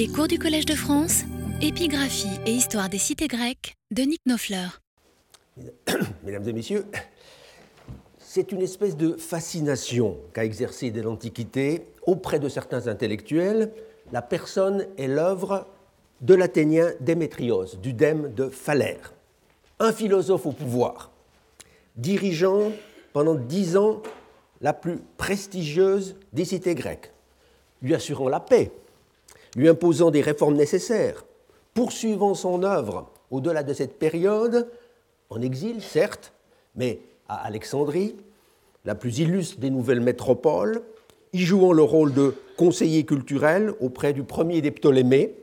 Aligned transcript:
Les 0.00 0.08
cours 0.08 0.28
du 0.28 0.38
Collège 0.38 0.64
de 0.64 0.74
France, 0.74 1.24
épigraphie 1.60 2.40
et 2.46 2.52
histoire 2.52 2.88
des 2.88 2.96
cités 2.96 3.28
grecques 3.28 3.74
de 3.90 4.00
Nick 4.00 4.22
Nofleur. 4.24 4.80
Mesdames 6.24 6.48
et 6.48 6.54
messieurs, 6.54 6.86
c'est 8.16 8.50
une 8.50 8.62
espèce 8.62 8.96
de 8.96 9.12
fascination 9.12 10.16
qu'a 10.32 10.46
exercée 10.46 10.90
dès 10.90 11.02
l'Antiquité 11.02 11.84
auprès 12.06 12.38
de 12.38 12.48
certains 12.48 12.86
intellectuels 12.86 13.72
la 14.10 14.22
personne 14.22 14.86
et 14.96 15.06
l'œuvre 15.06 15.66
de 16.22 16.32
l'Athénien 16.32 16.92
Démétrios, 17.00 17.76
du 17.82 17.92
Dème 17.92 18.32
de 18.32 18.48
Phalère, 18.48 19.12
un 19.80 19.92
philosophe 19.92 20.46
au 20.46 20.52
pouvoir, 20.52 21.10
dirigeant 21.96 22.72
pendant 23.12 23.34
dix 23.34 23.76
ans 23.76 24.00
la 24.62 24.72
plus 24.72 24.96
prestigieuse 25.18 26.16
des 26.32 26.46
cités 26.46 26.74
grecques, 26.74 27.12
lui 27.82 27.94
assurant 27.94 28.30
la 28.30 28.40
paix, 28.40 28.72
lui 29.56 29.68
imposant 29.68 30.10
des 30.10 30.20
réformes 30.20 30.56
nécessaires, 30.56 31.24
poursuivant 31.74 32.34
son 32.34 32.62
œuvre 32.62 33.10
au-delà 33.30 33.62
de 33.62 33.72
cette 33.72 33.98
période, 33.98 34.68
en 35.28 35.40
exil 35.40 35.82
certes, 35.82 36.32
mais 36.74 37.00
à 37.28 37.44
Alexandrie, 37.46 38.16
la 38.84 38.94
plus 38.94 39.18
illustre 39.18 39.60
des 39.60 39.70
nouvelles 39.70 40.00
métropoles, 40.00 40.82
y 41.32 41.40
jouant 41.40 41.72
le 41.72 41.82
rôle 41.82 42.12
de 42.12 42.34
conseiller 42.56 43.04
culturel 43.04 43.72
auprès 43.80 44.12
du 44.12 44.24
premier 44.24 44.60
des 44.60 44.70
Ptolémées, 44.70 45.34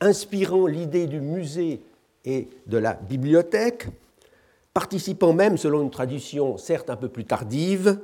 inspirant 0.00 0.66
l'idée 0.66 1.06
du 1.06 1.20
musée 1.20 1.80
et 2.24 2.48
de 2.66 2.76
la 2.76 2.94
bibliothèque, 2.94 3.86
participant 4.74 5.32
même, 5.32 5.56
selon 5.56 5.82
une 5.82 5.90
tradition 5.90 6.58
certes 6.58 6.90
un 6.90 6.96
peu 6.96 7.08
plus 7.08 7.24
tardive, 7.24 7.98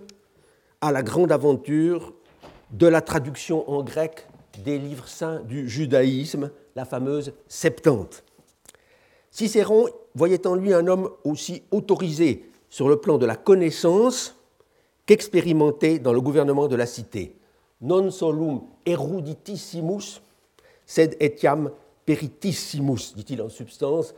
à 0.80 0.93
la 0.93 1.02
grande 1.02 1.33
aventure 1.33 2.15
de 2.71 2.87
la 2.87 3.01
traduction 3.01 3.69
en 3.71 3.83
grec 3.83 4.27
des 4.62 4.79
livres 4.79 5.09
saints 5.09 5.41
du 5.41 5.69
judaïsme, 5.69 6.51
la 6.77 6.85
fameuse 6.85 7.33
Septante. 7.47 8.25
Cicéron 9.30 9.88
voyait 10.15 10.46
en 10.46 10.55
lui 10.55 10.73
un 10.73 10.87
homme 10.87 11.10
aussi 11.24 11.63
autorisé 11.71 12.51
sur 12.69 12.88
le 12.88 12.97
plan 12.97 13.19
de 13.19 13.27
la 13.27 13.37
connaissance 13.37 14.37
qu'expérimenté 15.07 15.99
dans 15.99 16.13
le 16.13 16.21
gouvernement 16.21 16.69
de 16.69 16.77
la 16.77 16.87
cité. 16.87 17.35
Non 17.80 18.10
solum 18.10 18.63
eruditissimus, 18.85 20.21
sed 20.85 21.16
etiam 21.21 21.71
peritissimus, 22.04 23.15
dit-il 23.15 23.41
en 23.41 23.49
substance 23.49 24.15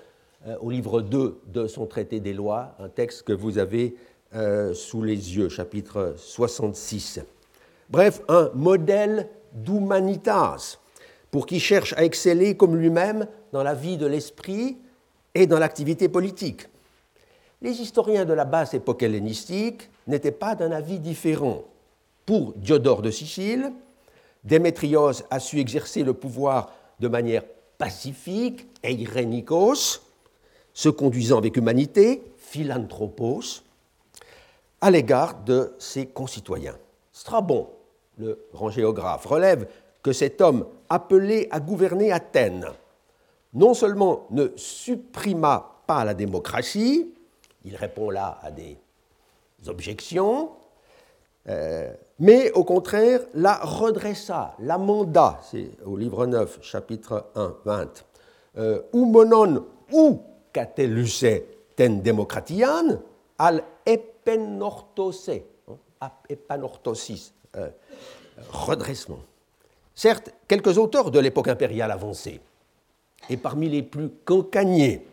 euh, 0.47 0.57
au 0.61 0.71
livre 0.71 1.03
2 1.03 1.41
de 1.47 1.67
son 1.67 1.87
traité 1.87 2.21
des 2.21 2.33
lois, 2.33 2.75
un 2.79 2.89
texte 2.89 3.25
que 3.25 3.33
vous 3.33 3.59
avez 3.59 3.95
euh, 4.35 4.73
sous 4.73 5.03
les 5.03 5.37
yeux, 5.37 5.49
chapitre 5.49 6.15
66. 6.17 7.21
Bref, 7.91 8.23
un 8.29 8.51
modèle 8.55 9.29
d'humanitas, 9.53 10.79
pour 11.31 11.47
qui 11.47 11.61
cherche 11.61 11.93
à 11.95 12.05
exceller 12.05 12.57
comme 12.57 12.77
lui-même 12.77 13.27
dans 13.53 13.63
la 13.63 13.75
vie 13.75 13.97
de 13.97 14.07
l'esprit 14.07 14.79
et 15.35 15.47
dans 15.47 15.59
l'activité 15.59 16.09
politique. 16.09 16.67
Les 17.63 17.81
historiens 17.81 18.25
de 18.25 18.33
la 18.33 18.45
basse 18.45 18.75
époque 18.75 19.03
hellénistique 19.03 19.91
n'étaient 20.07 20.33
pas 20.33 20.55
d'un 20.55 20.73
avis 20.73 20.99
différent. 20.99 21.65
Pour 22.27 22.55
Diodore 22.55 23.03
de 23.03 23.11
Sicile, 23.11 23.73
Démétrios 24.45 25.23
a 25.31 25.39
su 25.39 25.59
exercer 25.59 26.03
le 26.03 26.15
pouvoir 26.15 26.73
de 26.99 27.09
manière 27.09 27.45
pacifique, 27.77 28.67
eirenikos, 28.83 30.01
se 30.73 30.89
conduisant 30.89 31.39
avec 31.39 31.57
humanité, 31.57 32.23
philanthropos, 32.39 33.63
à 34.81 34.91
l'égard 34.91 35.43
de 35.45 35.75
ses 35.79 36.07
concitoyens. 36.07 36.77
Strabon, 37.13 37.69
le 38.21 38.47
grand 38.53 38.71
géographe, 38.71 39.27
relève 39.27 39.67
que 40.03 40.13
cet 40.13 40.41
homme 40.41 40.67
appelé 40.89 41.49
à 41.51 41.61
gouverner 41.61 42.13
Athènes 42.13 42.67
non 43.55 43.75
seulement 43.75 44.27
ne 44.31 44.49
supprima 44.57 45.83
pas 45.87 46.05
la 46.05 46.15
démocratie, 46.15 47.13
il 47.65 47.77
répond 47.77 48.11
là 48.11 48.39
à 48.43 48.51
des 48.51 48.77
objections, 49.67 50.51
euh, 51.49 51.93
mais 52.19 52.53
au 52.53 52.65
contraire 52.65 53.21
la 53.35 53.57
redressa, 53.57 54.55
l'amenda, 54.61 55.41
c'est 55.51 55.71
au 55.85 55.97
livre 55.97 56.27
9, 56.27 56.59
chapitre 56.63 57.27
1, 57.35 57.57
20, 57.65 58.05
euh, 58.59 58.83
ou 58.93 59.07
monon 59.07 59.67
ou 59.93 60.23
cateluse 60.53 61.43
ten 61.77 62.03
democratian 62.03 63.01
al 63.39 63.65
epenortose, 63.87 65.31
hein, 66.01 66.11
euh, 67.57 67.69
redressement. 68.51 69.21
Certes, 69.95 70.31
quelques 70.49 70.79
auteurs 70.79 71.11
de 71.11 71.19
l'époque 71.19 71.49
impériale 71.49 71.91
avancée, 71.91 72.41
et 73.29 73.37
parmi 73.37 73.69
les 73.69 73.83
plus 73.83 74.11
cancaniers, 74.25 75.07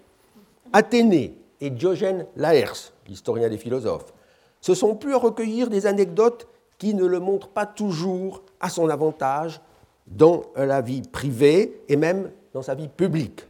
Athénée 0.73 1.35
et 1.61 1.69
Diogène 1.69 2.25
Laërce, 2.35 2.93
l'historien 3.07 3.49
des 3.49 3.57
philosophes, 3.57 4.13
se 4.61 4.73
sont 4.73 4.95
plus 4.95 5.13
à 5.13 5.17
recueillir 5.17 5.69
des 5.69 5.85
anecdotes 5.87 6.47
qui 6.77 6.93
ne 6.93 7.05
le 7.05 7.19
montrent 7.19 7.49
pas 7.49 7.65
toujours 7.65 8.43
à 8.59 8.69
son 8.69 8.89
avantage 8.89 9.61
dans 10.07 10.43
la 10.55 10.81
vie 10.81 11.01
privée 11.01 11.81
et 11.89 11.95
même 11.95 12.31
dans 12.53 12.61
sa 12.61 12.75
vie 12.75 12.87
publique. 12.87 13.45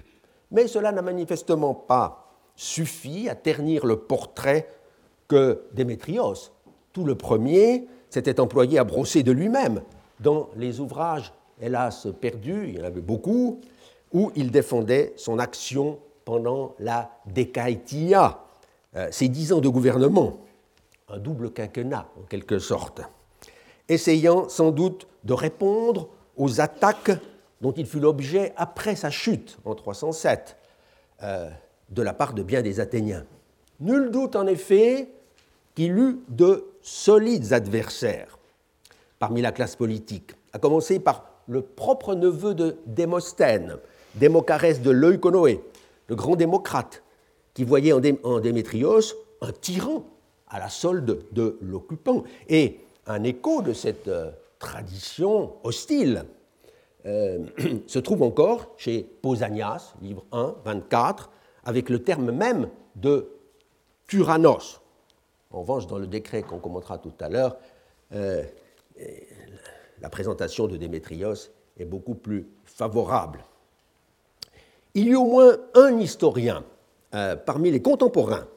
Mais 0.52 0.68
cela 0.68 0.92
n'a 0.92 1.02
manifestement 1.02 1.74
pas 1.74 2.34
suffi 2.56 3.30
à 3.30 3.36
ternir 3.36 3.86
le 3.86 3.98
portrait 3.98 4.70
que 5.28 5.64
Démétrios, 5.74 6.52
tout 6.94 7.04
le 7.04 7.16
premier, 7.16 7.88
s'était 8.10 8.40
employé 8.40 8.80
à 8.80 8.84
brosser 8.84 9.24
de 9.24 9.32
lui-même. 9.32 9.82
Dans 10.20 10.50
les 10.56 10.80
ouvrages, 10.80 11.34
hélas 11.62 12.08
perdus, 12.20 12.70
il 12.70 12.78
y 12.78 12.82
en 12.82 12.86
avait 12.86 13.02
beaucoup, 13.02 13.62
où 14.14 14.32
il 14.36 14.52
défendait 14.52 15.14
son 15.18 15.40
action 15.40 16.00
pendant 16.26 16.76
la 16.80 17.12
décaïtia, 17.26 18.44
euh, 18.96 19.08
ses 19.12 19.28
dix 19.28 19.54
ans 19.54 19.62
de 19.62 19.70
gouvernement, 19.70 20.38
un 21.10 21.20
double 21.20 21.52
quinquennat 21.52 22.08
en 22.20 22.24
quelque 22.24 22.60
sorte, 22.60 23.02
essayant 23.88 24.50
sans 24.50 24.72
doute 24.72 25.08
de 25.24 25.34
répondre 25.34 26.10
aux 26.36 26.62
attaques 26.62 27.12
dont 27.62 27.72
il 27.72 27.86
fut 27.86 28.00
l'objet 28.00 28.54
après 28.56 28.96
sa 28.96 29.10
chute 29.10 29.58
en 29.66 29.76
307 29.76 30.58
euh, 31.24 31.50
de 31.90 32.02
la 32.02 32.14
part 32.14 32.34
de 32.34 32.44
bien 32.44 32.62
des 32.62 32.80
Athéniens. 32.80 33.26
Nul 33.80 34.12
doute 34.12 34.36
en 34.36 34.48
effet 34.48 35.10
qu'il 35.76 35.98
eut 35.98 36.20
de 36.30 36.66
solides 36.88 37.52
adversaires 37.52 38.40
parmi 39.20 39.42
la 39.42 39.52
classe 39.52 39.76
politique, 39.76 40.32
à 40.54 40.60
commencer 40.60 41.00
par 41.00 41.26
le 41.48 41.62
propre 41.62 42.16
neveu 42.16 42.56
de 42.56 42.78
Démosthène, 42.86 43.78
Démocarès 44.16 44.82
de 44.82 44.92
Leuconoé, 44.92 45.62
le 46.08 46.16
grand 46.16 46.38
démocrate, 46.38 47.04
qui 47.54 47.66
voyait 47.66 47.92
en, 47.92 48.40
Démétrios 48.40 49.02
un 49.42 49.52
tyran 49.52 50.06
à 50.48 50.60
la 50.60 50.70
solde 50.70 51.26
de 51.34 51.58
l'occupant. 51.62 52.24
Et 52.48 52.80
un 53.06 53.24
écho 53.24 53.62
de 53.62 53.74
cette 53.74 54.08
euh, 54.08 54.32
tradition 54.58 55.56
hostile 55.64 56.24
euh, 57.06 57.40
se 57.88 58.00
trouve 58.00 58.24
encore 58.24 58.74
chez 58.78 59.04
Pausanias, 59.22 59.94
livre 60.02 60.24
1, 60.32 60.56
24, 60.64 61.32
avec 61.66 61.90
le 61.90 62.02
terme 62.02 62.32
même 62.32 62.70
de 62.96 63.28
tyrannos. 64.08 64.80
En 65.52 65.62
revanche, 65.62 65.88
dans 65.88 65.98
le 65.98 66.08
décret 66.08 66.44
qu'on 66.44 66.60
commentera 66.60 66.98
tout 66.98 67.14
à 67.20 67.30
l'heure, 67.30 67.58
euh, 68.14 68.44
la 70.02 70.10
présentation 70.10 70.68
de 70.68 70.78
Démétrios 70.78 71.52
est 71.78 71.86
beaucoup 71.86 72.16
plus 72.16 72.48
favorable. 72.66 73.44
Il 74.94 75.08
y 75.08 75.14
a 75.14 75.20
au 75.20 75.26
moins 75.26 75.58
un 75.76 75.98
historien 76.00 76.64
euh, 77.14 77.36
parmi 77.36 77.72
les 77.72 77.82
contemporains 77.82 78.48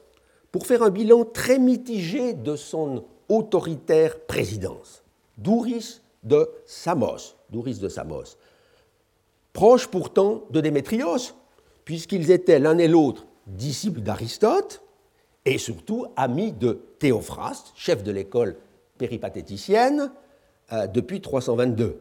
pour 0.51 0.65
faire 0.65 0.83
un 0.83 0.89
bilan 0.89 1.23
très 1.23 1.59
mitigé 1.59 2.33
de 2.33 2.55
son 2.55 3.05
autoritaire 3.29 4.19
présidence, 4.19 5.03
Douris 5.37 6.01
de 6.23 6.49
Samos. 6.65 7.35
Douris 7.49 7.79
de 7.79 7.87
Samos. 7.87 8.37
Proche 9.53 9.87
pourtant 9.87 10.43
de 10.49 10.61
Démétrios, 10.61 11.33
puisqu'ils 11.85 12.31
étaient 12.31 12.59
l'un 12.59 12.77
et 12.77 12.87
l'autre 12.87 13.25
disciples 13.47 14.01
d'Aristote 14.01 14.81
et 15.45 15.57
surtout 15.57 16.07
amis 16.15 16.51
de 16.51 16.79
Théophraste, 16.99 17.71
chef 17.75 18.03
de 18.03 18.11
l'école 18.11 18.57
péripatéticienne, 18.97 20.11
euh, 20.71 20.87
depuis 20.87 21.21
322, 21.21 21.99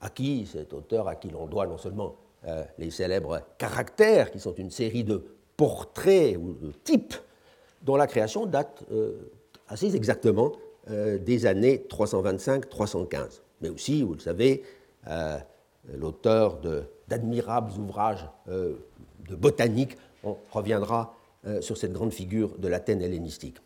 à 0.00 0.10
qui, 0.10 0.46
cet 0.46 0.72
auteur 0.72 1.08
à 1.08 1.14
qui 1.14 1.28
l'on 1.28 1.46
doit 1.46 1.66
non 1.66 1.78
seulement 1.78 2.16
euh, 2.46 2.64
les 2.78 2.90
célèbres 2.90 3.42
caractères, 3.58 4.30
qui 4.30 4.40
sont 4.40 4.54
une 4.54 4.70
série 4.70 5.04
de 5.04 5.24
portraits 5.56 6.36
ou 6.36 6.54
de 6.54 6.72
types, 6.84 7.14
dont 7.82 7.96
la 7.96 8.06
création 8.06 8.46
date 8.46 8.82
euh, 8.92 9.30
assez 9.68 9.94
exactement 9.94 10.52
des 10.88 11.46
années 11.46 11.86
325-315. 11.88 13.42
Mais 13.60 13.68
aussi, 13.68 14.02
vous 14.02 14.14
le 14.14 14.18
savez, 14.18 14.64
l'auteur 15.94 16.58
d'admirables 17.06 17.70
ouvrages 17.78 18.26
de 18.48 19.36
botanique, 19.36 19.96
on 20.24 20.36
reviendra 20.50 21.14
sur 21.60 21.76
cette 21.76 21.92
grande 21.92 22.12
figure 22.12 22.58
de 22.58 22.68
l'Athènes 22.68 23.00
hellénistique. 23.00 23.56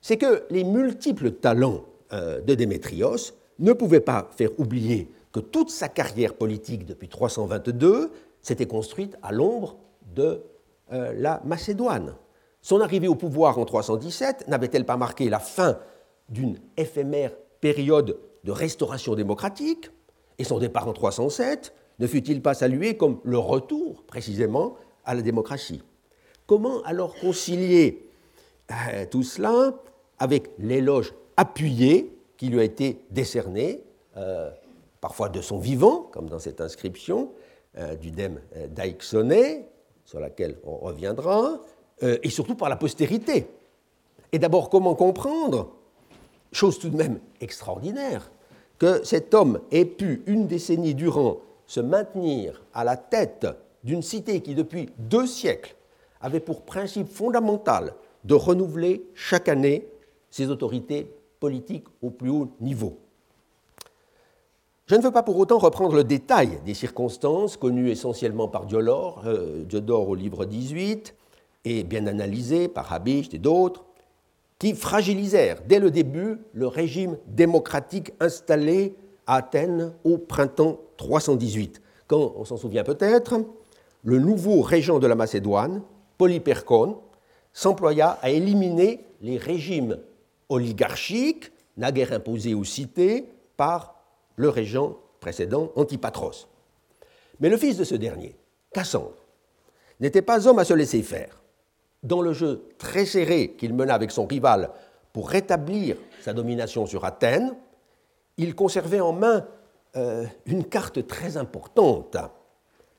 C'est 0.00 0.18
que 0.18 0.44
les 0.50 0.64
multiples 0.64 1.30
talents 1.30 1.84
de 2.10 2.54
Démétrios 2.54 3.32
ne 3.58 3.72
pouvaient 3.72 4.00
pas 4.00 4.30
faire 4.36 4.50
oublier 4.58 5.08
que 5.32 5.40
toute 5.40 5.70
sa 5.70 5.88
carrière 5.88 6.34
politique 6.34 6.86
depuis 6.86 7.08
322 7.08 8.12
s'était 8.40 8.66
construite 8.66 9.16
à 9.22 9.32
l'ombre 9.32 9.76
de 10.14 10.42
euh, 10.92 11.12
la 11.16 11.42
Macédoine. 11.44 12.14
Son 12.62 12.80
arrivée 12.80 13.08
au 13.08 13.16
pouvoir 13.16 13.58
en 13.58 13.64
317 13.64 14.46
n'avait-elle 14.48 14.86
pas 14.86 14.96
marqué 14.96 15.28
la 15.28 15.40
fin 15.40 15.78
d'une 16.28 16.58
éphémère 16.76 17.32
période 17.60 18.16
de 18.44 18.52
restauration 18.52 19.16
démocratique? 19.16 19.90
Et 20.38 20.44
son 20.44 20.58
départ 20.58 20.86
en 20.86 20.92
307 20.92 21.74
ne 21.98 22.06
fut-il 22.06 22.40
pas 22.40 22.54
salué 22.54 22.96
comme 22.96 23.18
le 23.24 23.38
retour, 23.38 24.04
précisément, 24.04 24.76
à 25.04 25.14
la 25.14 25.22
démocratie? 25.22 25.82
Comment 26.46 26.82
alors 26.82 27.14
concilier 27.14 28.06
euh, 28.70 29.06
tout 29.10 29.22
cela 29.22 29.74
avec 30.18 30.50
l'éloge 30.58 31.14
appuyé 31.38 32.14
qui 32.36 32.48
lui 32.48 32.60
a 32.60 32.64
été 32.64 33.00
décerné, 33.10 33.82
euh, 34.18 34.50
parfois 35.00 35.30
de 35.30 35.40
son 35.40 35.58
vivant, 35.58 36.08
comme 36.12 36.28
dans 36.28 36.38
cette 36.38 36.60
inscription 36.60 37.30
euh, 37.78 37.94
du 37.94 38.10
Dème 38.10 38.40
d'Aixoné, 38.70 39.66
sur 40.04 40.20
laquelle 40.20 40.56
on 40.64 40.76
reviendra, 40.76 41.60
et 42.02 42.28
surtout 42.28 42.56
par 42.56 42.68
la 42.68 42.76
postérité. 42.76 43.46
Et 44.32 44.38
d'abord, 44.38 44.68
comment 44.68 44.94
comprendre, 44.94 45.72
chose 46.52 46.78
tout 46.78 46.90
de 46.90 46.96
même 46.96 47.20
extraordinaire, 47.40 48.30
que 48.78 49.02
cet 49.04 49.32
homme 49.32 49.60
ait 49.70 49.86
pu, 49.86 50.22
une 50.26 50.46
décennie 50.46 50.94
durant, 50.94 51.38
se 51.66 51.80
maintenir 51.80 52.62
à 52.74 52.84
la 52.84 52.98
tête 52.98 53.46
d'une 53.84 54.02
cité 54.02 54.42
qui, 54.42 54.54
depuis 54.54 54.90
deux 54.98 55.26
siècles, 55.26 55.74
avait 56.24 56.40
pour 56.40 56.62
principe 56.62 57.08
fondamental 57.08 57.94
de 58.24 58.34
renouveler 58.34 59.04
chaque 59.14 59.48
année 59.48 59.86
ses 60.30 60.48
autorités 60.48 61.14
politiques 61.38 61.84
au 62.02 62.10
plus 62.10 62.30
haut 62.30 62.48
niveau. 62.60 62.98
Je 64.86 64.94
ne 64.94 65.02
veux 65.02 65.10
pas 65.10 65.22
pour 65.22 65.38
autant 65.38 65.58
reprendre 65.58 65.94
le 65.94 66.04
détail 66.04 66.60
des 66.64 66.74
circonstances 66.74 67.56
connues 67.58 67.90
essentiellement 67.90 68.48
par 68.48 68.64
Diodore, 68.64 69.22
euh, 69.26 69.64
Diodore 69.64 70.08
au 70.08 70.14
livre 70.14 70.46
18 70.46 71.14
et 71.66 71.84
bien 71.84 72.06
analysées 72.06 72.68
par 72.68 72.92
Habicht 72.92 73.34
et 73.34 73.38
d'autres, 73.38 73.84
qui 74.58 74.74
fragilisèrent 74.74 75.60
dès 75.66 75.78
le 75.78 75.90
début 75.90 76.38
le 76.54 76.66
régime 76.66 77.18
démocratique 77.26 78.12
installé 78.20 78.94
à 79.26 79.36
Athènes 79.36 79.92
au 80.04 80.16
printemps 80.16 80.78
318, 80.96 81.82
quand, 82.06 82.34
on 82.36 82.44
s'en 82.44 82.56
souvient 82.56 82.84
peut-être, 82.84 83.40
le 84.02 84.18
nouveau 84.18 84.60
régent 84.60 84.98
de 84.98 85.06
la 85.06 85.14
Macédoine, 85.14 85.82
Polyperchon, 86.18 86.98
s'employa 87.52 88.18
à 88.22 88.30
éliminer 88.30 89.04
les 89.20 89.38
régimes 89.38 89.98
oligarchiques, 90.48 91.50
naguère 91.76 92.12
imposés 92.12 92.54
aux 92.54 92.64
cités 92.64 93.28
par 93.56 93.94
le 94.36 94.48
régent 94.48 94.96
précédent, 95.20 95.70
Antipatros. 95.76 96.48
Mais 97.40 97.48
le 97.48 97.56
fils 97.56 97.76
de 97.76 97.84
ce 97.84 97.94
dernier, 97.94 98.36
Cassandre, 98.72 99.14
n'était 100.00 100.22
pas 100.22 100.46
homme 100.46 100.58
à 100.58 100.64
se 100.64 100.74
laisser 100.74 101.02
faire. 101.02 101.40
Dans 102.02 102.20
le 102.20 102.32
jeu 102.32 102.68
très 102.78 103.06
serré 103.06 103.54
qu'il 103.56 103.72
mena 103.72 103.94
avec 103.94 104.10
son 104.10 104.26
rival 104.26 104.70
pour 105.12 105.30
rétablir 105.30 105.96
sa 106.20 106.32
domination 106.32 106.86
sur 106.86 107.04
Athènes, 107.04 107.54
il 108.36 108.54
conservait 108.54 109.00
en 109.00 109.12
main 109.12 109.46
euh, 109.96 110.26
une 110.46 110.64
carte 110.64 111.06
très 111.06 111.36
importante, 111.36 112.16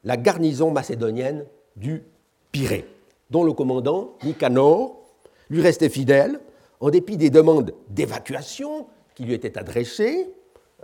la 0.03 0.17
garnison 0.17 0.71
macédonienne 0.71 1.45
du 1.75 2.03
Pirée, 2.51 2.87
dont 3.29 3.43
le 3.43 3.53
commandant, 3.53 4.15
Nicanor, 4.23 5.01
lui 5.49 5.61
restait 5.61 5.89
fidèle 5.89 6.39
en 6.79 6.89
dépit 6.89 7.17
des 7.17 7.29
demandes 7.29 7.73
d'évacuation 7.89 8.87
qui 9.15 9.23
lui 9.23 9.33
étaient 9.33 9.57
adressées 9.57 10.29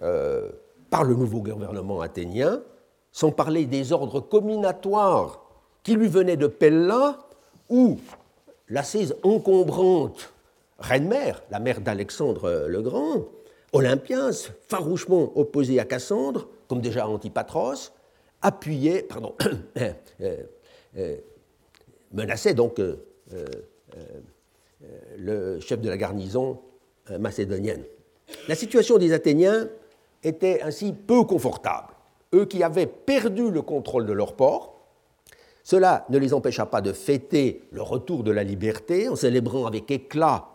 euh, 0.01 0.49
par 0.89 1.03
le 1.03 1.13
nouveau 1.13 1.41
gouvernement 1.41 2.01
athénien, 2.01 2.61
sans 3.11 3.31
parler 3.31 3.65
des 3.65 3.91
ordres 3.91 4.19
combinatoires 4.19 5.43
qui 5.83 5.95
lui 5.95 6.07
venaient 6.07 6.38
de 6.38 6.47
Pella, 6.47 7.19
où 7.69 7.97
l'assise 8.69 9.15
encombrante 9.23 10.33
reine-mère, 10.79 11.44
la 11.51 11.59
mère 11.59 11.81
d'Alexandre 11.81 12.65
le 12.67 12.81
Grand, 12.81 13.25
Olympias, 13.73 14.49
farouchement 14.67 15.31
opposé 15.35 15.79
à 15.79 15.85
Cassandre, 15.85 16.47
comme 16.67 16.81
déjà 16.81 17.07
Antipatros, 17.07 17.91
appuyait, 18.41 19.03
pardon, 19.03 19.33
euh, 19.77 19.94
euh, 20.97 21.17
menaçait 22.13 22.53
donc 22.53 22.79
euh, 22.79 22.95
le 25.17 25.59
chef 25.59 25.79
de 25.79 25.89
la 25.89 25.97
garnison 25.97 26.59
macédonienne. 27.19 27.83
La 28.47 28.55
situation 28.55 28.97
des 28.97 29.13
Athéniens 29.13 29.67
était 30.23 30.61
ainsi 30.61 30.93
peu 30.93 31.23
confortable. 31.23 31.89
Eux 32.33 32.45
qui 32.45 32.63
avaient 32.63 32.87
perdu 32.87 33.51
le 33.51 33.61
contrôle 33.61 34.05
de 34.05 34.13
leur 34.13 34.35
port, 34.35 34.87
cela 35.63 36.05
ne 36.09 36.17
les 36.17 36.33
empêcha 36.33 36.65
pas 36.65 36.81
de 36.81 36.93
fêter 36.93 37.63
le 37.71 37.81
retour 37.81 38.23
de 38.23 38.31
la 38.31 38.43
liberté 38.43 39.09
en 39.09 39.15
célébrant 39.15 39.65
avec 39.65 39.91
éclat 39.91 40.47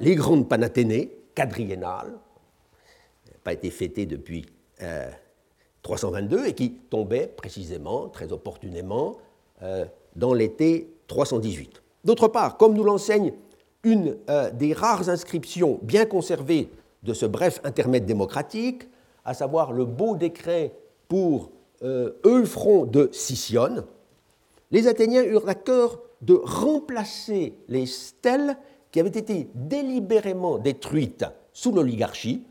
les 0.00 0.14
grandes 0.14 0.48
panathénées 0.48 1.10
quadriennales, 1.34 2.12
pas 3.42 3.52
été 3.52 3.70
fêté 3.70 4.06
depuis 4.06 4.44
322 5.82 6.38
euh, 6.38 6.44
et 6.46 6.54
qui 6.54 6.72
tombait 6.72 7.26
précisément, 7.26 8.08
très 8.08 8.32
opportunément, 8.32 9.18
euh, 9.62 9.84
dans 10.16 10.34
l'été 10.34 10.92
318. 11.06 11.82
D'autre 12.04 12.28
part, 12.28 12.56
comme 12.56 12.74
nous 12.74 12.84
l'enseigne 12.84 13.32
une 13.82 14.16
euh, 14.28 14.50
des 14.50 14.72
rares 14.72 15.08
inscriptions 15.08 15.78
bien 15.82 16.04
conservées 16.04 16.68
de 17.02 17.14
ce 17.14 17.26
bref 17.26 17.60
intermède 17.64 18.04
démocratique, 18.04 18.82
à 19.24 19.34
savoir 19.34 19.72
le 19.72 19.84
beau 19.84 20.16
décret 20.16 20.72
pour 21.08 21.50
Euphron 21.82 22.84
de 22.84 23.08
Sicyone, 23.10 23.84
les 24.70 24.86
Athéniens 24.86 25.24
eurent 25.24 25.48
à 25.48 25.54
cœur 25.54 26.00
de 26.20 26.38
remplacer 26.42 27.54
les 27.68 27.86
stèles 27.86 28.56
qui 28.92 29.00
avaient 29.00 29.08
été 29.08 29.48
délibérément 29.54 30.58
détruites 30.58 31.24
sous 31.52 31.72
l'oligarchie 31.72 32.42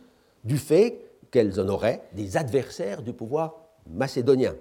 du 0.44 0.57
fait 0.57 1.00
qu'elles 1.31 1.59
en 1.59 1.67
auraient 1.67 2.01
des 2.13 2.38
adversaires 2.38 3.01
du 3.01 3.13
pouvoir 3.13 3.55
macédonien. 3.89 4.55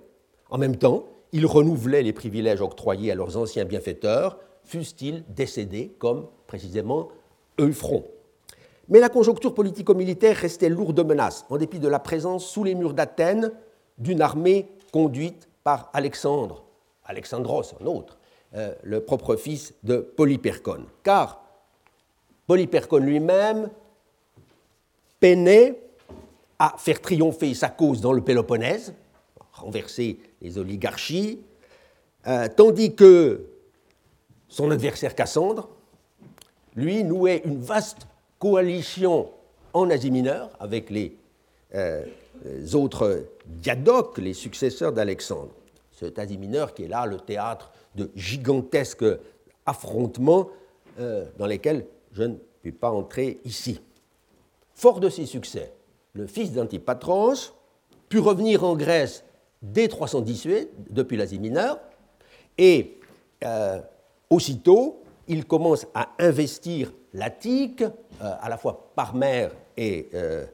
En 0.50 0.58
même 0.58 0.76
temps, 0.76 1.04
ils 1.32 1.46
renouvelaient 1.46 2.02
les 2.02 2.12
privilèges 2.12 2.60
octroyés 2.60 3.12
à 3.12 3.14
leurs 3.14 3.36
anciens 3.36 3.64
bienfaiteurs, 3.64 4.38
fussent-ils 4.64 5.24
décédés 5.28 5.94
comme 5.98 6.28
précisément 6.46 7.08
Euphron. 7.58 8.04
Mais 8.88 9.00
la 9.00 9.08
conjoncture 9.08 9.54
politico-militaire 9.54 10.36
restait 10.36 10.68
lourde 10.68 10.96
de 10.96 11.02
menaces, 11.02 11.44
en 11.50 11.58
dépit 11.58 11.78
de 11.78 11.88
la 11.88 11.98
présence 11.98 12.46
sous 12.46 12.64
les 12.64 12.74
murs 12.74 12.94
d'Athènes 12.94 13.52
d'une 13.98 14.22
armée 14.22 14.68
conduite 14.92 15.48
par 15.62 15.90
Alexandre, 15.92 16.64
Alexandros, 17.04 17.74
un 17.80 17.86
autre, 17.86 18.18
euh, 18.54 18.74
le 18.82 19.00
propre 19.00 19.36
fils 19.36 19.74
de 19.82 19.98
Polyperchon. 19.98 20.86
Car 21.02 21.42
Polyperchon 22.46 22.96
lui-même 22.96 23.68
peinait 25.20 25.78
à 26.58 26.74
faire 26.78 27.00
triompher 27.02 27.52
sa 27.52 27.68
cause 27.68 28.00
dans 28.00 28.12
le 28.12 28.22
Péloponnèse, 28.22 28.94
renverser 29.58 30.18
les 30.40 30.58
oligarchies, 30.58 31.40
euh, 32.26 32.48
tandis 32.54 32.94
que 32.94 33.46
son 34.48 34.70
adversaire 34.70 35.14
Cassandre, 35.14 35.68
lui, 36.74 37.04
nouait 37.04 37.42
une 37.44 37.60
vaste 37.60 38.06
coalition 38.38 39.30
en 39.72 39.90
Asie 39.90 40.10
mineure 40.10 40.50
avec 40.60 40.90
les, 40.90 41.16
euh, 41.74 42.04
autres 42.74 43.26
diadoques, 43.46 44.18
les 44.18 44.34
successeurs 44.34 44.92
d'Alexandre. 44.92 45.52
Cet 45.92 46.18
Asie 46.18 46.38
mineure 46.38 46.74
qui 46.74 46.84
est 46.84 46.88
là 46.88 47.06
le 47.06 47.18
théâtre 47.18 47.72
de 47.96 48.10
gigantesques 48.14 49.04
affrontements 49.66 50.48
euh, 51.00 51.24
dans 51.36 51.46
lesquels 51.46 51.84
je 52.12 52.22
ne 52.22 52.36
puis 52.62 52.72
pas 52.72 52.90
entrer 52.90 53.40
ici. 53.44 53.80
Fort 54.74 55.00
de 55.00 55.08
ses 55.08 55.26
succès, 55.26 55.72
le 56.12 56.26
fils 56.26 56.52
d'Antipatros 56.52 57.52
put 58.08 58.20
revenir 58.20 58.64
en 58.64 58.76
Grèce 58.76 59.24
dès 59.62 59.88
318, 59.88 60.68
depuis 60.90 61.16
l'Asie 61.16 61.38
mineure, 61.38 61.78
et 62.56 62.98
euh, 63.44 63.80
aussitôt, 64.30 65.02
il 65.26 65.44
commence 65.44 65.86
à 65.94 66.10
investir 66.18 66.92
l'Attique, 67.12 67.82
euh, 67.82 67.86
à 68.18 68.48
la 68.48 68.56
fois 68.56 68.90
par 68.94 69.14
mer 69.14 69.52
et 69.76 70.08
euh, 70.14 70.46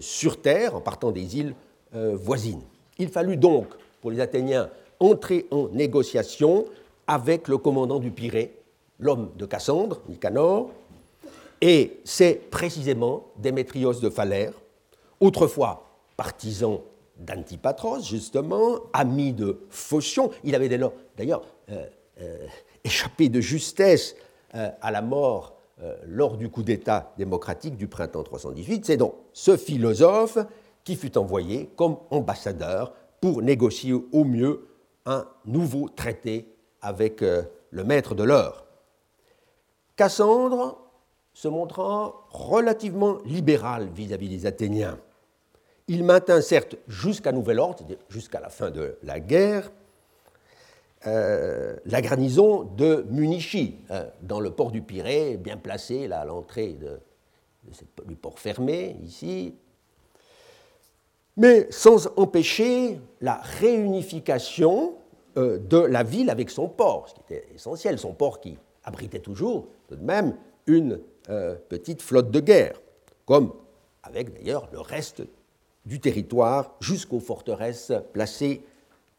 sur 0.00 0.40
terre, 0.40 0.74
en 0.74 0.80
partant 0.80 1.12
des 1.12 1.38
îles 1.38 1.54
voisines. 1.92 2.62
Il 2.98 3.08
fallut 3.08 3.36
donc, 3.36 3.68
pour 4.02 4.10
les 4.10 4.20
Athéniens, 4.20 4.68
entrer 5.00 5.46
en 5.50 5.68
négociation 5.68 6.66
avec 7.06 7.48
le 7.48 7.56
commandant 7.56 7.98
du 7.98 8.10
Pirée, 8.10 8.54
l'homme 8.98 9.30
de 9.36 9.46
Cassandre, 9.46 10.00
Nicanor, 10.08 10.70
et 11.60 12.00
c'est 12.04 12.50
précisément 12.50 13.26
Démétrios 13.36 13.94
de 13.94 14.10
Phalère, 14.10 14.52
autrefois 15.20 15.88
partisan 16.16 16.82
d'Antipatros, 17.18 18.06
justement, 18.06 18.80
ami 18.92 19.32
de 19.32 19.60
Phocion. 19.70 20.30
Il 20.44 20.54
avait 20.54 20.68
d'ailleurs 20.68 21.42
euh, 21.70 21.86
euh, 22.20 22.46
échappé 22.84 23.28
de 23.28 23.40
justesse 23.40 24.14
euh, 24.54 24.68
à 24.80 24.90
la 24.90 25.02
mort 25.02 25.54
lors 26.06 26.38
du 26.38 26.48
coup 26.48 26.62
d'État 26.62 27.12
démocratique 27.18 27.76
du 27.76 27.86
printemps 27.86 28.22
318. 28.22 28.86
C'est 28.86 28.96
donc 28.96 29.12
ce 29.34 29.58
philosophe 29.58 30.38
qui 30.84 30.96
fut 30.96 31.18
envoyé 31.18 31.68
comme 31.76 31.98
ambassadeur 32.08 32.94
pour 33.20 33.42
négocier 33.42 33.92
au 33.92 34.24
mieux 34.24 34.68
un 35.04 35.26
nouveau 35.44 35.90
traité 35.90 36.48
avec 36.80 37.20
le 37.20 37.84
maître 37.84 38.14
de 38.14 38.22
l'heure. 38.22 38.64
Cassandre 39.96 40.78
se 41.34 41.48
montra 41.48 42.26
relativement 42.30 43.18
libéral 43.26 43.90
vis-à-vis 43.94 44.30
des 44.30 44.46
Athéniens. 44.46 44.98
Il 45.88 46.02
maintint 46.02 46.40
certes 46.40 46.76
jusqu'à 46.88 47.32
nouvel 47.32 47.60
ordre, 47.60 47.84
jusqu'à 48.08 48.40
la 48.40 48.48
fin 48.48 48.70
de 48.70 48.98
la 49.02 49.20
guerre, 49.20 49.70
euh, 51.06 51.76
la 51.84 52.00
garnison 52.00 52.64
de 52.64 53.06
Munichi, 53.10 53.76
hein, 53.90 54.06
dans 54.22 54.40
le 54.40 54.50
port 54.50 54.72
du 54.72 54.82
Pirée, 54.82 55.36
bien 55.36 55.56
placé 55.56 56.08
là, 56.08 56.20
à 56.20 56.24
l'entrée 56.24 56.76
du 58.06 58.16
port 58.16 58.38
fermé, 58.40 58.96
ici, 59.04 59.54
mais 61.36 61.70
sans 61.70 62.08
empêcher 62.16 62.98
la 63.20 63.36
réunification 63.36 64.94
euh, 65.36 65.58
de 65.58 65.78
la 65.78 66.02
ville 66.02 66.30
avec 66.30 66.50
son 66.50 66.68
port, 66.68 67.08
ce 67.08 67.14
qui 67.14 67.20
était 67.20 67.46
essentiel, 67.54 67.98
son 67.98 68.14
port 68.14 68.40
qui 68.40 68.58
abritait 68.82 69.20
toujours 69.20 69.68
tout 69.86 69.96
de 69.96 70.04
même 70.04 70.36
une 70.66 71.00
euh, 71.28 71.54
petite 71.68 72.02
flotte 72.02 72.30
de 72.30 72.40
guerre, 72.40 72.80
comme 73.26 73.52
avec 74.02 74.32
d'ailleurs 74.32 74.68
le 74.72 74.80
reste 74.80 75.22
du 75.86 76.00
territoire 76.00 76.74
jusqu'aux 76.80 77.20
forteresses 77.20 77.92
placées 78.12 78.62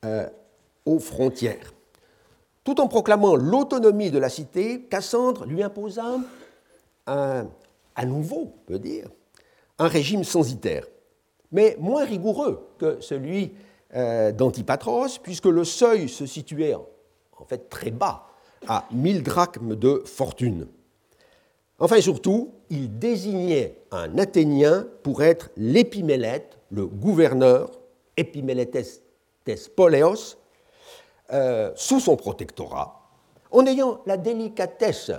euh, 0.05 0.27
aux 0.85 0.99
frontières. 0.99 1.73
Tout 2.63 2.79
en 2.79 2.87
proclamant 2.87 3.35
l'autonomie 3.35 4.11
de 4.11 4.19
la 4.19 4.29
cité, 4.29 4.81
Cassandre 4.81 5.45
lui 5.45 5.63
imposa 5.63 6.17
à 7.97 8.05
nouveau, 8.05 8.53
on 8.53 8.67
peut 8.67 8.79
dire, 8.79 9.09
un 9.79 9.87
régime 9.87 10.23
censitaire, 10.23 10.85
mais 11.51 11.75
moins 11.79 12.05
rigoureux 12.05 12.67
que 12.77 12.99
celui 13.01 13.53
euh, 13.95 14.31
d'Antipatros, 14.31 15.17
puisque 15.19 15.45
le 15.45 15.63
seuil 15.63 16.07
se 16.09 16.25
situait 16.25 16.75
en 16.75 17.45
fait 17.47 17.69
très 17.69 17.91
bas, 17.91 18.27
à 18.67 18.85
1000 18.91 19.23
drachmes 19.23 19.75
de 19.75 20.03
fortune. 20.05 20.67
Enfin, 21.79 22.01
surtout, 22.01 22.53
il 22.69 22.97
désignait 22.97 23.77
un 23.91 24.17
Athénien 24.17 24.87
pour 25.03 25.23
être 25.23 25.49
l'épimélète, 25.57 26.56
le 26.71 26.85
gouverneur, 26.85 27.71
épimélètes 28.15 29.01
Poléos, 29.75 30.35
euh, 31.31 31.71
sous 31.75 31.99
son 31.99 32.15
protectorat, 32.15 33.09
en 33.51 33.65
ayant 33.65 34.01
la 34.05 34.17
délicatesse 34.17 35.11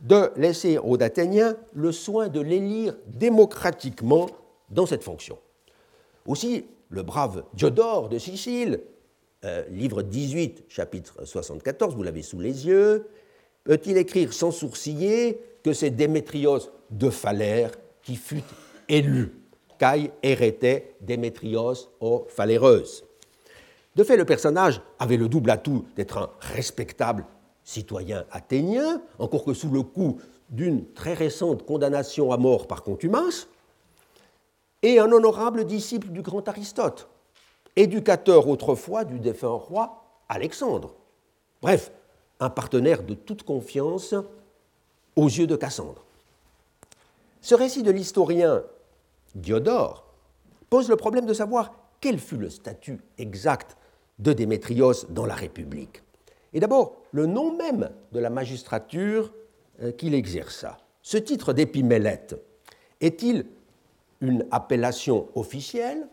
de 0.00 0.30
laisser 0.36 0.78
aux 0.78 1.00
Athéniens 1.02 1.56
le 1.72 1.92
soin 1.92 2.28
de 2.28 2.40
l'élire 2.40 2.96
démocratiquement 3.06 4.28
dans 4.70 4.86
cette 4.86 5.04
fonction. 5.04 5.38
Aussi, 6.26 6.66
le 6.88 7.02
brave 7.02 7.44
Diodore 7.54 8.08
de 8.08 8.18
Sicile, 8.18 8.80
euh, 9.44 9.64
livre 9.70 10.02
18, 10.02 10.64
chapitre 10.68 11.24
74, 11.24 11.94
vous 11.94 12.02
l'avez 12.02 12.22
sous 12.22 12.40
les 12.40 12.66
yeux, 12.66 13.08
peut-il 13.64 13.96
écrire 13.96 14.32
sans 14.32 14.50
sourciller 14.50 15.40
que 15.62 15.72
c'est 15.72 15.90
Démétrios 15.90 16.60
de 16.90 17.10
Phalère 17.10 17.70
qui 18.02 18.16
fut 18.16 18.42
élu, 18.88 19.41
caille 19.82 20.12
Démétrios 21.00 21.74
Phaléreuses. 22.28 23.04
De 23.96 24.04
fait, 24.04 24.16
le 24.16 24.24
personnage 24.24 24.80
avait 25.00 25.16
le 25.16 25.28
double 25.28 25.50
atout 25.50 25.84
d'être 25.96 26.18
un 26.18 26.30
respectable 26.38 27.26
citoyen 27.64 28.24
athénien, 28.30 29.02
encore 29.18 29.44
que 29.44 29.54
sous 29.54 29.70
le 29.70 29.82
coup 29.82 30.20
d'une 30.50 30.86
très 30.92 31.14
récente 31.14 31.66
condamnation 31.66 32.30
à 32.30 32.36
mort 32.36 32.68
par 32.68 32.84
contumace, 32.84 33.48
et 34.82 35.00
un 35.00 35.10
honorable 35.10 35.64
disciple 35.64 36.10
du 36.10 36.22
grand 36.22 36.48
Aristote, 36.48 37.08
éducateur 37.74 38.46
autrefois 38.46 39.04
du 39.04 39.18
défunt 39.18 39.48
roi 39.48 40.04
Alexandre. 40.28 40.94
Bref, 41.60 41.90
un 42.38 42.50
partenaire 42.50 43.02
de 43.02 43.14
toute 43.14 43.42
confiance 43.42 44.14
aux 45.16 45.26
yeux 45.26 45.48
de 45.48 45.56
Cassandre. 45.56 46.04
Ce 47.40 47.56
récit 47.56 47.82
de 47.82 47.90
l'historien 47.90 48.62
Diodore 49.34 50.04
pose 50.70 50.88
le 50.88 50.96
problème 50.96 51.26
de 51.26 51.34
savoir 51.34 51.72
quel 52.00 52.18
fut 52.18 52.36
le 52.36 52.50
statut 52.50 53.00
exact 53.18 53.76
de 54.18 54.32
Démétrios 54.32 55.06
dans 55.10 55.26
la 55.26 55.34
République. 55.34 56.02
Et 56.52 56.60
d'abord, 56.60 56.96
le 57.12 57.26
nom 57.26 57.56
même 57.56 57.90
de 58.12 58.18
la 58.18 58.30
magistrature 58.30 59.32
euh, 59.82 59.92
qu'il 59.92 60.14
exerça. 60.14 60.78
Ce 61.02 61.16
titre 61.16 61.52
d'épimélète 61.52 62.36
est-il 63.00 63.46
une 64.20 64.46
appellation 64.50 65.28
officielle 65.34 66.06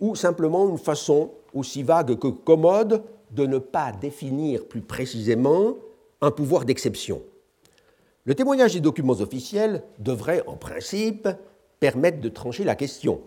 ou 0.00 0.14
simplement 0.14 0.68
une 0.68 0.78
façon 0.78 1.30
aussi 1.54 1.82
vague 1.82 2.18
que 2.18 2.28
commode 2.28 3.02
de 3.30 3.46
ne 3.46 3.58
pas 3.58 3.92
définir 3.92 4.66
plus 4.66 4.82
précisément 4.82 5.76
un 6.20 6.30
pouvoir 6.30 6.64
d'exception? 6.64 7.22
Le 8.24 8.34
témoignage 8.34 8.74
des 8.74 8.80
documents 8.80 9.20
officiels 9.20 9.84
devrait, 10.00 10.42
en 10.46 10.56
principe, 10.56 11.28
permettre 11.80 12.20
de 12.20 12.28
trancher 12.28 12.64
la 12.64 12.74
question. 12.74 13.20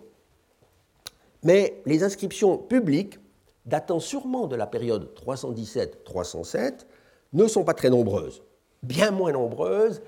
Mais 1.44 1.82
les 1.86 2.04
inscriptions 2.04 2.58
publiques, 2.58 3.20
datant 3.66 4.00
sûrement 4.00 4.48
de 4.48 4.56
la 4.56 4.68
période 4.68 5.10
317-307, 5.26 6.86
ne 7.34 7.48
sont 7.48 7.64
pas 7.64 7.74
très 7.74 7.90
nombreuses, 7.90 8.44
bien 8.84 9.12
moins 9.12 9.32
nombreuses 9.32 10.02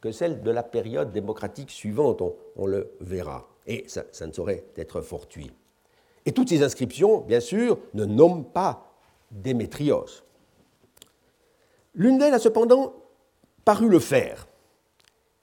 que 0.00 0.12
celles 0.12 0.42
de 0.42 0.50
la 0.50 0.62
période 0.62 1.12
démocratique 1.12 1.70
suivante, 1.70 2.22
on, 2.56 2.66
le 2.66 2.92
verra. 3.00 3.48
Et 3.66 3.84
ça 3.88 4.26
ne 4.26 4.32
saurait 4.32 4.64
être 4.76 5.00
fortuit. 5.00 5.50
Et 6.24 6.32
toutes 6.32 6.48
ces 6.48 6.62
inscriptions, 6.62 7.20
bien 7.22 7.40
sûr, 7.40 7.78
ne 7.94 8.04
nomment 8.04 8.44
pas 8.44 8.84
Démétrios. 9.30 10.22
L'une 11.94 12.16
d'elles 12.16 12.34
a 12.34 12.38
cependant 12.38 12.94
paru 13.64 13.88
le 13.88 13.98
faire, 13.98 14.46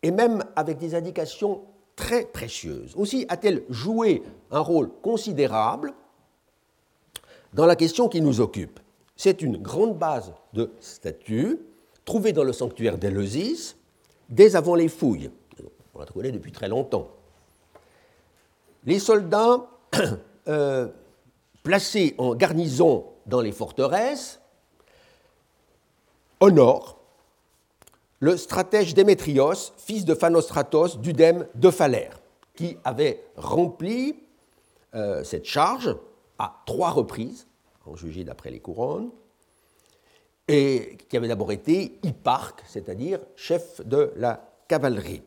et 0.02 0.10
même 0.10 0.44
avec 0.56 0.80
des 0.80 0.96
indications 0.96 1.62
très 1.96 2.25
précieuses. 2.25 2.94
Aussi 2.96 3.25
a-t-elle 3.30 3.64
joué 3.70 4.24
un 4.52 4.60
rôle 4.60 4.90
considérable 5.02 5.94
dans 7.54 7.66
la 7.66 7.75
question 7.75 8.10
qui 8.10 8.22
nous 8.22 8.42
occupe. 8.42 8.80
C'est 9.16 9.42
une 9.42 9.58
grande 9.58 9.98
base 9.98 10.34
de 10.54 10.72
statues 10.80 11.60
trouvée 12.04 12.34
dans 12.34 12.44
le 12.44 12.54
sanctuaire 12.54 12.98
d'Eleusis 12.98 13.75
dès 14.30 14.56
avant 14.56 14.75
les 14.75 14.90
fouilles. 14.90 15.32
On 15.94 16.00
la 16.00 16.06
connaît 16.06 16.32
depuis 16.32 16.52
très 16.52 16.68
longtemps. 16.68 17.10
Les 18.86 19.00
soldats 19.00 19.66
euh, 20.48 20.88
placés 21.64 22.14
en 22.18 22.36
garnison 22.36 23.06
dans 23.25 23.42
les 23.42 23.52
forteresses 23.52 24.40
honorent 26.40 26.95
le 28.20 28.38
stratège 28.38 28.94
Démétrios, 28.94 29.74
fils 29.78 30.06
de 30.06 30.16
Phanostratos 30.16 30.98
d'Udème 30.98 31.48
de 31.56 31.70
Phalère, 31.70 32.20
qui 32.56 32.78
avait 32.84 33.24
rempli 33.36 34.16
euh, 34.94 35.24
cette 35.24 35.46
charge 35.46 35.96
à 36.40 36.62
trois 36.66 36.92
reprises, 36.92 37.48
en 37.86 37.96
jugé 37.96 38.24
d'après 38.24 38.52
les 38.52 38.60
couronnes, 38.60 39.12
et 40.48 40.98
qui 41.10 41.18
avait 41.18 41.28
d'abord 41.28 41.52
été 41.52 42.00
hipparque, 42.04 42.64
c'est-à-dire 42.68 43.20
chef 43.36 43.86
de 43.86 44.14
la 44.16 44.50
cavalerie. 44.68 45.24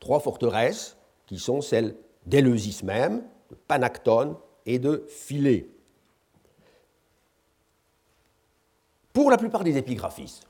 Trois 0.00 0.20
forteresses 0.20 0.96
qui 1.26 1.38
sont 1.38 1.60
celles 1.60 1.96
d'Éleusis 2.26 2.82
même, 2.82 3.22
de 3.50 3.54
Panactone 3.54 4.36
et 4.64 4.78
de 4.78 5.04
Philée. 5.08 5.70
Pour 9.12 9.30
la 9.30 9.38
plupart 9.38 9.64
des 9.64 9.76
épigraphistes, 9.76 10.46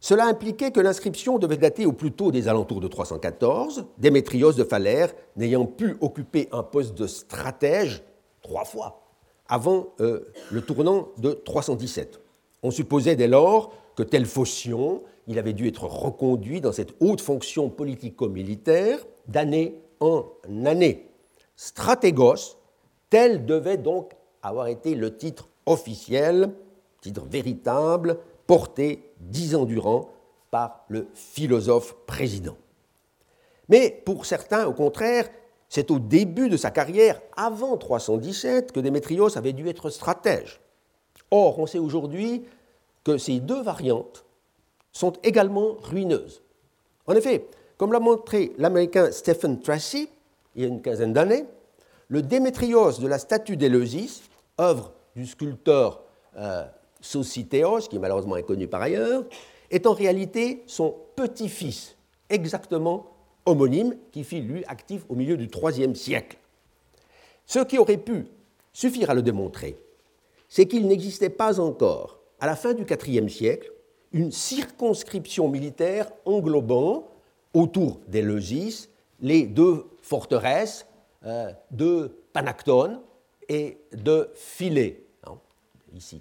cela 0.00 0.26
impliquait 0.26 0.70
que 0.70 0.80
l'inscription 0.80 1.38
devait 1.38 1.56
dater 1.56 1.86
au 1.86 1.92
plus 1.92 2.12
tôt 2.12 2.30
des 2.30 2.48
alentours 2.48 2.80
de 2.80 2.88
314, 2.88 3.86
Démétrios 3.98 4.52
de 4.52 4.64
Phalère 4.64 5.12
n'ayant 5.36 5.66
pu 5.66 5.96
occuper 6.00 6.48
un 6.52 6.62
poste 6.62 6.94
de 6.94 7.06
stratège 7.06 8.02
trois 8.42 8.64
fois 8.64 9.02
avant 9.48 9.94
euh, 10.00 10.20
le 10.50 10.60
tournant 10.60 11.08
de 11.18 11.32
317. 11.32 12.20
On 12.62 12.70
supposait 12.70 13.16
dès 13.16 13.28
lors 13.28 13.72
que 13.96 14.02
tel 14.02 14.26
Phocion, 14.26 15.02
il 15.26 15.38
avait 15.38 15.52
dû 15.52 15.66
être 15.66 15.84
reconduit 15.84 16.60
dans 16.60 16.72
cette 16.72 16.94
haute 17.00 17.20
fonction 17.20 17.70
politico-militaire 17.70 18.98
d'année 19.28 19.80
en 20.00 20.26
année. 20.64 21.08
Stratégos, 21.56 22.58
tel 23.08 23.46
devait 23.46 23.78
donc 23.78 24.12
avoir 24.42 24.68
été 24.68 24.94
le 24.94 25.16
titre 25.16 25.48
officiel, 25.64 26.52
titre 27.00 27.24
véritable 27.24 28.18
porté 28.46 29.12
dix 29.20 29.54
ans 29.54 29.64
durant 29.64 30.10
par 30.50 30.84
le 30.88 31.08
philosophe 31.14 31.96
président. 32.06 32.56
Mais 33.68 34.02
pour 34.04 34.26
certains, 34.26 34.66
au 34.66 34.72
contraire, 34.72 35.28
c'est 35.68 35.90
au 35.90 35.98
début 35.98 36.48
de 36.48 36.56
sa 36.56 36.70
carrière, 36.70 37.20
avant 37.36 37.76
317, 37.76 38.72
que 38.72 38.80
Démétrios 38.80 39.36
avait 39.36 39.52
dû 39.52 39.68
être 39.68 39.90
stratège. 39.90 40.60
Or, 41.30 41.58
on 41.58 41.66
sait 41.66 41.78
aujourd'hui 41.78 42.44
que 43.04 43.18
ces 43.18 43.40
deux 43.40 43.62
variantes 43.62 44.24
sont 44.92 45.12
également 45.22 45.76
ruineuses. 45.82 46.42
En 47.06 47.14
effet, 47.14 47.46
comme 47.76 47.92
l'a 47.92 48.00
montré 48.00 48.52
l'américain 48.58 49.10
Stephen 49.10 49.60
Tracy, 49.60 50.08
il 50.54 50.62
y 50.62 50.64
a 50.64 50.68
une 50.68 50.80
quinzaine 50.80 51.12
d'années, 51.12 51.44
le 52.08 52.22
Démétrios 52.22 52.92
de 52.92 53.06
la 53.06 53.18
statue 53.18 53.56
d'Éleusis, 53.56 54.22
œuvre 54.60 54.92
du 55.14 55.26
sculpteur 55.26 56.02
euh, 56.36 56.64
Sosithéos, 57.06 57.88
qui 57.88 57.96
est 57.96 57.98
malheureusement 57.98 58.34
inconnu 58.34 58.66
par 58.66 58.82
ailleurs, 58.82 59.24
est 59.70 59.86
en 59.86 59.92
réalité 59.92 60.62
son 60.66 60.94
petit-fils, 61.16 61.96
exactement 62.28 63.06
homonyme, 63.44 63.96
qui 64.12 64.24
fit 64.24 64.40
lui 64.40 64.64
actif 64.66 65.04
au 65.08 65.14
milieu 65.14 65.36
du 65.36 65.48
IIIe 65.48 65.94
siècle. 65.94 66.36
Ce 67.46 67.60
qui 67.60 67.78
aurait 67.78 67.96
pu 67.96 68.26
suffire 68.72 69.10
à 69.10 69.14
le 69.14 69.22
démontrer, 69.22 69.78
c'est 70.48 70.66
qu'il 70.66 70.86
n'existait 70.86 71.30
pas 71.30 71.60
encore, 71.60 72.18
à 72.40 72.46
la 72.46 72.56
fin 72.56 72.74
du 72.74 72.84
IVe 72.84 73.28
siècle, 73.28 73.72
une 74.12 74.32
circonscription 74.32 75.48
militaire 75.48 76.10
englobant 76.24 77.08
autour 77.54 78.00
d'Éleusis 78.08 78.88
les 79.20 79.46
deux 79.46 79.86
forteresses 80.02 80.86
euh, 81.24 81.50
de 81.70 82.10
Panactone 82.32 83.00
et 83.48 83.78
de 83.92 84.28
Philée. 84.34 85.05
Ici, 85.96 86.20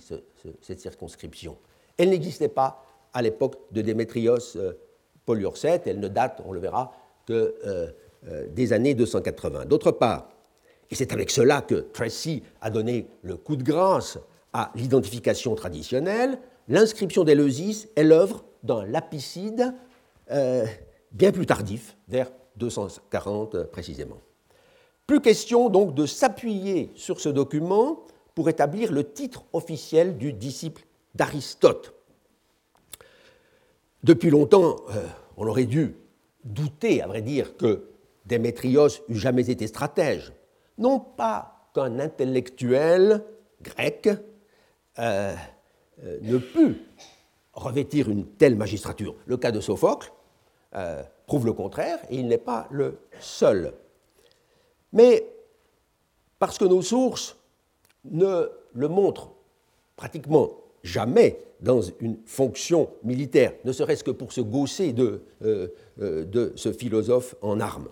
cette 0.62 0.80
circonscription. 0.80 1.58
Elle 1.98 2.12
n'existait 2.12 2.48
pas 2.48 2.86
à 3.14 3.22
l'époque 3.22 3.58
de 3.72 3.82
Démétrios 3.82 4.56
euh, 4.56 4.74
elle 5.28 6.00
ne 6.00 6.08
date, 6.08 6.42
on 6.46 6.54
le 6.54 6.60
verra, 6.60 6.94
que 7.26 7.56
euh, 7.66 8.48
des 8.50 8.72
années 8.72 8.94
280. 8.94 9.66
D'autre 9.66 9.92
part, 9.92 10.30
et 10.90 10.96
c'est 10.96 11.12
avec 11.12 11.30
cela 11.30 11.62
que 11.62 11.76
Tracy 11.76 12.44
a 12.62 12.70
donné 12.70 13.08
le 13.22 13.36
coup 13.36 13.56
de 13.56 13.64
grâce 13.64 14.18
à 14.54 14.72
l'identification 14.76 15.56
traditionnelle, 15.56 16.38
l'inscription 16.68 17.24
d'Éleusis 17.24 17.90
est 17.96 18.04
l'œuvre 18.04 18.46
d'un 18.64 18.86
lapicide 18.86 19.74
euh, 20.32 20.66
bien 21.12 21.32
plus 21.32 21.46
tardif, 21.46 21.98
vers 22.08 22.32
240 22.58 23.64
précisément. 23.66 24.22
Plus 25.08 25.22
question 25.22 25.70
donc 25.70 25.94
de 25.96 26.06
s'appuyer 26.06 26.92
sur 26.96 27.20
ce 27.20 27.30
document 27.30 28.06
pour 28.36 28.50
établir 28.50 28.92
le 28.92 29.10
titre 29.12 29.46
officiel 29.54 30.18
du 30.18 30.34
disciple 30.34 30.84
d'Aristote. 31.16 31.94
Depuis 34.04 34.30
longtemps, 34.30 34.76
euh, 34.90 35.08
on 35.38 35.48
aurait 35.48 35.66
dû 35.66 35.96
douter, 36.44 37.02
à 37.02 37.08
vrai 37.08 37.22
dire, 37.22 37.58
que 37.58 37.88
Démétrios 38.26 38.90
eût 39.08 39.16
jamais 39.16 39.50
été 39.50 39.66
stratège. 39.66 40.34
Non 40.78 41.00
pas 41.00 41.70
qu'un 41.74 42.00
intellectuel 42.00 43.24
grec 43.62 44.10
euh, 45.00 45.36
euh, 46.04 46.20
ne 46.22 46.38
put 46.38 46.82
revêtir 47.54 48.10
une 48.10 48.26
telle 48.26 48.56
magistrature. 48.56 49.16
Le 49.26 49.38
cas 49.38 49.52
de 49.52 49.62
Sophocle 49.62 50.12
prouve 51.26 51.46
le 51.46 51.54
contraire, 51.54 52.00
et 52.10 52.18
il 52.18 52.28
n'est 52.28 52.38
pas 52.38 52.68
le 52.70 53.00
seul. 53.22 53.74
Mais 54.92 55.26
parce 56.38 56.58
que 56.58 56.66
nos 56.66 56.82
sources 56.82 57.38
ne 58.12 58.50
le 58.74 58.88
montrent 58.88 59.32
pratiquement 59.96 60.52
jamais 60.84 61.40
dans 61.62 61.82
une 62.00 62.18
fonction 62.26 62.90
militaire, 63.04 63.54
ne 63.64 63.72
serait-ce 63.72 64.04
que 64.04 64.12
pour 64.12 64.32
se 64.34 64.42
gausser 64.42 64.94
de, 64.94 65.24
euh, 65.44 65.68
de 65.98 66.54
ce 66.56 66.72
philosophe 66.72 67.36
en 67.42 67.60
armes. 67.60 67.90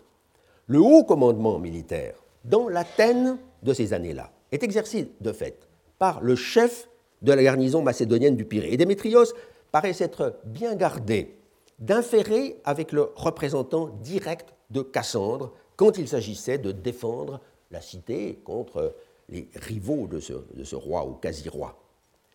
Le 0.68 0.80
haut 0.80 1.04
commandement 1.04 1.60
militaire, 1.60 2.16
dans 2.46 2.68
l'Athènes 2.68 3.38
de 3.64 3.74
ces 3.74 3.94
années-là, 3.94 4.32
est 4.52 4.64
exercé 4.64 5.12
de 5.22 5.32
fait 5.32 5.68
par 5.98 6.22
le 6.22 6.36
chef 6.36 6.88
de 7.22 7.32
la 7.34 7.42
garnison 7.42 7.82
macédonienne 7.82 8.36
du 8.36 8.46
Pirée. 8.46 8.74
Et 8.74 8.78
Démétrios 8.78 9.34
paraît 9.72 9.94
s'être 9.94 10.40
bien 10.46 10.76
gardé 10.76 11.36
d'inférer 11.80 12.58
avec 12.64 12.92
le 12.92 13.10
représentant 13.16 13.88
direct 14.04 14.54
de 14.70 14.82
Cassandre 14.82 15.54
quand 15.76 15.98
il 15.98 16.08
s'agissait 16.08 16.58
de 16.58 16.72
défendre 16.72 17.42
la 17.72 17.82
cité 17.82 18.40
contre 18.44 18.96
les 19.34 19.50
rivaux 19.56 20.08
de 20.08 20.20
ce, 20.20 20.76
roi 20.76 21.06
ou 21.06 21.14
quasi-roi. 21.14 21.76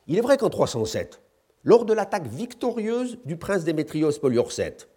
Il 0.09 0.19
est 0.19 0.21
vrai 0.21 0.37
qu'en 0.37 0.51
307, 0.51 1.23
lors 1.63 1.85
de 1.85 1.93
l'attaque 1.93 2.27
victorieuse 2.27 3.19
du 3.25 3.37
prince 3.37 3.65
Démétrios 3.65 4.13
Poliorcète, 4.21 4.89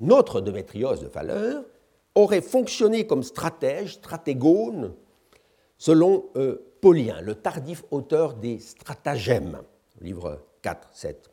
notre 0.00 0.40
Démétrios 0.40 0.96
de 0.96 1.06
Phaleur 1.06 1.64
aurait 2.14 2.40
fonctionné 2.40 3.06
comme 3.06 3.22
stratège, 3.22 3.94
stratégone, 3.94 4.94
selon 5.78 6.26
euh, 6.36 6.56
Paulien, 6.80 7.20
le 7.20 7.34
tardif 7.34 7.84
auteur 7.90 8.34
des 8.34 8.58
stratagèmes, 8.58 9.60
livre 10.00 10.40
4, 10.62 10.88
7, 10.92 11.30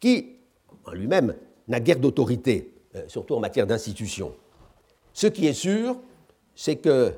qui, 0.00 0.36
en 0.84 0.92
lui-même, 0.92 1.34
n'a 1.66 1.80
guère 1.80 1.98
d'autorité, 1.98 2.74
euh, 2.94 3.04
surtout 3.08 3.34
en 3.34 3.40
matière 3.40 3.66
d'institution. 3.66 4.34
Ce 5.12 5.26
qui 5.26 5.46
est 5.46 5.54
sûr, 5.54 5.96
c'est 6.54 6.76
que 6.76 7.14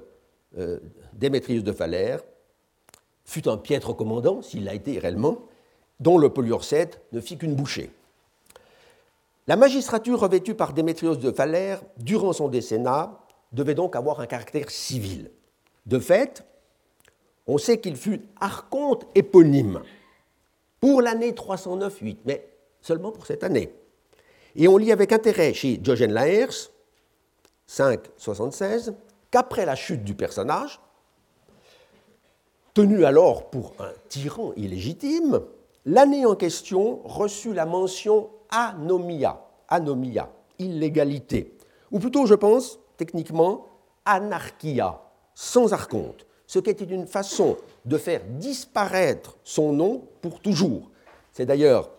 euh, 0.58 0.78
Démétrius 1.12 1.62
de 1.64 1.72
Phalère 1.72 2.20
fut 3.24 3.48
un 3.48 3.56
piètre 3.56 3.94
commandant, 3.94 4.42
s'il 4.42 4.64
l'a 4.64 4.74
été 4.74 4.98
réellement, 4.98 5.38
dont 6.00 6.18
le 6.18 6.30
Poliorcète 6.30 7.00
ne 7.12 7.20
fit 7.20 7.36
qu'une 7.36 7.54
bouchée. 7.54 7.90
La 9.46 9.56
magistrature 9.56 10.20
revêtue 10.20 10.54
par 10.54 10.72
Démétrios 10.72 11.16
de 11.16 11.30
Phalère 11.30 11.82
durant 11.98 12.32
son 12.32 12.48
décennat 12.48 13.20
devait 13.52 13.74
donc 13.74 13.96
avoir 13.96 14.20
un 14.20 14.26
caractère 14.26 14.70
civil. 14.70 15.30
De 15.86 15.98
fait, 15.98 16.44
on 17.46 17.58
sait 17.58 17.80
qu'il 17.80 17.96
fut 17.96 18.22
archonte 18.40 19.06
éponyme 19.14 19.82
pour 20.80 21.02
l'année 21.02 21.32
309-8, 21.32 22.18
mais 22.24 22.48
seulement 22.80 23.12
pour 23.12 23.26
cette 23.26 23.44
année. 23.44 23.72
Et 24.56 24.68
on 24.68 24.76
lit 24.76 24.92
avec 24.92 25.12
intérêt 25.12 25.54
chez 25.54 25.76
Diogène 25.76 26.12
Laërce, 26.12 26.70
576, 27.66 28.94
qu'après 29.30 29.66
la 29.66 29.74
chute 29.74 30.04
du 30.04 30.14
personnage, 30.14 30.80
tenu 32.74 33.04
alors 33.04 33.50
pour 33.50 33.74
un 33.78 33.92
tyran 34.08 34.52
illégitime, 34.56 35.40
l'année 35.84 36.26
en 36.26 36.34
question 36.34 37.00
reçut 37.04 37.52
la 37.52 37.66
mention 37.66 38.30
anomia, 38.50 39.40
anomia, 39.68 40.30
illégalité, 40.58 41.56
ou 41.90 41.98
plutôt, 41.98 42.26
je 42.26 42.34
pense, 42.34 42.78
techniquement, 42.96 43.66
anarchia, 44.04 45.00
sans 45.34 45.72
archonte, 45.72 46.26
ce 46.46 46.58
qui 46.58 46.70
était 46.70 46.84
une 46.84 47.06
façon 47.06 47.56
de 47.84 47.96
faire 47.96 48.22
disparaître 48.38 49.36
son 49.44 49.72
nom 49.72 50.02
pour 50.20 50.40
toujours. 50.40 50.90
C'est 51.32 51.46
d'ailleurs 51.46 51.90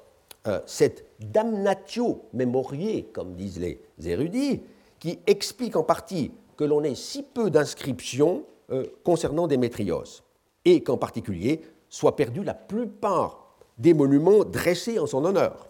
euh, 0.47 0.59
cette 0.65 1.05
damnatio 1.19 2.25
memoriae, 2.33 3.03
comme 3.13 3.35
disent 3.35 3.59
les 3.59 3.79
érudits, 4.03 4.61
qui 4.99 5.19
explique 5.25 5.75
en 5.75 5.83
partie 5.83 6.31
que 6.61 6.65
l'on 6.67 6.83
ait 6.83 6.93
si 6.93 7.23
peu 7.23 7.49
d'inscriptions 7.49 8.43
euh, 8.69 8.85
concernant 9.03 9.47
Démétrios, 9.47 10.21
et 10.63 10.83
qu'en 10.83 10.95
particulier 10.95 11.61
soit 11.89 12.15
perdu 12.15 12.43
la 12.43 12.53
plupart 12.53 13.55
des 13.79 13.95
monuments 13.95 14.43
dressés 14.43 14.99
en 14.99 15.07
son 15.07 15.25
honneur. 15.25 15.67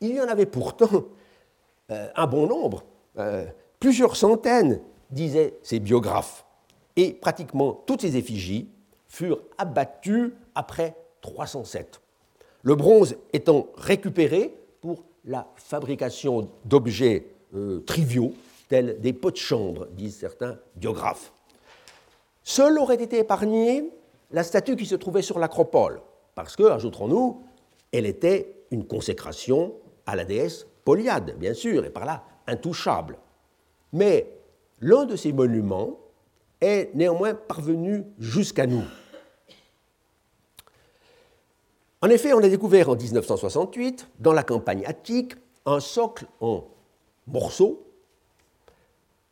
Il 0.00 0.16
y 0.16 0.20
en 0.20 0.26
avait 0.26 0.46
pourtant 0.46 1.04
euh, 1.92 2.08
un 2.16 2.26
bon 2.26 2.48
nombre, 2.48 2.82
plusieurs 3.78 4.16
centaines, 4.16 4.80
disaient 5.08 5.54
ses 5.62 5.78
biographes 5.78 6.44
et 6.96 7.12
pratiquement 7.12 7.72
toutes 7.86 8.00
ces 8.00 8.16
effigies 8.16 8.68
furent 9.06 9.42
abattues 9.56 10.34
après 10.56 10.96
307. 11.20 12.00
Le 12.64 12.74
bronze 12.74 13.14
étant 13.32 13.68
récupéré 13.76 14.52
pour 14.80 15.04
la 15.24 15.46
fabrication 15.54 16.48
d'objets 16.64 17.28
euh, 17.54 17.84
triviaux, 17.86 18.32
des 18.82 19.12
pots 19.12 19.30
de 19.30 19.36
chambre, 19.36 19.86
disent 19.92 20.16
certains 20.16 20.58
biographes. 20.76 21.32
Seule 22.42 22.78
aurait 22.78 23.02
été 23.02 23.18
épargnée 23.18 23.90
la 24.30 24.42
statue 24.42 24.76
qui 24.76 24.86
se 24.86 24.94
trouvait 24.94 25.22
sur 25.22 25.38
l'acropole, 25.38 26.00
parce 26.34 26.56
que, 26.56 26.64
ajouterons-nous, 26.64 27.42
elle 27.92 28.06
était 28.06 28.64
une 28.70 28.86
consécration 28.86 29.74
à 30.06 30.16
la 30.16 30.24
déesse 30.24 30.66
Polyade, 30.84 31.38
bien 31.38 31.54
sûr, 31.54 31.84
et 31.84 31.90
par 31.90 32.04
là 32.04 32.24
intouchable. 32.46 33.16
Mais 33.92 34.28
l'un 34.80 35.06
de 35.06 35.16
ces 35.16 35.32
monuments 35.32 35.98
est 36.60 36.94
néanmoins 36.94 37.34
parvenu 37.34 38.04
jusqu'à 38.18 38.66
nous. 38.66 38.84
En 42.02 42.08
effet, 42.08 42.34
on 42.34 42.38
a 42.38 42.48
découvert 42.48 42.90
en 42.90 42.96
1968, 42.96 44.08
dans 44.20 44.34
la 44.34 44.42
campagne 44.42 44.84
attique, 44.84 45.36
un 45.64 45.80
socle 45.80 46.26
en 46.40 46.64
morceaux 47.26 47.83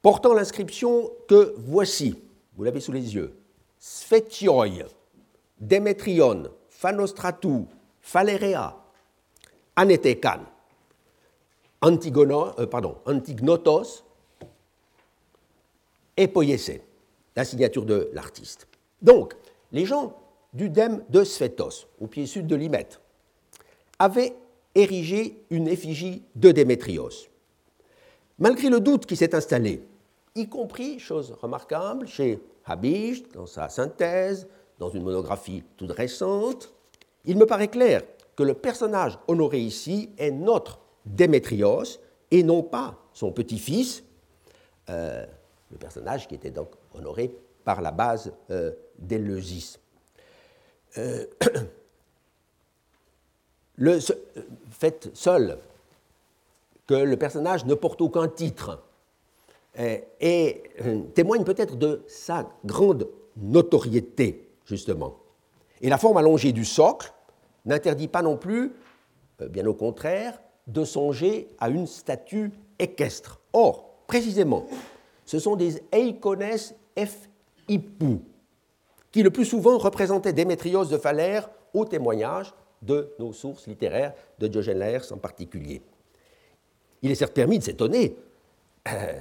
portant 0.02 0.34
l'inscription 0.34 1.10
que 1.28 1.54
voici, 1.56 2.20
vous 2.56 2.64
l'avez 2.64 2.80
sous 2.80 2.92
les 2.92 3.14
yeux, 3.14 3.34
Sphetioi, 3.78 4.66
Demetrion, 5.60 6.50
Phanostratou, 6.68 7.66
Phalerea, 8.00 8.76
Anetekan, 9.76 10.40
Antigono, 11.80 12.58
euh, 12.58 12.66
pardon, 12.66 12.96
Antignotos 13.06 14.04
et 16.16 16.30
la 17.34 17.44
signature 17.44 17.84
de 17.84 18.10
l'artiste. 18.12 18.68
Donc, 19.00 19.34
les 19.72 19.86
gens 19.86 20.16
du 20.52 20.68
dème 20.68 21.02
de 21.08 21.24
Sphétos, 21.24 21.88
au 22.00 22.06
pied 22.06 22.26
sud 22.26 22.46
de 22.46 22.54
Limette, 22.54 23.00
avaient 23.98 24.34
érigé 24.74 25.42
une 25.50 25.68
effigie 25.68 26.22
de 26.34 26.50
Démétrios. 26.50 27.28
Malgré 28.38 28.68
le 28.68 28.80
doute 28.80 29.06
qui 29.06 29.16
s'est 29.16 29.34
installé 29.34 29.82
y 30.34 30.48
compris, 30.48 30.98
chose 30.98 31.36
remarquable, 31.40 32.06
chez 32.06 32.40
Habicht, 32.64 33.34
dans 33.34 33.46
sa 33.46 33.68
synthèse, 33.68 34.48
dans 34.78 34.88
une 34.88 35.02
monographie 35.02 35.62
toute 35.76 35.92
récente, 35.92 36.72
il 37.24 37.36
me 37.36 37.46
paraît 37.46 37.68
clair 37.68 38.02
que 38.36 38.42
le 38.42 38.54
personnage 38.54 39.18
honoré 39.28 39.60
ici 39.60 40.10
est 40.18 40.30
notre 40.30 40.80
Démétrios 41.04 41.98
et 42.30 42.42
non 42.42 42.62
pas 42.62 42.98
son 43.12 43.32
petit-fils, 43.32 44.04
euh, 44.88 45.26
le 45.70 45.78
personnage 45.78 46.28
qui 46.28 46.34
était 46.34 46.50
donc 46.50 46.70
honoré 46.94 47.36
par 47.64 47.82
la 47.82 47.90
base 47.90 48.32
euh, 48.50 48.72
d'Eleusis. 48.98 49.78
Euh, 50.98 51.26
le 53.76 53.98
fait 54.70 55.10
seul 55.14 55.58
que 56.86 56.94
le 56.94 57.16
personnage 57.16 57.64
ne 57.64 57.74
porte 57.74 58.00
aucun 58.00 58.28
titre 58.28 58.82
et 59.78 60.62
témoigne 61.14 61.44
peut-être 61.44 61.76
de 61.76 62.02
sa 62.06 62.50
grande 62.64 63.08
notoriété, 63.36 64.48
justement. 64.66 65.16
Et 65.80 65.88
la 65.88 65.98
forme 65.98 66.18
allongée 66.18 66.52
du 66.52 66.64
socle 66.64 67.12
n'interdit 67.64 68.08
pas 68.08 68.22
non 68.22 68.36
plus, 68.36 68.72
bien 69.50 69.66
au 69.66 69.74
contraire, 69.74 70.40
de 70.66 70.84
songer 70.84 71.48
à 71.58 71.68
une 71.68 71.86
statue 71.86 72.52
équestre. 72.78 73.40
Or, 73.52 74.04
précisément, 74.06 74.66
ce 75.24 75.38
sont 75.38 75.56
des 75.56 75.82
eikones 75.92 76.44
f 76.98 77.28
hippou, 77.68 78.20
qui 79.10 79.22
le 79.22 79.30
plus 79.30 79.44
souvent 79.44 79.78
représentaient 79.78 80.32
Démétrios 80.32 80.84
de 80.84 80.98
Phalère 80.98 81.50
au 81.74 81.84
témoignage 81.84 82.52
de 82.82 83.12
nos 83.18 83.32
sources 83.32 83.66
littéraires, 83.66 84.12
de 84.38 84.48
Diogène 84.48 84.78
Laërce 84.78 85.12
en 85.12 85.18
particulier. 85.18 85.82
Il 87.02 87.10
est 87.10 87.14
certes 87.14 87.34
permis 87.34 87.58
de 87.58 87.64
s'étonner 87.64 88.16
euh, 88.88 88.90
euh, 88.92 89.20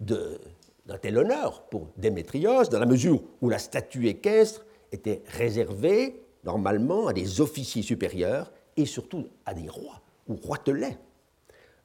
d'un 0.00 0.98
tel 1.00 1.18
honneur 1.18 1.62
pour 1.70 1.88
Démétrios, 1.96 2.64
dans 2.64 2.78
la 2.78 2.86
mesure 2.86 3.20
où 3.40 3.48
la 3.48 3.58
statue 3.58 4.08
équestre 4.08 4.66
était 4.92 5.22
réservée 5.26 6.22
normalement 6.44 7.08
à 7.08 7.12
des 7.12 7.40
officiers 7.40 7.82
supérieurs 7.82 8.52
et 8.76 8.86
surtout 8.86 9.26
à 9.44 9.54
des 9.54 9.68
rois 9.68 10.00
ou 10.28 10.36
roitelets. 10.36 10.98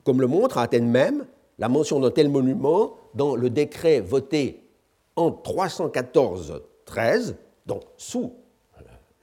Comme 0.04 0.22
le 0.22 0.28
montre 0.28 0.58
à 0.58 0.63
Athènes 0.63 0.89
même 0.89 1.26
la 1.58 1.70
mention 1.70 2.00
d'un 2.00 2.12
tel 2.12 2.30
monument 2.30 2.96
dans 3.13 3.36
le 3.36 3.50
décret 3.50 4.02
voté 4.02 4.63
en 5.15 5.32
314-13, 5.32 7.36
donc 7.65 7.84
sous 7.98 8.34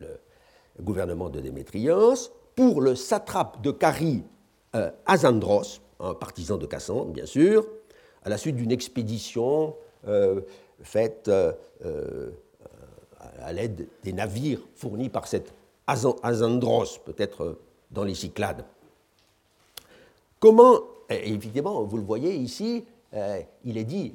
le 0.00 0.84
gouvernement 0.84 1.28
de 1.28 1.40
Démétrios, 1.40 2.30
pour 2.54 2.80
le 2.80 2.94
satrape 2.94 3.60
de 3.62 3.70
Carie 3.70 4.22
euh, 4.74 4.90
Azandros, 5.06 5.80
un 6.00 6.14
partisan 6.14 6.56
de 6.56 6.66
Cassandre 6.66 7.12
bien 7.12 7.26
sûr, 7.26 7.66
à 8.24 8.28
la 8.28 8.38
suite 8.38 8.56
d'une 8.56 8.72
expédition 8.72 9.74
euh, 10.06 10.40
faite 10.82 11.28
euh, 11.28 11.52
à 13.40 13.52
l'aide 13.52 13.88
des 14.02 14.12
navires 14.12 14.60
fournis 14.74 15.08
par 15.08 15.26
cet 15.26 15.52
Azandros, 15.86 16.98
peut-être 17.04 17.58
dans 17.90 18.04
les 18.04 18.14
Cyclades. 18.14 18.64
Comment, 20.38 20.80
évidemment, 21.08 21.82
vous 21.82 21.96
le 21.96 22.02
voyez 22.02 22.34
ici, 22.34 22.84
il 23.64 23.78
est 23.78 23.84
dit, 23.84 24.12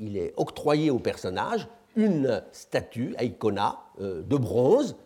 il, 0.00 0.16
est 0.16 0.34
octroyé 0.36 0.90
au 0.90 0.98
personnage 0.98 1.68
une 1.94 2.42
statue, 2.50 3.14
icona, 3.20 3.78
de 3.98 4.36
bronze, 4.36 4.96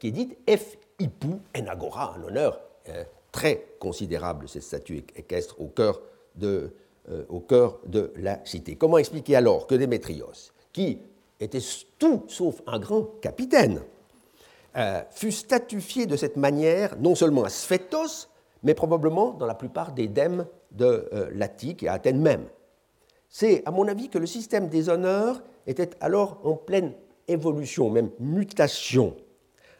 qui 0.00 0.08
est 0.08 0.10
dite 0.10 0.36
F. 0.50 0.76
Hippu 0.98 1.28
Enagora, 1.56 2.16
un 2.16 2.24
honneur 2.24 2.60
très 3.36 3.66
considérable, 3.78 4.48
cette 4.48 4.62
statue 4.62 5.04
équestre 5.14 5.60
au 5.60 5.66
cœur 5.66 6.00
de, 6.36 6.72
euh, 7.10 7.24
au 7.28 7.40
cœur 7.40 7.78
de 7.86 8.12
la 8.16 8.44
cité. 8.44 8.76
Comment 8.76 8.98
expliquer 8.98 9.36
alors 9.36 9.66
que 9.66 9.74
Démétrios, 9.74 10.52
qui 10.72 10.98
était 11.40 11.60
tout 11.98 12.24
sauf 12.28 12.62
un 12.66 12.78
grand 12.78 13.04
capitaine, 13.20 13.80
euh, 14.76 15.00
fut 15.10 15.32
statufié 15.32 16.04
de 16.04 16.16
cette 16.16 16.36
manière 16.36 16.96
non 16.98 17.14
seulement 17.14 17.44
à 17.44 17.48
Sphétos, 17.48 18.28
mais 18.62 18.74
probablement 18.74 19.32
dans 19.32 19.46
la 19.46 19.54
plupart 19.54 19.92
des 19.92 20.06
dèmes 20.06 20.46
de 20.72 21.08
euh, 21.14 21.30
l'Attique 21.32 21.82
et 21.82 21.88
à 21.88 21.94
Athènes 21.94 22.20
même. 22.20 22.44
C'est, 23.30 23.62
à 23.64 23.70
mon 23.70 23.88
avis, 23.88 24.10
que 24.10 24.18
le 24.18 24.26
système 24.26 24.68
des 24.68 24.90
honneurs 24.90 25.42
était 25.66 25.90
alors 26.00 26.40
en 26.44 26.54
pleine 26.54 26.92
évolution, 27.26 27.88
même 27.88 28.10
mutation, 28.20 29.16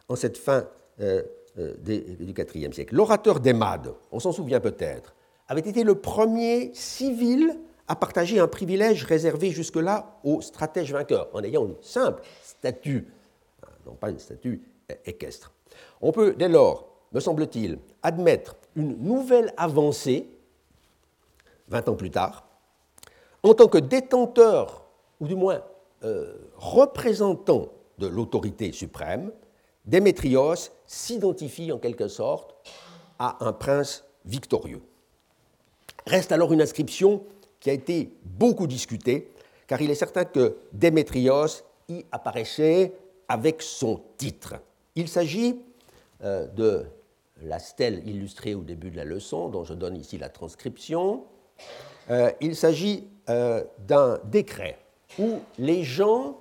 en 0.08 0.16
cette 0.16 0.38
fin 0.38 0.66
euh, 1.00 1.22
du 1.56 1.94
IVe 2.54 2.72
siècle. 2.72 2.94
L'orateur 2.94 3.40
d'Emad, 3.40 3.92
on 4.12 4.20
s'en 4.20 4.32
souvient 4.32 4.60
peut-être, 4.60 5.14
avait 5.48 5.60
été 5.60 5.84
le 5.84 5.94
premier 5.96 6.72
civil 6.74 7.58
à 7.88 7.94
partager 7.94 8.40
un 8.40 8.48
privilège 8.48 9.04
réservé 9.04 9.50
jusque-là 9.50 10.18
aux 10.24 10.40
stratèges 10.40 10.92
vainqueurs, 10.92 11.28
en 11.32 11.42
ayant 11.42 11.66
une 11.66 11.76
simple 11.82 12.22
statue, 12.42 13.06
non 13.86 13.94
pas 13.94 14.10
une 14.10 14.18
statue 14.18 14.60
équestre. 15.04 15.52
On 16.00 16.12
peut 16.12 16.34
dès 16.36 16.48
lors, 16.48 16.88
me 17.12 17.20
semble-t-il, 17.20 17.78
admettre 18.02 18.56
une 18.74 18.96
nouvelle 18.98 19.52
avancée, 19.56 20.28
20 21.68 21.88
ans 21.88 21.94
plus 21.94 22.10
tard, 22.10 22.46
en 23.42 23.54
tant 23.54 23.68
que 23.68 23.78
détenteur, 23.78 24.84
ou 25.20 25.28
du 25.28 25.36
moins 25.36 25.62
euh, 26.04 26.34
représentant 26.56 27.68
de 27.98 28.06
l'autorité 28.06 28.72
suprême, 28.72 29.30
Démétrios 29.84 30.70
s'identifie 30.84 31.70
en 31.70 31.78
quelque 31.78 32.08
sorte 32.08 32.56
à 33.20 33.36
un 33.46 33.52
prince 33.52 34.04
victorieux. 34.24 34.82
Reste 36.06 36.30
alors 36.30 36.52
une 36.52 36.62
inscription 36.62 37.24
qui 37.58 37.70
a 37.70 37.72
été 37.72 38.12
beaucoup 38.22 38.68
discutée, 38.68 39.32
car 39.66 39.82
il 39.82 39.90
est 39.90 39.96
certain 39.96 40.24
que 40.24 40.58
Démétrios 40.72 41.64
y 41.88 42.04
apparaissait 42.12 42.92
avec 43.28 43.60
son 43.60 44.00
titre. 44.16 44.54
Il 44.94 45.08
s'agit 45.08 45.60
euh, 46.22 46.46
de 46.46 46.86
la 47.42 47.58
stèle 47.58 48.06
illustrée 48.08 48.54
au 48.54 48.62
début 48.62 48.90
de 48.90 48.96
la 48.96 49.04
leçon, 49.04 49.48
dont 49.48 49.64
je 49.64 49.74
donne 49.74 49.96
ici 49.96 50.16
la 50.16 50.28
transcription. 50.28 51.24
Euh, 52.10 52.30
il 52.40 52.54
s'agit 52.54 53.08
euh, 53.28 53.64
d'un 53.86 54.20
décret 54.24 54.78
où 55.18 55.40
les 55.58 55.82
gens 55.82 56.38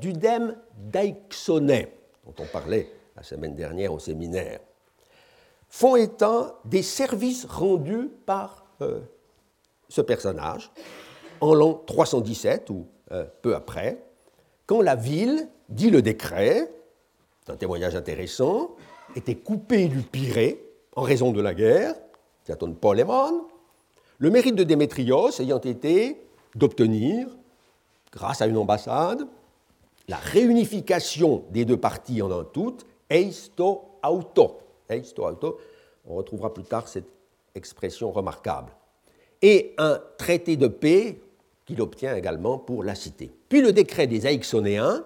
du 0.00 0.12
dème 0.12 0.56
d'Aixonet, 0.76 1.94
dont 2.26 2.34
on 2.40 2.46
parlait 2.46 2.90
la 3.14 3.22
semaine 3.22 3.54
dernière 3.54 3.92
au 3.92 4.00
séminaire, 4.00 4.58
font 5.68 5.94
état 5.94 6.58
des 6.64 6.82
services 6.82 7.44
rendus 7.44 8.10
par 8.26 8.59
euh, 8.82 9.00
ce 9.88 10.00
personnage 10.00 10.70
en 11.40 11.54
l'an 11.54 11.74
317 11.86 12.70
ou 12.70 12.86
euh, 13.12 13.24
peu 13.42 13.54
après, 13.54 14.02
quand 14.66 14.82
la 14.82 14.94
ville, 14.94 15.48
dit 15.68 15.90
le 15.90 16.02
décret, 16.02 16.70
c'est 17.44 17.52
un 17.52 17.56
témoignage 17.56 17.96
intéressant, 17.96 18.76
était 19.16 19.34
coupée 19.34 19.88
du 19.88 20.02
Pirée 20.02 20.62
en 20.94 21.02
raison 21.02 21.32
de 21.32 21.40
la 21.40 21.54
guerre, 21.54 21.94
Paul 22.58 22.74
Polémon, 22.74 23.46
le 24.18 24.30
mérite 24.30 24.54
de 24.54 24.64
Démétrios 24.64 25.40
ayant 25.40 25.60
été 25.60 26.20
d'obtenir, 26.54 27.28
grâce 28.12 28.42
à 28.42 28.46
une 28.46 28.56
ambassade, 28.56 29.26
la 30.08 30.16
réunification 30.16 31.44
des 31.50 31.64
deux 31.64 31.76
parties 31.76 32.20
en 32.22 32.30
un 32.30 32.44
tout, 32.44 32.76
eisto 33.08 33.82
auto. 34.02 34.58
Eisto 34.88 35.24
auto, 35.24 35.58
on 36.06 36.16
retrouvera 36.16 36.52
plus 36.52 36.64
tard 36.64 36.88
cette 36.88 37.08
expression 37.54 38.10
remarquable. 38.12 38.72
Et 39.42 39.74
un 39.78 40.00
traité 40.18 40.56
de 40.56 40.66
paix 40.66 41.20
qu'il 41.64 41.80
obtient 41.80 42.14
également 42.14 42.58
pour 42.58 42.84
la 42.84 42.94
cité. 42.94 43.30
Puis 43.48 43.62
le 43.62 43.72
décret 43.72 44.06
des 44.06 44.26
Aixonéens 44.26 45.04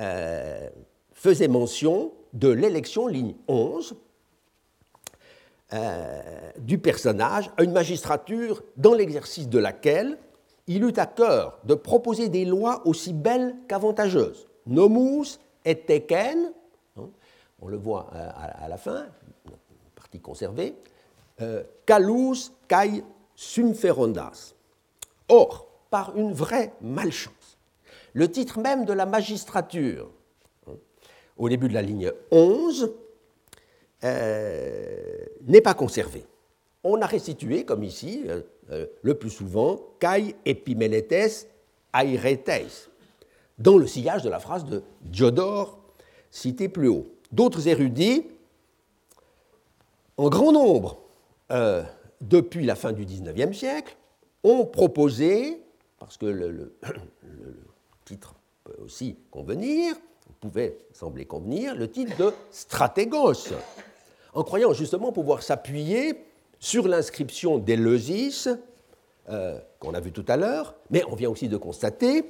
euh, 0.00 0.68
faisait 1.12 1.48
mention 1.48 2.12
de 2.32 2.48
l'élection, 2.48 3.06
ligne 3.06 3.34
11, 3.48 3.94
euh, 5.72 6.20
du 6.58 6.78
personnage 6.78 7.50
à 7.56 7.62
une 7.62 7.72
magistrature 7.72 8.62
dans 8.76 8.94
l'exercice 8.94 9.48
de 9.48 9.58
laquelle 9.58 10.18
il 10.66 10.84
eut 10.84 10.92
à 10.96 11.06
cœur 11.06 11.58
de 11.64 11.74
proposer 11.74 12.28
des 12.28 12.44
lois 12.44 12.82
aussi 12.86 13.12
belles 13.12 13.54
qu'avantageuses. 13.68 14.46
Nomus 14.66 15.38
et 15.64 15.76
teken, 15.76 16.52
hein, 16.96 17.08
on 17.60 17.68
le 17.68 17.76
voit 17.76 18.10
euh, 18.14 18.30
à 18.34 18.68
la 18.68 18.76
fin, 18.76 19.06
partie 19.94 20.20
conservée, 20.20 20.74
calus 21.84 22.52
kai 22.68 23.02
sumferondas. 23.34 24.54
Or, 25.28 25.68
par 25.90 26.16
une 26.16 26.32
vraie 26.32 26.72
malchance, 26.80 27.58
le 28.12 28.30
titre 28.30 28.58
même 28.58 28.84
de 28.84 28.92
la 28.92 29.06
magistrature, 29.06 30.10
hein, 30.66 30.72
au 31.36 31.48
début 31.48 31.68
de 31.68 31.74
la 31.74 31.82
ligne 31.82 32.12
11, 32.30 32.92
euh, 34.04 35.24
n'est 35.46 35.60
pas 35.60 35.74
conservé. 35.74 36.24
On 36.84 37.00
a 37.02 37.06
restitué, 37.06 37.64
comme 37.64 37.82
ici, 37.82 38.24
euh, 38.70 38.86
le 39.02 39.14
plus 39.14 39.30
souvent, 39.30 39.80
kai 40.00 40.36
epimeletes 40.44 41.48
airetes, 41.94 42.90
dans 43.58 43.78
le 43.78 43.86
sillage 43.86 44.22
de 44.22 44.28
la 44.28 44.38
phrase 44.38 44.64
de 44.64 44.82
Diodore 45.00 45.78
citée 46.30 46.68
plus 46.68 46.88
haut. 46.88 47.06
D'autres 47.32 47.68
érudits, 47.68 48.26
en 50.16 50.28
grand 50.28 50.52
nombre, 50.52 50.98
euh, 51.50 51.82
depuis 52.20 52.64
la 52.64 52.74
fin 52.74 52.92
du 52.92 53.04
XIXe 53.04 53.56
siècle, 53.56 53.96
ont 54.42 54.64
proposé, 54.64 55.62
parce 55.98 56.16
que 56.16 56.26
le, 56.26 56.76
titre 58.04 58.34
peut 58.64 58.76
aussi 58.82 59.16
convenir, 59.30 59.94
pouvait 60.40 60.78
sembler 60.92 61.24
convenir, 61.24 61.74
le 61.74 61.90
titre 61.90 62.16
de 62.16 62.32
stratégos, 62.50 63.52
en 64.34 64.44
croyant 64.44 64.72
justement 64.72 65.12
pouvoir 65.12 65.42
s'appuyer 65.42 66.24
sur 66.58 66.88
l'inscription 66.88 67.58
d'Eleusis, 67.58 68.48
euh, 69.28 69.58
qu'on 69.80 69.94
a 69.94 70.00
vu 70.00 70.12
tout 70.12 70.24
à 70.28 70.36
l'heure, 70.36 70.74
mais 70.90 71.02
on 71.10 71.16
vient 71.16 71.30
aussi 71.30 71.48
de 71.48 71.56
constater 71.56 72.24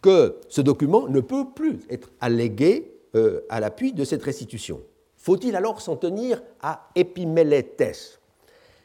que 0.00 0.38
ce 0.48 0.60
document 0.60 1.08
ne 1.08 1.20
peut 1.20 1.46
plus 1.54 1.80
être 1.90 2.10
allégué 2.20 2.92
euh, 3.14 3.40
à 3.48 3.58
l'appui 3.58 3.92
de 3.92 4.04
cette 4.04 4.22
restitution. 4.22 4.80
Faut-il 5.16 5.56
alors 5.56 5.80
s'en 5.80 5.96
tenir 5.96 6.42
à 6.60 6.90
Épimélètes? 6.94 8.20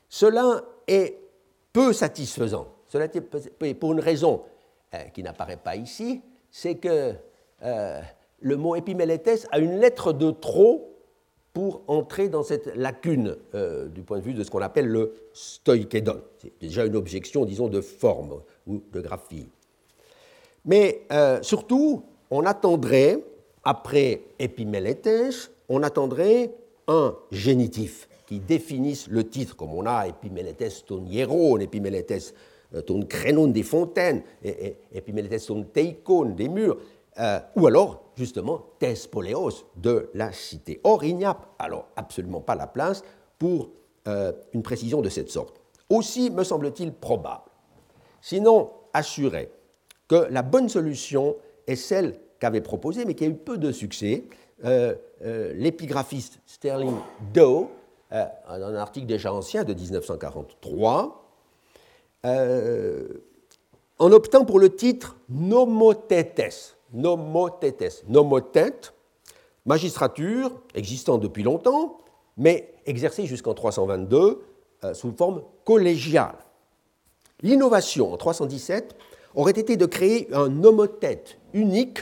Cela 0.09 0.63
est 0.87 1.17
peu 1.71 1.93
satisfaisant. 1.93 2.67
Cela 2.87 3.05
est 3.05 3.73
pour 3.75 3.93
une 3.93 3.99
raison 3.99 4.41
euh, 4.93 4.97
qui 5.13 5.21
n'apparaît 5.21 5.57
pas 5.63 5.75
ici, 5.75 6.21
c'est 6.49 6.75
que 6.75 7.13
euh, 7.63 8.01
le 8.41 8.57
mot 8.57 8.75
Épimélètes 8.75 9.47
a 9.51 9.59
une 9.59 9.79
lettre 9.79 10.11
de 10.11 10.31
trop 10.31 10.95
pour 11.53 11.81
entrer 11.87 12.29
dans 12.29 12.43
cette 12.43 12.67
lacune 12.75 13.35
du 13.87 14.01
point 14.03 14.19
de 14.19 14.23
vue 14.23 14.33
de 14.33 14.43
ce 14.43 14.51
qu'on 14.51 14.61
appelle 14.61 14.87
le 14.87 15.15
stoïkédon. 15.33 16.21
C'est 16.37 16.53
déjà 16.61 16.85
une 16.85 16.95
objection, 16.95 17.43
disons, 17.43 17.67
de 17.67 17.81
forme 17.81 18.41
ou 18.67 18.81
de 18.91 19.01
graphie. 19.01 19.49
Mais 20.63 21.01
surtout, 21.41 22.03
on 22.29 22.45
attendrait 22.45 23.23
après 23.63 24.21
épimélètes, 24.37 25.09
on 25.69 25.83
attendrait 25.83 26.51
un 26.87 27.15
génitif 27.31 28.08
qui 28.29 28.39
définisse 28.39 29.07
le 29.07 29.27
titre, 29.27 29.55
comme 29.55 29.73
on 29.73 29.87
a 29.87 30.07
épimélètes 30.07 30.85
ton 30.85 31.03
hieron, 31.03 31.57
épimélètes 31.57 32.35
euh, 32.75 32.81
ton 32.83 33.01
crénon 33.01 33.47
des 33.47 33.63
fontaines, 33.63 34.21
épimélètes 34.93 35.47
ton 35.47 35.63
teikon 35.63 36.25
des 36.25 36.47
murs, 36.47 36.77
euh, 37.17 37.39
ou 37.55 37.65
alors 37.65 38.11
justement 38.15 38.63
tespoléos 38.77 39.65
de 39.75 40.11
la 40.13 40.31
cité. 40.31 40.79
Or, 40.83 41.03
il 41.03 41.15
n'y 41.15 41.25
a 41.25 41.39
alors 41.57 41.87
absolument 41.95 42.39
pas 42.39 42.53
la 42.53 42.67
place 42.67 43.03
pour 43.39 43.71
euh, 44.07 44.31
une 44.53 44.61
précision 44.61 45.01
de 45.01 45.09
cette 45.09 45.31
sorte. 45.31 45.59
Aussi 45.89 46.29
me 46.29 46.43
semble-t-il 46.43 46.93
probable, 46.93 47.49
sinon 48.21 48.69
assuré, 48.93 49.51
que 50.07 50.27
la 50.29 50.43
bonne 50.43 50.69
solution 50.69 51.35
est 51.65 51.75
celle 51.75 52.19
qu'avait 52.37 52.61
proposé, 52.61 53.05
mais 53.05 53.15
qui 53.15 53.23
a 53.23 53.27
eu 53.27 53.33
peu 53.33 53.57
de 53.57 53.71
succès, 53.71 54.25
euh, 54.63 54.93
l'épigraphiste 55.55 56.39
Sterling 56.45 56.95
Doe, 57.33 57.69
euh, 58.11 58.25
un 58.47 58.75
article 58.75 59.05
déjà 59.05 59.33
ancien 59.33 59.63
de 59.63 59.73
1943, 59.73 61.25
en 63.99 64.11
optant 64.11 64.45
pour 64.45 64.59
le 64.59 64.75
titre 64.75 65.17
Nomotetes, 65.29 66.77
Nomotetes, 66.93 68.03
Nomotète, 68.07 68.93
magistrature 69.65 70.51
existant 70.73 71.17
depuis 71.17 71.43
longtemps, 71.43 71.97
mais 72.37 72.73
exercée 72.85 73.25
jusqu'en 73.25 73.53
322 73.53 74.41
sous 74.93 75.11
forme 75.11 75.43
collégiale. 75.65 76.37
L'innovation 77.41 78.13
en 78.13 78.17
317 78.17 78.95
aurait 79.35 79.51
été 79.51 79.77
de 79.77 79.85
créer 79.85 80.27
un 80.33 80.49
nomothète 80.49 81.37
unique 81.53 81.99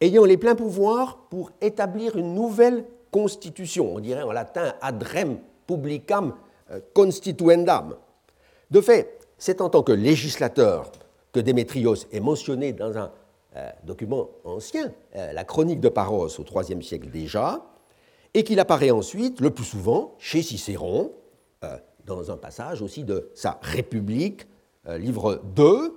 ayant 0.00 0.24
les 0.24 0.36
pleins 0.36 0.54
pouvoirs 0.54 1.18
pour 1.30 1.50
établir 1.60 2.16
une 2.16 2.34
nouvelle 2.34 2.84
constitution, 3.12 3.94
on 3.94 4.00
dirait 4.00 4.22
en 4.22 4.32
latin 4.32 4.74
ad 4.80 5.00
rem 5.04 5.38
publicam 5.68 6.34
euh, 6.72 6.80
constituendam. 6.92 7.94
De 8.72 8.80
fait, 8.80 9.20
c'est 9.38 9.60
en 9.60 9.68
tant 9.68 9.84
que 9.84 9.92
législateur 9.92 10.90
que 11.30 11.38
Démétrios 11.38 11.94
est 12.10 12.20
mentionné 12.20 12.72
dans 12.72 12.98
un 12.98 13.12
euh, 13.56 13.70
document 13.84 14.30
ancien, 14.44 14.92
euh, 15.14 15.32
la 15.32 15.44
chronique 15.44 15.80
de 15.80 15.88
Paros 15.88 16.40
au 16.40 16.62
IIIe 16.62 16.82
siècle 16.82 17.10
déjà, 17.10 17.62
et 18.34 18.42
qu'il 18.42 18.58
apparaît 18.58 18.90
ensuite, 18.90 19.40
le 19.40 19.50
plus 19.50 19.64
souvent, 19.64 20.14
chez 20.18 20.42
Cicéron, 20.42 21.12
dans 22.06 22.32
un 22.32 22.36
passage 22.36 22.82
aussi 22.82 23.04
de 23.04 23.30
sa 23.34 23.60
République, 23.62 24.46
livre 24.88 25.40
2, 25.54 25.64
euh, 25.64 25.88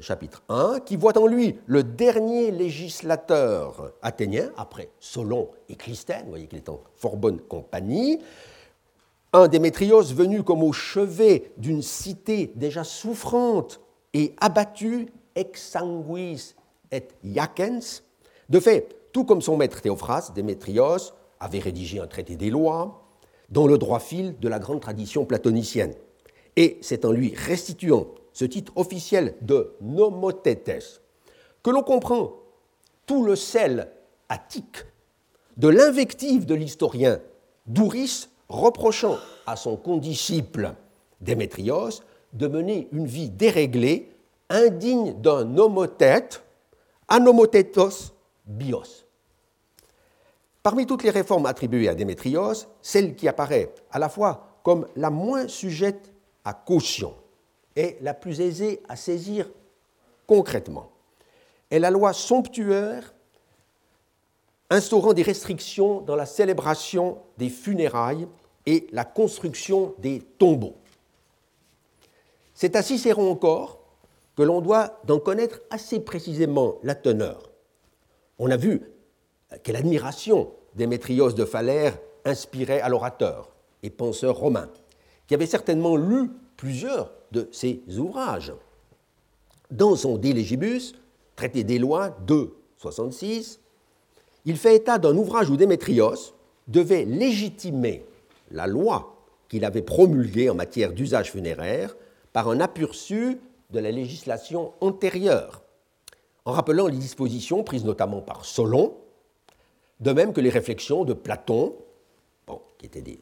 chapitre 0.00 0.42
1, 0.48 0.80
qui 0.80 0.96
voit 0.96 1.18
en 1.18 1.26
lui 1.26 1.58
le 1.66 1.82
dernier 1.82 2.50
législateur 2.50 3.92
athénien, 4.02 4.50
après 4.56 4.90
Solon 5.00 5.50
et 5.68 5.76
Clisthène, 5.76 6.24
vous 6.24 6.30
voyez 6.30 6.46
qu'il 6.46 6.58
est 6.58 6.68
en 6.68 6.80
fort 6.96 7.16
bonne 7.16 7.40
compagnie, 7.40 8.18
un 9.32 9.48
Démétrios 9.48 10.14
venu 10.14 10.42
comme 10.42 10.62
au 10.62 10.72
chevet 10.72 11.52
d'une 11.58 11.82
cité 11.82 12.52
déjà 12.54 12.84
souffrante 12.84 13.80
et 14.14 14.34
abattue, 14.40 15.08
exsanguis 15.34 16.54
et 16.90 17.02
iacens. 17.22 18.02
De 18.48 18.60
fait, 18.60 18.96
tout 19.12 19.24
comme 19.24 19.42
son 19.42 19.56
maître 19.56 19.82
Théophras, 19.82 20.30
Démétrios 20.34 21.12
avait 21.38 21.58
rédigé 21.58 22.00
un 22.00 22.06
traité 22.06 22.36
des 22.36 22.50
lois 22.50 23.02
dans 23.50 23.66
le 23.66 23.78
droit 23.78 24.00
fil 24.00 24.38
de 24.38 24.48
la 24.48 24.58
grande 24.58 24.80
tradition 24.80 25.24
platonicienne. 25.24 25.94
Et 26.56 26.78
c'est 26.80 27.04
en 27.04 27.12
lui 27.12 27.34
restituant 27.34 28.06
ce 28.36 28.44
titre 28.44 28.70
officiel 28.76 29.34
de 29.40 29.74
nomotétes, 29.80 31.00
que 31.62 31.70
l'on 31.70 31.82
comprend 31.82 32.34
tout 33.06 33.24
le 33.24 33.34
sel 33.34 33.90
attique 34.28 34.84
de 35.56 35.68
l'invective 35.68 36.44
de 36.44 36.54
l'historien 36.54 37.18
Douris 37.66 38.28
reprochant 38.50 39.16
à 39.46 39.56
son 39.56 39.78
condisciple 39.78 40.74
Démétrios 41.22 42.02
de 42.34 42.46
mener 42.46 42.88
une 42.92 43.06
vie 43.06 43.30
déréglée, 43.30 44.12
indigne 44.50 45.14
d'un 45.14 45.46
nomothète, 45.46 46.42
anomotétos 47.08 48.12
bios. 48.44 49.06
Parmi 50.62 50.84
toutes 50.84 51.04
les 51.04 51.10
réformes 51.10 51.46
attribuées 51.46 51.88
à 51.88 51.94
Démétrios, 51.94 52.66
celle 52.82 53.16
qui 53.16 53.28
apparaît 53.28 53.72
à 53.90 53.98
la 53.98 54.10
fois 54.10 54.60
comme 54.62 54.86
la 54.94 55.08
moins 55.08 55.48
sujette 55.48 56.12
à 56.44 56.52
caution 56.52 57.14
est 57.76 58.02
la 58.02 58.14
plus 58.14 58.40
aisée 58.40 58.82
à 58.88 58.96
saisir 58.96 59.48
concrètement 60.26 60.90
est 61.70 61.78
la 61.78 61.90
loi 61.90 62.12
somptuaire 62.12 63.14
instaurant 64.70 65.12
des 65.12 65.22
restrictions 65.22 66.00
dans 66.00 66.16
la 66.16 66.26
célébration 66.26 67.18
des 67.38 67.48
funérailles 67.48 68.26
et 68.66 68.86
la 68.92 69.04
construction 69.04 69.94
des 69.98 70.20
tombeaux. 70.38 70.76
C'est 72.54 72.74
à 72.74 72.82
Cicéron 72.82 73.30
encore 73.30 73.80
que 74.36 74.42
l'on 74.42 74.60
doit 74.60 75.00
d'en 75.04 75.18
connaître 75.18 75.60
assez 75.70 76.00
précisément 76.00 76.76
la 76.82 76.94
teneur. 76.94 77.50
On 78.38 78.50
a 78.50 78.56
vu 78.56 78.82
quelle 79.62 79.76
admiration 79.76 80.52
Démétrios 80.74 81.32
de 81.32 81.44
Phalère 81.44 81.96
inspirait 82.24 82.80
à 82.80 82.88
l'orateur 82.88 83.50
et 83.82 83.90
penseur 83.90 84.36
romain, 84.36 84.68
qui 85.26 85.34
avait 85.34 85.46
certainement 85.46 85.96
lu 85.96 86.30
plusieurs 86.56 87.12
de 87.32 87.48
ses 87.52 87.82
ouvrages. 87.98 88.52
Dans 89.70 89.96
son 89.96 90.16
De 90.16 90.32
Legibus, 90.32 90.94
traité 91.34 91.64
des 91.64 91.78
lois 91.78 92.16
2, 92.26 92.54
66, 92.78 93.60
il 94.44 94.56
fait 94.56 94.76
état 94.76 94.98
d'un 94.98 95.16
ouvrage 95.16 95.50
où 95.50 95.56
Démétrios 95.56 96.34
devait 96.68 97.04
légitimer 97.04 98.04
la 98.50 98.66
loi 98.66 99.16
qu'il 99.48 99.64
avait 99.64 99.82
promulguée 99.82 100.50
en 100.50 100.54
matière 100.54 100.92
d'usage 100.92 101.32
funéraire 101.32 101.96
par 102.32 102.48
un 102.48 102.60
aperçu 102.60 103.38
de 103.70 103.80
la 103.80 103.90
législation 103.90 104.72
antérieure, 104.80 105.62
en 106.44 106.52
rappelant 106.52 106.86
les 106.86 106.96
dispositions 106.96 107.64
prises 107.64 107.84
notamment 107.84 108.20
par 108.20 108.44
Solon, 108.44 108.96
de 110.00 110.12
même 110.12 110.32
que 110.32 110.40
les 110.40 110.50
réflexions 110.50 111.04
de 111.04 111.12
Platon, 111.12 111.74
qui 112.78 112.86
étaient 112.86 113.02
des, 113.02 113.18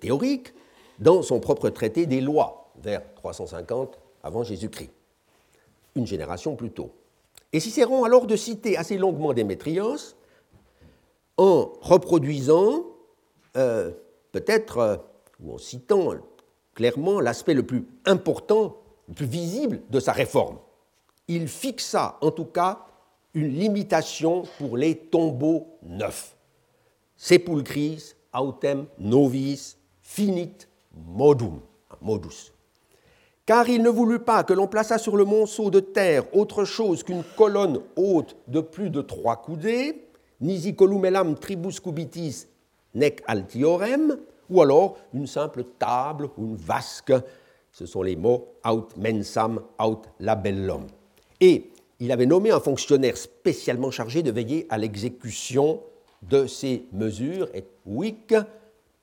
théoriques, 0.00 0.54
dans 0.98 1.22
son 1.22 1.40
propre 1.40 1.70
traité 1.70 2.06
des 2.06 2.20
lois, 2.20 2.72
vers 2.82 3.02
350 3.14 3.98
avant 4.22 4.42
Jésus-Christ, 4.42 4.90
une 5.94 6.06
génération 6.06 6.56
plus 6.56 6.70
tôt. 6.70 6.92
Et 7.52 7.60
Cicéron 7.60 8.04
alors 8.04 8.26
de 8.26 8.36
citer 8.36 8.76
assez 8.76 8.98
longuement 8.98 9.32
Démétrios 9.32 10.16
en 11.36 11.72
reproduisant, 11.80 12.84
euh, 13.56 13.92
peut-être, 14.32 14.78
euh, 14.78 14.96
ou 15.40 15.54
en 15.54 15.58
citant 15.58 16.14
clairement 16.74 17.20
l'aspect 17.20 17.54
le 17.54 17.64
plus 17.64 17.86
important, 18.04 18.76
le 19.08 19.14
plus 19.14 19.26
visible 19.26 19.82
de 19.90 20.00
sa 20.00 20.12
réforme. 20.12 20.58
Il 21.28 21.48
fixa 21.48 22.18
en 22.20 22.30
tout 22.30 22.44
cas 22.44 22.86
une 23.34 23.48
limitation 23.48 24.44
pour 24.58 24.76
les 24.76 24.96
tombeaux 24.96 25.78
neufs. 25.82 26.36
Sepulchris 27.16 28.14
autem 28.32 28.86
novis 28.98 29.76
finit 30.00 30.52
modum, 31.06 31.60
modus. 32.00 32.52
Car 33.46 33.68
il 33.68 33.82
ne 33.82 33.90
voulut 33.90 34.20
pas 34.20 34.42
que 34.42 34.54
l'on 34.54 34.66
plaçât 34.66 34.98
sur 34.98 35.16
le 35.16 35.24
monceau 35.24 35.70
de 35.70 35.80
terre 35.80 36.24
autre 36.34 36.64
chose 36.64 37.02
qu'une 37.02 37.24
colonne 37.36 37.80
haute 37.96 38.36
de 38.48 38.60
plus 38.60 38.88
de 38.88 39.02
trois 39.02 39.36
coudées, 39.36 40.06
nisi 40.40 40.74
columellam 40.74 41.34
tribus 41.36 41.78
cubitis 41.80 42.46
nec 42.94 43.22
altiorem, 43.26 44.16
ou 44.48 44.62
alors 44.62 44.96
une 45.12 45.26
simple 45.26 45.64
table 45.78 46.30
ou 46.38 46.44
une 46.44 46.56
vasque. 46.56 47.12
Ce 47.70 47.86
sont 47.86 48.02
les 48.02 48.16
mots 48.16 48.48
aut 48.64 48.88
mensam, 48.96 49.60
aut 49.78 50.02
labellum. 50.20 50.86
Et 51.40 51.70
il 52.00 52.12
avait 52.12 52.26
nommé 52.26 52.50
un 52.50 52.60
fonctionnaire 52.60 53.16
spécialement 53.16 53.90
chargé 53.90 54.22
de 54.22 54.30
veiller 54.30 54.66
à 54.70 54.78
l'exécution 54.78 55.80
de 56.22 56.46
ces 56.46 56.86
mesures, 56.92 57.48
et 57.52 57.64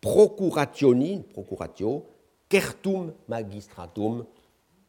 procurationi, 0.01 1.23
procuratio, 1.31 2.05
certum 2.49 3.13
magistratum 3.27 4.25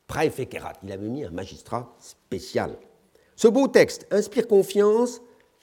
praefecerat. 0.06 0.74
Il 0.82 0.92
avait 0.92 1.08
mis 1.08 1.24
un 1.24 1.30
magistrat 1.30 1.94
spécial. 1.98 2.76
Ce 3.36 3.48
beau 3.48 3.68
texte 3.68 4.06
inspire 4.10 4.48
confiance 4.48 5.20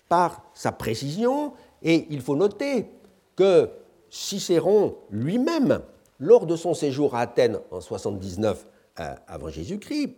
par 0.07 0.43
sa 0.53 0.71
précision, 0.71 1.53
et 1.81 2.07
il 2.09 2.21
faut 2.21 2.35
noter 2.35 2.89
que 3.35 3.69
Cicéron 4.09 4.95
lui-même, 5.12 5.81
lors 6.19 6.45
de 6.45 6.55
son 6.55 6.73
séjour 6.73 7.15
à 7.15 7.21
Athènes 7.21 7.59
en 7.71 7.79
79 7.79 8.65
euh, 8.99 9.15
avant 9.27 9.49
Jésus-Christ, 9.49 10.15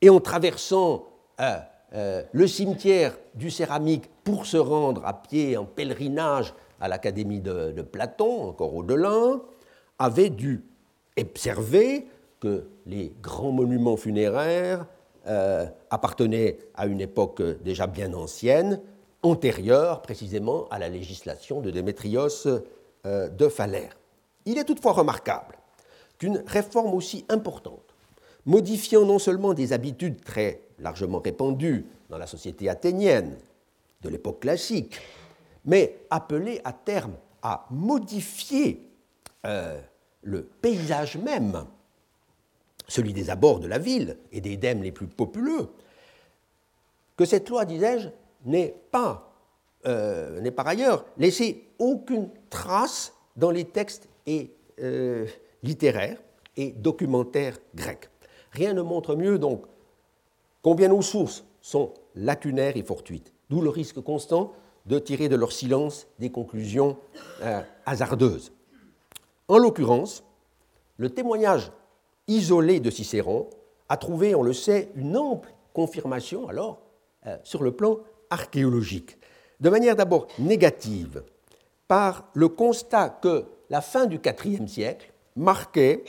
et 0.00 0.10
en 0.10 0.20
traversant 0.20 1.06
euh, 1.40 1.56
euh, 1.94 2.22
le 2.32 2.46
cimetière 2.46 3.16
du 3.34 3.50
céramique 3.50 4.04
pour 4.22 4.46
se 4.46 4.56
rendre 4.56 5.04
à 5.06 5.14
pied 5.22 5.56
en 5.56 5.64
pèlerinage 5.64 6.54
à 6.82 6.88
l'académie 6.88 7.40
de, 7.40 7.80
Platon, 7.80 8.48
encore 8.48 8.74
au-delà, 8.74 9.40
avait 10.00 10.30
dû 10.30 10.64
observer 11.18 12.08
que 12.40 12.64
les 12.86 13.12
grands 13.22 13.52
monuments 13.52 13.96
funéraires 13.96 14.84
appartenaient 15.90 16.58
à 16.74 16.86
une 16.86 17.00
époque 17.00 17.40
déjà 17.62 17.86
bien 17.86 18.12
ancienne, 18.14 18.80
antérieure 19.22 20.02
précisément 20.02 20.66
à 20.72 20.80
la 20.80 20.88
législation 20.88 21.60
de 21.60 21.70
Démétrios 21.70 22.48
de 23.04 23.48
Phalère. 23.48 23.96
Il 24.44 24.58
est 24.58 24.64
toutefois 24.64 24.92
remarquable 24.92 25.54
qu'une 26.18 26.42
réforme 26.48 26.94
aussi 26.94 27.24
importante, 27.28 27.94
modifiant 28.44 29.04
non 29.04 29.20
seulement 29.20 29.54
des 29.54 29.72
habitudes 29.72 30.24
très 30.24 30.62
largement 30.80 31.20
répandues 31.20 31.86
dans 32.10 32.18
la 32.18 32.26
société 32.26 32.68
athénienne 32.68 33.36
de 34.02 34.08
l'époque 34.08 34.40
classique, 34.40 35.00
mais 35.64 36.04
appelée 36.10 36.60
à 36.64 36.72
terme 36.72 37.14
à 37.42 37.66
modifier 37.70 38.88
euh, 39.44 39.80
le 40.22 40.42
paysage 40.44 41.16
même, 41.16 41.66
celui 42.86 43.12
des 43.12 43.30
abords 43.30 43.58
de 43.58 43.66
la 43.66 43.78
ville 43.78 44.16
et 44.30 44.40
des 44.40 44.56
dèmes 44.56 44.82
les 44.82 44.92
plus 44.92 45.08
populeux, 45.08 45.68
que 47.16 47.24
cette 47.24 47.48
loi, 47.48 47.64
disais-je, 47.64 48.08
n'est 48.44 48.74
pas, 48.90 49.32
euh, 49.86 50.40
n'est 50.40 50.50
par 50.50 50.66
ailleurs 50.68 51.04
laissé 51.18 51.68
aucune 51.78 52.30
trace 52.50 53.12
dans 53.36 53.50
les 53.50 53.64
textes 53.64 54.08
et 54.26 54.52
euh, 54.80 55.26
littéraires 55.62 56.22
et 56.56 56.70
documentaires 56.70 57.58
grecs. 57.74 58.08
Rien 58.52 58.74
ne 58.74 58.82
montre 58.82 59.16
mieux 59.16 59.38
donc 59.38 59.64
combien 60.62 60.88
nos 60.88 61.02
sources 61.02 61.44
sont 61.60 61.92
lacunaires 62.14 62.76
et 62.76 62.82
fortuites, 62.82 63.32
d'où 63.50 63.60
le 63.60 63.70
risque 63.70 64.00
constant 64.00 64.52
de 64.86 64.98
tirer 64.98 65.28
de 65.28 65.36
leur 65.36 65.52
silence 65.52 66.06
des 66.18 66.30
conclusions 66.30 66.98
euh, 67.42 67.60
hasardeuses. 67.86 68.52
En 69.48 69.58
l'occurrence, 69.58 70.24
le 70.96 71.10
témoignage 71.10 71.70
isolé 72.26 72.80
de 72.80 72.90
Cicéron 72.90 73.48
a 73.88 73.96
trouvé, 73.96 74.34
on 74.34 74.42
le 74.42 74.52
sait, 74.52 74.90
une 74.94 75.16
ample 75.16 75.52
confirmation 75.72 76.48
alors 76.48 76.80
euh, 77.26 77.36
sur 77.44 77.62
le 77.62 77.72
plan 77.72 77.98
archéologique, 78.30 79.18
de 79.60 79.70
manière 79.70 79.96
d'abord 79.96 80.26
négative, 80.38 81.22
par 81.86 82.28
le 82.34 82.48
constat 82.48 83.10
que 83.10 83.44
la 83.70 83.80
fin 83.80 84.06
du 84.06 84.18
IVe 84.44 84.66
siècle 84.66 85.12
marquait 85.36 86.04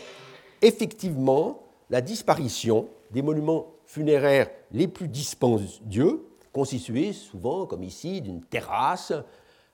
effectivement 0.61 1.63
la 1.89 2.01
disparition 2.01 2.87
des 3.11 3.21
monuments 3.21 3.67
funéraires 3.85 4.49
les 4.71 4.87
plus 4.87 5.07
dispendieux, 5.07 6.25
constitués 6.53 7.11
souvent, 7.11 7.65
comme 7.65 7.83
ici, 7.83 8.21
d'une 8.21 8.41
terrasse, 8.43 9.11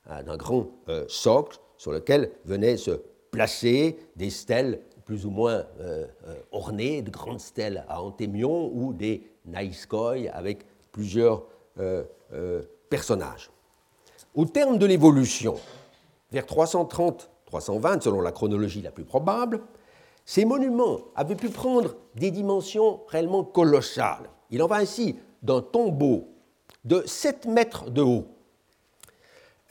euh, 0.10 0.24
d'un 0.24 0.38
grand 0.38 0.68
euh, 0.88 1.06
socle 1.08 1.60
sur 1.78 1.92
lequel 1.92 2.32
venaient 2.46 2.78
se 2.78 3.02
placer 3.32 3.98
des 4.15 4.32
stèles 4.32 4.82
plus 5.06 5.26
ou 5.26 5.30
moins 5.30 5.65
euh, 5.80 6.08
ornées, 6.52 7.02
de 7.02 7.12
grandes 7.12 7.39
stèles 7.39 7.86
à 7.89 8.02
antémion 8.02 8.72
ou 8.74 8.94
des 8.94 9.30
naïskoi 9.46 10.30
avec 10.32 10.65
plusieurs 10.92 11.44
personnages. 12.89 13.50
Au 14.36 14.46
terme 14.46 14.78
de 14.78 14.86
l'évolution, 14.86 15.56
vers 16.32 16.46
330 16.46 17.30
320 17.46 18.04
selon 18.04 18.22
la 18.22 18.32
chronologie 18.32 18.82
la 18.82 18.92
plus 18.92 19.06
probable, 19.06 19.62
ces 20.26 20.46
monuments 20.46 21.00
avaient 21.15 21.36
pu 21.36 21.50
prendre 21.50 21.96
des 22.15 22.30
dimensions 22.30 23.02
réellement 23.08 23.44
colossales. 23.44 24.30
Il 24.52 24.62
en 24.62 24.68
va 24.68 24.76
ainsi 24.76 25.18
d'un 25.42 25.62
tombeau 25.62 26.28
de 26.86 27.04
7 27.06 27.46
mètres 27.46 27.89
de 27.89 28.02
haut, 28.02 28.28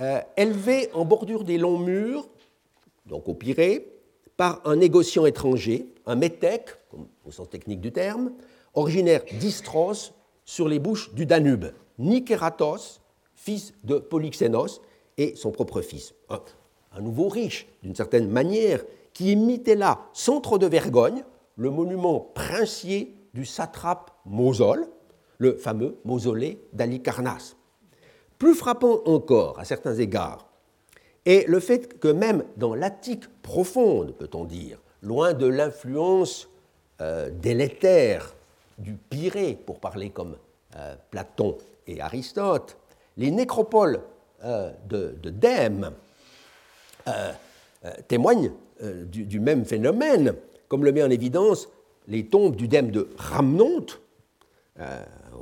euh, 0.00 0.20
élevé 0.36 0.90
en 0.94 1.04
bordure 1.04 1.44
des 1.44 1.58
longs 1.58 1.78
murs, 1.78 2.28
donc 3.06 3.28
au 3.28 3.34
Pirée, 3.34 3.88
par 4.36 4.60
un 4.64 4.76
négociant 4.76 5.26
étranger, 5.26 5.88
un 6.06 6.14
métèque, 6.14 6.70
au 7.24 7.30
sens 7.32 7.48
technique 7.50 7.80
du 7.80 7.92
terme, 7.92 8.32
originaire 8.74 9.22
d'Istros, 9.40 10.12
sur 10.44 10.68
les 10.68 10.78
bouches 10.78 11.12
du 11.14 11.26
Danube, 11.26 11.66
Nicératos, 11.98 13.00
fils 13.34 13.74
de 13.84 13.98
Polyxénos, 13.98 14.80
et 15.16 15.34
son 15.34 15.50
propre 15.50 15.82
fils. 15.82 16.14
Un 16.92 17.00
nouveau 17.00 17.28
riche, 17.28 17.66
d'une 17.82 17.94
certaine 17.94 18.28
manière, 18.28 18.84
qui 19.12 19.32
imitait 19.32 19.74
là, 19.74 20.06
sans 20.12 20.40
trop 20.40 20.58
de 20.58 20.66
vergogne, 20.66 21.24
le 21.56 21.70
monument 21.70 22.20
princier 22.20 23.14
du 23.34 23.44
satrape 23.44 24.12
Mosol, 24.24 24.86
le 25.38 25.56
fameux 25.56 25.96
mausolée 26.04 26.60
d'Alicarnasse. 26.72 27.56
Plus 28.38 28.54
frappant 28.54 29.00
encore, 29.06 29.58
à 29.58 29.64
certains 29.64 29.94
égards, 29.94 30.48
est 31.24 31.48
le 31.48 31.60
fait 31.60 31.98
que 31.98 32.08
même 32.08 32.44
dans 32.56 32.74
l'Attique 32.74 33.28
profonde, 33.42 34.14
peut-on 34.14 34.44
dire, 34.44 34.78
loin 35.02 35.32
de 35.32 35.46
l'influence 35.46 36.48
euh, 37.00 37.30
délétère 37.30 38.34
du 38.78 38.94
Pirée, 38.94 39.58
pour 39.66 39.80
parler 39.80 40.10
comme 40.10 40.36
euh, 40.76 40.94
Platon 41.10 41.56
et 41.86 42.00
Aristote, 42.00 42.76
les 43.16 43.30
nécropoles 43.30 44.00
euh, 44.44 44.72
de, 44.88 45.14
de 45.22 45.30
Dème, 45.30 45.92
témoignent 48.06 48.52
du, 48.82 49.40
même 49.40 49.64
phénomène, 49.64 50.34
comme 50.68 50.84
le 50.84 50.92
met 50.92 51.02
en 51.02 51.08
évidence 51.08 51.70
les 52.06 52.26
tombes 52.26 52.54
du 52.54 52.68
dème 52.68 52.90
de 52.90 53.08
Ramnonte, 53.16 54.02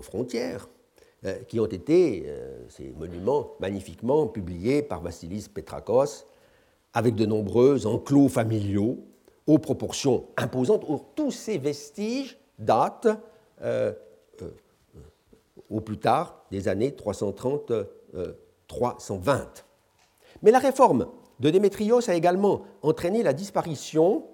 frontières, 0.00 0.68
qui 1.48 1.58
ont 1.58 1.66
été, 1.66 2.30
ces 2.68 2.92
monuments 2.96 3.52
magnifiquement 3.58 4.26
publiés 4.26 4.82
par 4.82 5.00
Vassilis 5.00 5.48
Petrakos, 5.52 6.26
avec 6.92 7.14
de 7.16 7.26
nombreux 7.26 7.86
enclos 7.86 8.28
familiaux 8.28 8.98
aux 9.46 9.58
proportions 9.58 10.26
imposantes. 10.36 10.84
Tous 11.16 11.30
ces 11.32 11.58
vestiges 11.58 12.38
datent 12.58 13.08
au 15.70 15.80
plus 15.80 15.98
tard 15.98 16.44
des 16.50 16.68
années 16.68 16.90
330-320. 16.90 17.86
Mais 20.42 20.50
la 20.50 20.58
réforme 20.58 21.08
de 21.40 21.50
Démétrios 21.50 22.08
a 22.08 22.14
également 22.14 22.62
entraîné 22.82 23.22
la 23.22 23.32
disparition 23.32 24.26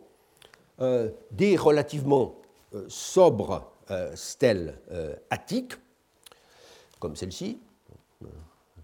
euh, 0.80 1.10
des 1.30 1.56
relativement 1.56 2.36
euh, 2.74 2.84
sobres 2.88 3.52
euh, 3.52 3.71
stèles 4.14 4.78
attiques, 5.30 5.74
comme 6.98 7.16
celle-ci, 7.16 7.58
une 8.20 8.28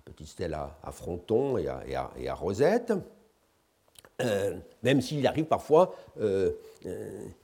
petite 0.05 0.27
stèle 0.27 0.55
à, 0.55 0.93
fronton 0.93 1.59
et 1.59 1.69
à, 1.69 2.35
rosette, 2.35 2.93
même 4.83 5.01
s'il 5.01 5.27
arrive 5.27 5.45
parfois 5.45 5.95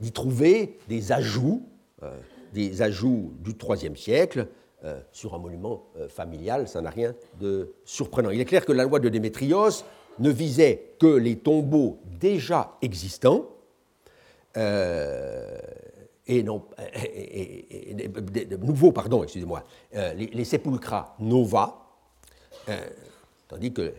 d'y 0.01 0.13
trouver 0.13 0.79
des 0.89 1.13
ajouts, 1.13 1.69
des 2.53 2.83
ajouts 2.83 3.33
du 3.39 3.53
IIIe 3.53 3.97
siècle, 3.97 4.49
sur 5.13 5.35
un 5.35 5.39
monument 5.39 5.87
familial, 6.09 6.69
ça 6.69 6.81
n'a 6.81 6.91
rien 6.91 7.15
de 7.41 7.73
surprenant. 7.85 8.31
Il 8.31 8.41
est 8.41 8.45
clair 8.45 8.65
que 8.67 8.73
la 8.73 8.85
loi 8.85 8.99
de 8.99 9.09
Démétrios 9.09 9.85
ne 10.19 10.31
visait 10.31 10.95
que 10.99 11.07
les 11.07 11.37
tombeaux 11.37 12.01
déjà 12.21 12.77
existants, 12.83 13.49
euh, 16.29 16.33
et 16.33 16.43
non, 16.43 16.63
nouveaux, 18.61 18.93
pardon, 18.93 19.23
excusez-moi, 19.23 19.65
euh, 19.95 20.15
les, 20.15 20.45
sépulcra 20.45 21.17
nova, 21.21 21.87
euh, 22.69 22.77
tandis 23.49 23.73
que 23.73 23.93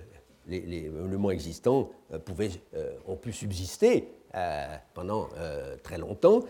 les, 0.48 0.90
monuments 0.90 1.32
existants 1.32 1.90
pouvaient, 2.26 2.52
ont 3.08 3.16
pu 3.16 3.34
subsister 3.34 4.08
pendant 4.94 5.30
très 5.82 5.98
longtemps, 5.98 6.42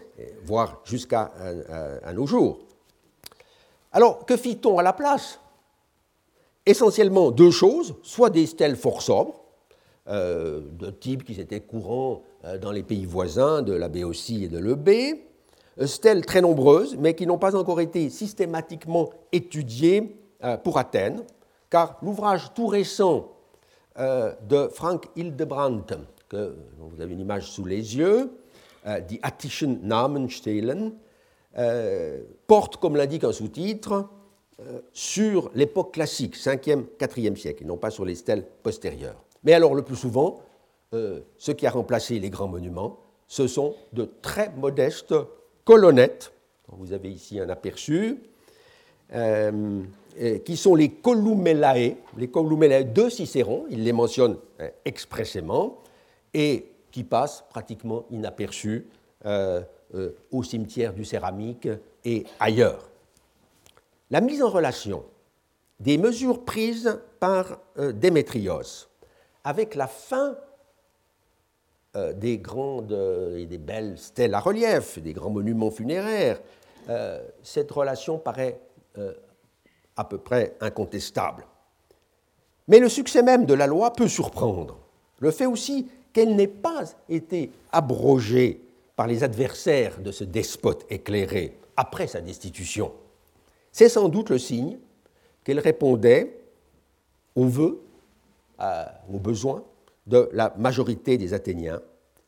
voire 0.44 0.82
jusqu'à 0.84 1.32
nos 2.14 2.26
jours. 2.26 2.60
Alors, 3.94 4.26
que 4.26 4.36
fit-on 4.36 4.80
à 4.80 4.84
la 4.84 4.92
place? 4.92 5.40
Essentiellement 6.66 7.32
deux 7.32 7.52
choses, 7.52 7.96
soit 8.02 8.30
des 8.30 8.48
stèles 8.48 8.76
fort 8.76 9.02
sobres, 9.02 9.46
de 10.08 10.90
type 11.00 11.24
qui 11.24 11.40
étaient 11.40 11.62
courants 11.62 12.24
dans 12.62 12.72
les 12.72 12.84
pays 12.84 13.06
voisins 13.06 13.62
de 13.62 13.74
la 13.74 13.88
Béotie 13.88 14.44
et 14.44 14.50
de 14.50 14.58
l'Eubée, 14.58 15.26
stèles 15.86 16.26
très 16.26 16.42
nombreuses, 16.42 16.96
mais 16.98 17.16
qui 17.16 17.28
n'ont 17.28 17.38
pas 17.38 17.56
encore 17.56 17.82
été 17.82 18.10
systématiquement 18.10 19.10
étudiées 19.32 20.18
pour 20.64 20.78
Athènes, 20.78 21.24
car 21.70 21.98
l'ouvrage 22.02 22.54
tout 22.54 22.68
récent 22.68 23.32
de 23.98 24.68
Frank 24.72 25.08
Hildebrandt, 25.16 25.96
que 26.30 26.56
vous 26.78 27.02
avez 27.02 27.14
une 27.14 27.22
image 27.22 27.50
sous 27.50 27.66
les 27.66 27.98
yeux, 27.98 28.32
Die 29.08 29.20
Attischen 29.22 29.80
Namenstelen, 29.84 30.94
porte, 32.48 32.78
comme 32.78 32.96
l'indique 32.96 33.24
un 33.24 33.32
sous-titre, 33.32 34.08
euh, 34.62 34.80
sur 34.94 35.52
l'époque 35.54 35.94
classique, 35.94 36.38
5e, 36.38 36.86
4e 36.98 37.36
siècle, 37.36 37.64
et 37.64 37.66
non 37.66 37.76
pas 37.76 37.90
sur 37.90 38.06
les 38.06 38.16
stèles 38.16 38.48
postérieures. 38.64 39.22
Mais 39.44 39.52
alors, 39.52 39.76
le 39.76 39.82
plus 39.82 39.98
souvent, 39.98 40.40
euh, 40.94 41.20
ce 41.38 41.52
qui 41.52 41.68
a 41.68 41.72
remplacé 41.72 42.20
les 42.20 42.30
grands 42.30 42.48
monuments, 42.48 43.00
ce 43.28 43.48
sont 43.48 43.76
de 43.92 44.10
très 44.22 44.54
modestes 44.56 45.14
colonnettes, 45.66 46.32
vous 46.70 46.94
avez 46.94 47.12
ici 47.12 47.40
un 47.40 47.50
aperçu, 47.50 48.20
euh, 49.14 49.82
qui 50.46 50.56
sont 50.56 50.76
les 50.76 50.90
columelae, 50.90 51.98
les 52.18 52.30
columelae 52.30 52.86
de 52.86 53.10
Cicéron, 53.10 53.66
il 53.70 53.84
les 53.84 53.92
mentionne 53.92 54.38
expressément, 54.86 55.80
et 56.34 56.72
qui 56.90 57.04
passent 57.04 57.44
pratiquement 57.50 58.06
inaperçus 58.10 58.88
au 60.32 60.44
cimetière 60.44 60.94
du 60.94 61.04
céramique 61.04 61.68
et 62.06 62.24
ailleurs. 62.40 62.90
La 64.12 64.22
mise 64.22 64.42
en 64.42 64.50
relation 64.50 65.04
des 65.80 65.98
mesures 65.98 66.46
prises 66.46 67.00
par 67.20 67.60
euh, 67.78 67.92
Démétrios 67.92 68.88
avec 69.44 69.76
la 69.76 69.88
fin 69.88 70.38
euh, 71.96 72.14
des 72.14 72.40
grandes 72.40 72.92
euh, 72.92 73.38
et 73.38 73.46
des 73.46 73.58
belles 73.58 73.98
stèles 73.98 74.34
à 74.34 74.40
relief, 74.40 75.00
des 75.00 75.14
grands 75.14 75.30
monuments 75.30 75.72
funéraires, 75.72 76.42
cette 77.42 77.72
relation 77.72 78.20
paraît 78.20 78.60
à 79.96 80.04
peu 80.04 80.20
près 80.20 80.56
incontestable. 80.62 81.48
Mais 82.68 82.78
le 82.78 82.90
succès 82.90 83.24
même 83.24 83.48
de 83.48 83.56
la 83.56 83.66
loi 83.66 83.92
peut 83.94 84.08
surprendre. 84.08 84.78
Le 85.20 85.32
fait 85.32 85.48
aussi 85.48 85.88
qu'elle 86.14 86.36
n'ait 86.36 86.46
pas 86.46 86.84
été 87.10 87.50
abrogée 87.72 88.62
par 88.96 89.08
les 89.08 89.24
adversaires 89.24 90.00
de 90.00 90.12
ce 90.12 90.24
despote 90.24 90.86
éclairé 90.92 91.58
après 91.76 92.06
sa 92.06 92.22
destitution. 92.22 92.92
C'est 93.72 93.90
sans 93.90 94.08
doute 94.08 94.30
le 94.30 94.38
signe 94.38 94.78
qu'elle 95.44 95.60
répondait 95.60 96.38
aux 97.36 97.48
vœux, 97.48 97.82
aux 99.12 99.20
besoins 99.20 99.64
de 100.08 100.30
la 100.34 100.54
majorité 100.58 101.18
des 101.18 101.34
Athéniens, 101.34 101.82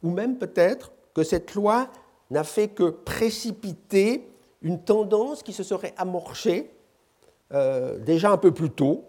ou 0.04 0.12
même 0.12 0.38
peut-être 0.38 0.92
que 1.14 1.24
cette 1.24 1.54
loi 1.56 1.90
n'a 2.30 2.44
fait 2.44 2.68
que 2.70 2.90
précipiter 2.90 4.28
une 4.62 4.82
tendance 4.82 5.44
qui 5.44 5.54
se 5.54 5.64
serait 5.64 5.94
amorchée 5.98 6.72
euh, 7.54 7.98
déjà 8.00 8.32
un 8.32 8.38
peu 8.38 8.52
plus 8.52 8.72
tôt, 8.72 9.06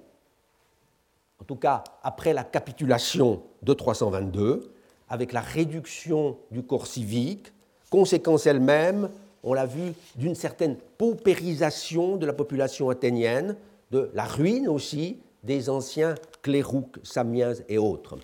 en 1.41 1.45
tout 1.45 1.57
cas 1.57 1.85
après 2.03 2.33
la 2.33 2.45
capitulation 2.45 3.43
de 3.62 3.73
322, 3.73 4.73
avec 5.09 5.33
la 5.33 5.41
réduction 5.41 6.37
du 6.51 6.62
corps 6.62 6.87
civique, 6.87 7.53
conséquence 7.91 8.47
elle-même 8.47 9.09
on 9.43 9.55
l'a 9.55 9.66
vu, 9.66 9.95
d'une 10.16 10.35
certaine 10.35 10.77
paupérisation 10.99 12.16
de 12.16 12.27
la 12.27 12.33
population 12.33 12.91
athénienne, 12.91 13.57
de 13.91 14.11
la 14.14 14.25
ruine 14.25 14.69
aussi 14.69 15.19
des 15.43 15.71
anciens 15.71 16.16
clérouques, 16.43 16.99
samiens 17.03 17.55
et 17.69 17.79
autres. 17.79 18.19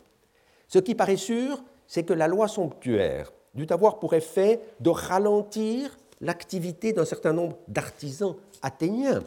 Ce 0.75 0.81
qui 0.81 0.97
paraît 0.97 1.17
sûr, 1.17 1.63
c'est 1.87 2.03
que 2.03 2.13
la 2.13 2.27
loi 2.27 2.49
somptuaire 2.49 3.33
dut 3.55 3.69
avoir 3.71 4.01
pour 4.01 4.13
effet 4.13 4.61
de 4.81 4.91
ralentir 4.91 5.97
l'activité 6.21 6.93
d'un 6.93 7.05
certain 7.05 7.33
nombre 7.33 7.59
d'artisans 7.69 8.35
athéniens, 8.61 9.23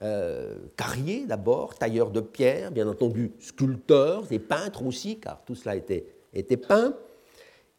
euh, 0.00 0.56
carriers 0.78 1.26
d'abord, 1.26 1.74
tailleurs 1.74 2.10
de 2.10 2.22
pierre, 2.22 2.70
bien 2.70 2.88
entendu 2.88 3.32
sculpteurs 3.40 4.24
et 4.30 4.38
peintres 4.38 4.86
aussi, 4.86 5.20
car 5.20 5.44
tout 5.44 5.54
cela 5.54 5.76
était, 5.76 6.06
était 6.32 6.56
peint. 6.56 6.94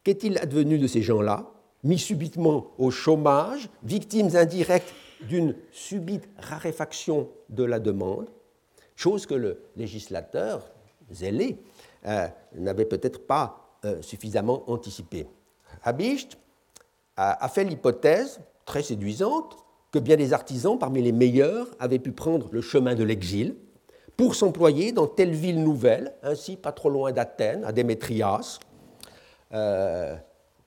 Qu'est-il 0.04 0.38
advenu 0.38 0.78
de 0.78 0.86
ces 0.86 1.02
gens-là? 1.02 1.50
Mis 1.82 1.98
subitement 1.98 2.70
au 2.78 2.92
chômage, 2.92 3.68
victimes 3.82 4.36
indirectes 4.36 4.94
d'une 5.22 5.56
subite 5.72 6.28
raréfaction 6.38 7.28
de 7.48 7.64
la 7.64 7.80
demande, 7.80 8.30
chose 8.94 9.26
que 9.26 9.34
le 9.34 9.58
législateur 9.74 10.70
zélé 11.10 11.58
euh, 12.06 12.26
n'avait 12.56 12.84
peut-être 12.84 13.26
pas 13.26 13.78
euh, 13.84 14.02
suffisamment 14.02 14.68
anticipée. 14.68 15.28
Habicht 15.84 16.36
a, 17.16 17.48
fait 17.48 17.62
l'hypothèse, 17.62 18.40
très 18.64 18.82
séduisante, 18.82 19.56
que 19.92 20.00
bien 20.00 20.16
des 20.16 20.32
artisans 20.32 20.78
parmi 20.78 21.00
les 21.00 21.12
meilleurs 21.12 21.68
avaient 21.78 22.00
pu 22.00 22.10
prendre 22.10 22.48
le 22.50 22.60
chemin 22.60 22.96
de 22.96 23.04
l'exil 23.04 23.54
pour 24.16 24.34
s'employer 24.34 24.90
dans 24.90 25.06
telle 25.06 25.30
ville 25.30 25.62
nouvelle, 25.62 26.12
ainsi 26.22 26.56
pas 26.56 26.72
trop 26.72 26.90
loin 26.90 27.12
d'Athènes, 27.12 27.64
à 27.64 27.70
Démétrias, 27.70 28.58
euh, 29.52 30.16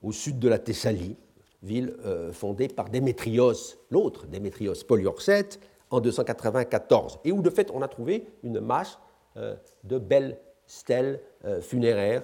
au 0.02 0.12
sud 0.14 0.40
de 0.40 0.48
la 0.48 0.60
Thessalie, 0.60 1.18
ville 1.64 1.96
fondée 2.32 2.68
par 2.68 2.90
Démétrios, 2.90 3.76
l'autre 3.90 4.28
Démétrios 4.28 4.76
Poliorcète, 4.88 5.60
en 5.90 6.00
294, 6.00 7.20
et 7.26 7.32
où 7.32 7.42
de 7.42 7.50
fait 7.50 7.72
on 7.74 7.82
a 7.82 7.88
trouvé 7.88 8.28
une 8.44 8.60
masse 8.60 9.00
de 9.36 9.98
belles 9.98 10.38
stèles 10.68 11.20
euh, 11.45 11.61
funéraires, 11.61 12.24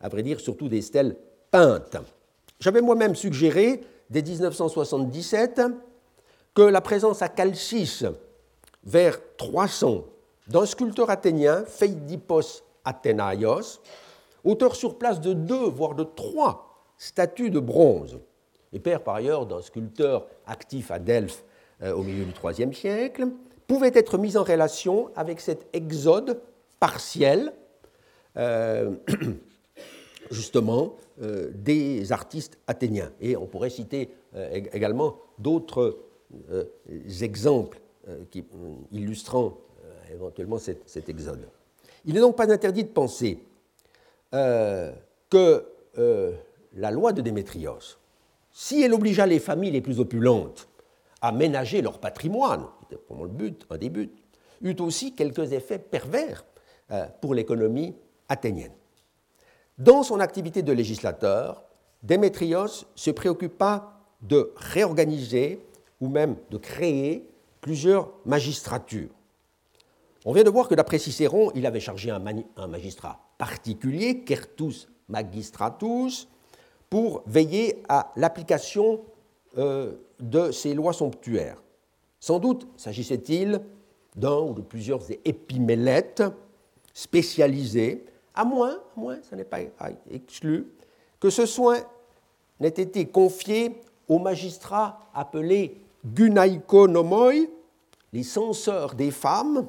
à 0.00 0.08
vrai 0.08 0.22
dire 0.22 0.40
surtout 0.40 0.70
des 0.70 0.80
stèles 0.80 1.16
peintes. 1.50 1.98
J'avais 2.60 2.80
moi-même 2.80 3.14
suggéré, 3.14 3.82
dès 4.08 4.22
1977, 4.22 5.60
que 6.54 6.62
la 6.62 6.80
présence 6.80 7.20
à 7.20 7.28
Calcis, 7.28 8.04
vers 8.84 9.18
300, 9.36 10.04
d'un 10.48 10.66
sculpteur 10.66 11.10
athénien, 11.10 11.64
Phéidipos 11.66 12.62
Athénaios, 12.84 13.80
auteur 14.44 14.74
sur 14.74 14.98
place 14.98 15.20
de 15.20 15.32
deux, 15.32 15.68
voire 15.68 15.94
de 15.94 16.04
trois 16.04 16.84
statue 16.98 17.50
de 17.50 17.60
bronze, 17.60 18.18
et 18.72 18.78
père 18.78 19.02
par 19.02 19.16
ailleurs 19.16 19.46
d'un 19.46 19.62
sculpteur 19.62 20.26
actif 20.46 20.90
à 20.90 20.98
Delphes 20.98 21.44
euh, 21.82 21.92
au 21.92 22.02
milieu 22.02 22.24
du 22.24 22.32
IIIe 22.32 22.74
siècle, 22.74 23.28
pouvait 23.66 23.92
être 23.94 24.18
mis 24.18 24.36
en 24.36 24.42
relation 24.42 25.10
avec 25.16 25.40
cet 25.40 25.66
exode 25.72 26.40
partiel, 26.78 27.52
euh, 28.36 28.94
justement, 30.30 30.96
euh, 31.22 31.50
des 31.54 32.12
artistes 32.12 32.58
athéniens. 32.66 33.10
Et 33.20 33.36
on 33.36 33.46
pourrait 33.46 33.70
citer 33.70 34.10
également 34.72 35.16
d'autres 35.38 35.98
exemples 37.20 37.80
illustrant 38.92 39.58
éventuellement 40.12 40.58
cet, 40.58 41.08
exode. 41.08 41.48
Il 42.04 42.14
n'est 42.14 42.20
donc 42.20 42.36
pas 42.36 42.48
interdit 42.50 42.84
de 42.84 42.90
penser 42.90 43.42
que 44.30 45.64
la 46.74 46.90
loi 46.92 47.12
de 47.12 47.22
Démétrios, 47.22 47.98
si 48.52 48.82
elle 48.82 48.94
obligea 48.94 49.26
les 49.26 49.40
familles 49.40 49.72
les 49.72 49.80
plus 49.80 49.98
opulentes 49.98 50.68
à 51.22 51.32
ménager 51.32 51.82
leur 51.82 51.98
patrimoine, 51.98 52.66
c'était 52.82 53.02
vraiment 53.08 53.24
le 53.24 53.30
but, 53.30 53.66
un 53.70 53.76
des 53.78 53.90
buts, 53.90 54.10
eut 54.62 54.76
aussi 54.80 55.14
quelques 55.14 55.52
effets 55.52 55.78
pervers 55.78 56.44
euh, 56.90 57.06
pour 57.20 57.34
l'économie 57.34 57.94
athénienne. 58.30 58.72
Dans 59.76 60.02
son 60.02 60.20
activité 60.20 60.62
de 60.62 60.72
législateur, 60.72 61.62
Démétrios 62.02 62.86
se 62.94 63.10
préoccupa 63.10 64.00
de 64.22 64.52
réorganiser 64.56 65.62
ou 66.00 66.08
même 66.08 66.36
de 66.50 66.56
créer 66.56 67.28
plusieurs 67.60 68.10
magistratures. 68.24 69.10
On 70.24 70.32
vient 70.32 70.44
de 70.44 70.50
voir 70.50 70.68
que 70.68 70.74
d'après 70.74 70.98
Cicéron, 70.98 71.50
il 71.54 71.66
avait 71.66 71.80
chargé 71.80 72.10
un, 72.10 72.66
magistrat 72.66 73.20
particulier, 73.38 74.24
Certus 74.26 74.88
Magistratus, 75.08 76.28
pour 76.88 77.22
veiller 77.26 77.82
à 77.88 78.12
l'application 78.16 79.00
euh, 79.58 79.94
de 80.18 80.50
ces 80.50 80.74
lois 80.74 80.92
somptuaires. 80.92 81.62
Sans 82.18 82.38
doute 82.38 82.66
s'agissait-il 82.76 83.60
d'un 84.16 84.40
ou 84.40 84.52
de 84.54 84.60
plusieurs 84.60 85.00
épimélètes 85.24 86.22
spécialisés, 86.92 88.04
à 88.34 88.44
moins, 88.44 88.74
à 88.74 89.00
moins, 89.00 89.18
ça 89.22 89.36
n'est 89.36 89.44
pas 89.44 89.58
exclu, 90.10 90.66
que 91.18 91.30
ce 91.30 91.46
soin 91.46 91.78
n'ait 92.60 92.68
été 92.68 93.06
confié 93.06 93.80
aux 94.08 94.18
magistrats 94.18 95.00
appelés 95.14 95.80
gunaikonomoi, 96.04 97.48
les 98.12 98.22
censeurs 98.22 98.94
des 98.94 99.10
femmes, 99.10 99.66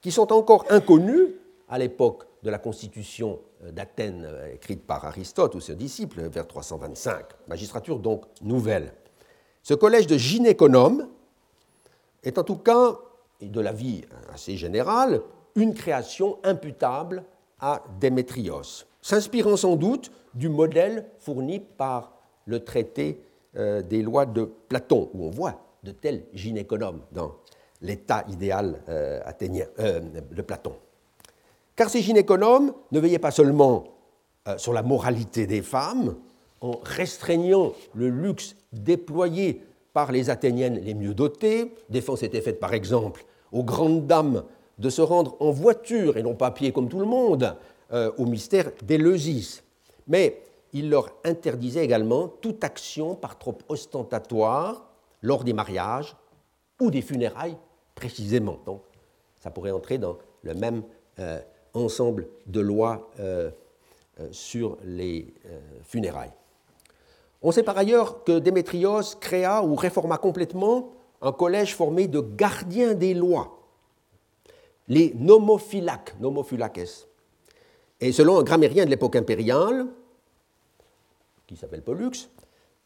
qui 0.00 0.12
sont 0.12 0.32
encore 0.32 0.66
inconnus 0.68 1.30
à 1.68 1.78
l'époque 1.78 2.26
de 2.42 2.50
la 2.50 2.58
constitution 2.58 3.40
euh, 3.64 3.72
d'Athènes 3.72 4.26
euh, 4.26 4.52
écrite 4.52 4.86
par 4.86 5.04
Aristote 5.06 5.54
ou 5.54 5.60
ses 5.60 5.74
disciples 5.74 6.28
vers 6.28 6.46
325, 6.46 7.24
magistrature 7.48 7.98
donc 7.98 8.24
nouvelle. 8.42 8.92
Ce 9.62 9.72
collège 9.72 10.06
de 10.06 10.18
gynéconomes 10.18 11.08
est 12.22 12.38
en 12.38 12.44
tout 12.44 12.58
cas, 12.58 12.98
de 13.40 13.60
la 13.60 13.72
vie 13.72 14.02
assez 14.32 14.56
générale, 14.56 15.22
une 15.54 15.74
création 15.74 16.38
imputable 16.44 17.24
à 17.64 17.82
Démétrios, 17.98 18.84
s'inspirant 19.00 19.56
sans 19.56 19.76
doute 19.76 20.12
du 20.34 20.50
modèle 20.50 21.06
fourni 21.18 21.60
par 21.60 22.12
le 22.44 22.62
traité 22.62 23.22
euh, 23.56 23.80
des 23.80 24.02
lois 24.02 24.26
de 24.26 24.44
Platon, 24.68 25.08
où 25.14 25.24
on 25.24 25.30
voit 25.30 25.62
de 25.82 25.90
tels 25.90 26.26
gynéconomes 26.34 27.00
dans 27.10 27.36
l'état 27.80 28.22
idéal 28.28 28.82
euh, 28.90 29.18
athénien, 29.24 29.64
euh, 29.78 30.00
de 30.00 30.42
Platon. 30.42 30.74
Car 31.74 31.88
ces 31.88 32.02
gynéconomes 32.02 32.74
ne 32.92 33.00
veillaient 33.00 33.18
pas 33.18 33.30
seulement 33.30 33.84
sur 34.58 34.74
la 34.74 34.82
moralité 34.82 35.46
des 35.46 35.62
femmes, 35.62 36.16
en 36.60 36.78
restreignant 36.82 37.72
le 37.94 38.10
luxe 38.10 38.56
déployé 38.74 39.62
par 39.94 40.12
les 40.12 40.28
Athéniennes 40.28 40.80
les 40.80 40.92
mieux 40.92 41.14
dotées. 41.14 41.72
Défense 41.88 42.22
était 42.22 42.42
faite 42.42 42.60
par 42.60 42.74
exemple 42.74 43.24
aux 43.52 43.64
grandes 43.64 44.06
dames 44.06 44.44
de 44.78 44.90
se 44.90 45.02
rendre 45.02 45.36
en 45.40 45.50
voiture 45.50 46.16
et 46.16 46.22
non 46.22 46.34
pas 46.34 46.48
à 46.48 46.50
pied 46.50 46.72
comme 46.72 46.88
tout 46.88 46.98
le 46.98 47.06
monde 47.06 47.56
au 47.92 48.26
mystère 48.26 48.72
d'Éleusis. 48.82 49.62
Mais 50.08 50.42
il 50.72 50.90
leur 50.90 51.10
interdisait 51.24 51.84
également 51.84 52.26
toute 52.26 52.64
action 52.64 53.14
par 53.14 53.38
trop 53.38 53.56
ostentatoire 53.68 54.84
lors 55.22 55.44
des 55.44 55.52
mariages 55.52 56.16
ou 56.80 56.90
des 56.90 57.02
funérailles 57.02 57.56
précisément. 57.94 58.58
Donc, 58.66 58.82
ça 59.40 59.50
pourrait 59.50 59.70
entrer 59.70 59.98
dans 59.98 60.18
le 60.42 60.54
même 60.54 60.82
euh, 61.18 61.40
ensemble 61.74 62.28
de 62.46 62.60
lois 62.60 63.10
euh, 63.20 63.50
euh, 64.20 64.28
sur 64.32 64.76
les 64.84 65.32
funérailles. 65.84 66.32
On 67.42 67.52
sait 67.52 67.62
par 67.62 67.78
ailleurs 67.78 68.24
que 68.24 68.38
Démétrios 68.38 69.16
créa 69.20 69.62
ou 69.62 69.74
réforma 69.76 70.18
complètement 70.18 70.92
un 71.20 71.32
collège 71.32 71.74
formé 71.74 72.08
de 72.08 72.20
gardiens 72.20 72.94
des 72.94 73.14
lois, 73.14 73.58
les 74.88 75.14
nomophylaques, 75.14 76.18
nomophylakes. 76.20 77.06
Et 78.00 78.12
selon 78.12 78.38
un 78.38 78.42
grammairien 78.42 78.84
de 78.84 78.90
l'époque 78.90 79.16
impériale, 79.16 79.86
qui 81.46 81.56
s'appelle 81.56 81.82
Pollux, 81.82 82.28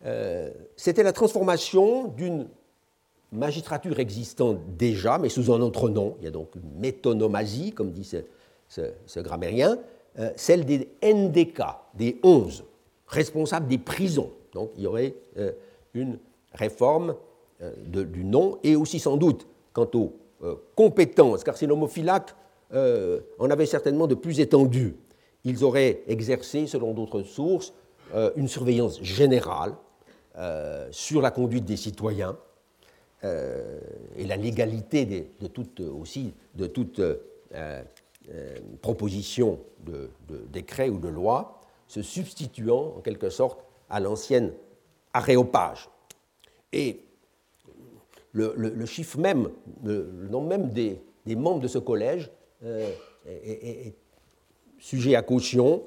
euh, 0.05 0.51
c'était 0.77 1.03
la 1.03 1.13
transformation 1.13 2.09
d'une 2.09 2.49
magistrature 3.33 3.99
existante 3.99 4.59
déjà, 4.77 5.19
mais 5.19 5.29
sous 5.29 5.53
un 5.53 5.61
autre 5.61 5.89
nom. 5.89 6.17
Il 6.21 6.25
y 6.25 6.29
a 6.29 6.31
donc 6.31 6.55
une 6.55 6.79
métonomasie, 6.79 7.73
comme 7.73 7.91
dit 7.91 8.09
ce, 8.69 9.21
grammairien, 9.21 9.79
euh, 10.19 10.31
celle 10.37 10.65
des 10.65 10.89
NDK, 11.03 11.63
des 11.95 12.19
11, 12.23 12.65
responsables 13.07 13.69
des 13.69 13.79
prisons. 13.79 14.31
Donc 14.53 14.71
il 14.77 14.85
y 14.85 14.87
aurait 14.87 15.15
euh, 15.37 15.53
une 15.95 16.19
réforme 16.53 17.17
du 17.89 18.23
nom 18.23 18.59
et 18.63 18.77
aussi 18.77 19.01
sans 19.01 19.17
doute 19.17 19.49
quant 19.73 19.89
aux 19.95 20.13
compétences, 20.75 21.45
car 21.45 21.57
ces 21.57 21.67
nomophylaques 21.67 22.35
en 22.73 23.51
avaient 23.51 23.67
certainement 23.67 24.07
de 24.07 24.15
plus 24.15 24.41
étendues. 24.41 24.97
Ils 25.45 25.65
auraient 25.65 26.03
exercé, 26.07 26.67
selon 26.67 26.93
d'autres 26.93 27.23
sources, 27.23 27.73
euh, 28.15 28.31
une 28.37 28.49
surveillance 28.49 29.03
générale 29.03 29.75
euh, 30.37 30.89
sur 30.91 31.21
la 31.21 31.31
conduite 31.31 31.67
des 31.67 31.77
citoyens 31.77 32.39
euh, 33.25 33.79
et 34.17 34.25
la 34.27 34.37
légalité 34.37 35.05
de 35.05 35.47
toute, 35.47 35.81
aussi 35.81 36.33
de 36.55 36.67
toute 36.67 37.03
proposition 38.81 39.59
de, 39.85 40.11
décret 40.51 40.89
ou 40.89 40.99
de 40.99 41.09
loi, 41.09 41.61
se 41.87 42.03
substituant 42.03 42.95
en 42.97 43.01
quelque 43.01 43.31
sorte 43.31 43.65
à 43.91 44.01
l'ancienne 44.01 44.53
aréopage. 45.13 45.89
Le, 48.47 48.87
chiffre 48.87 49.19
même, 49.19 49.49
le, 49.85 50.29
nom 50.31 50.41
même 50.43 50.71
des, 50.71 51.01
membres 51.27 51.61
de 51.61 51.69
ce 51.69 51.79
collège 51.79 52.31
est, 52.65 53.95
sujet 54.79 55.15
à 55.17 55.23
caution 55.23 55.83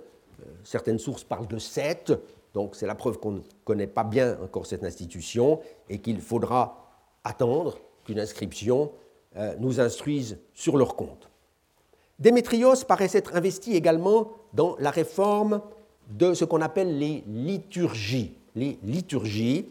certaines 0.63 0.99
sources 0.99 1.23
parlent 1.23 1.47
de 1.47 1.57
sept, 1.57 2.13
donc 2.53 2.75
c'est 2.75 2.85
la 2.85 2.95
preuve 2.95 3.17
qu'on 3.19 3.31
ne 3.31 3.41
connaît 3.63 3.87
pas 3.87 4.03
bien 4.03 4.37
encore 4.43 4.65
cette 4.65 4.83
institution 4.83 5.59
et 5.89 5.99
qu'il 5.99 6.21
faudra 6.21 6.91
attendre 7.23 7.77
qu'une 8.03 8.19
inscription 8.19 8.91
euh, 9.37 9.55
nous 9.59 9.79
instruise 9.79 10.37
sur 10.53 10.77
leur 10.77 10.95
compte. 10.95 11.29
Démétrios 12.19 12.83
paraît 12.87 13.09
être 13.13 13.35
investi 13.35 13.75
également 13.75 14.31
dans 14.53 14.75
la 14.79 14.91
réforme 14.91 15.61
de 16.09 16.33
ce 16.33 16.45
qu'on 16.45 16.61
appelle 16.61 16.97
les 16.99 17.23
liturgies. 17.27 18.35
Les 18.55 18.77
liturgies, 18.83 19.69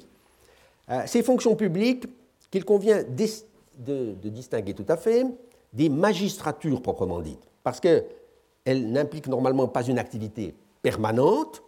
euh, 0.88 1.02
ces 1.06 1.22
fonctions 1.22 1.54
publiques 1.54 2.06
qu'il 2.50 2.64
convient 2.64 3.02
de, 3.02 4.14
distinguer 4.28 4.74
tout 4.74 4.86
à 4.88 4.96
fait 4.96 5.24
des 5.72 5.88
magistratures 5.88 6.82
proprement 6.82 7.20
dites, 7.20 7.48
parce 7.62 7.80
que 7.80 8.04
elles 8.64 8.90
n'impliquent 8.90 9.28
normalement 9.28 9.68
pas 9.68 9.82
une 9.82 9.98
activité 9.98 10.54
permanente, 10.82 11.62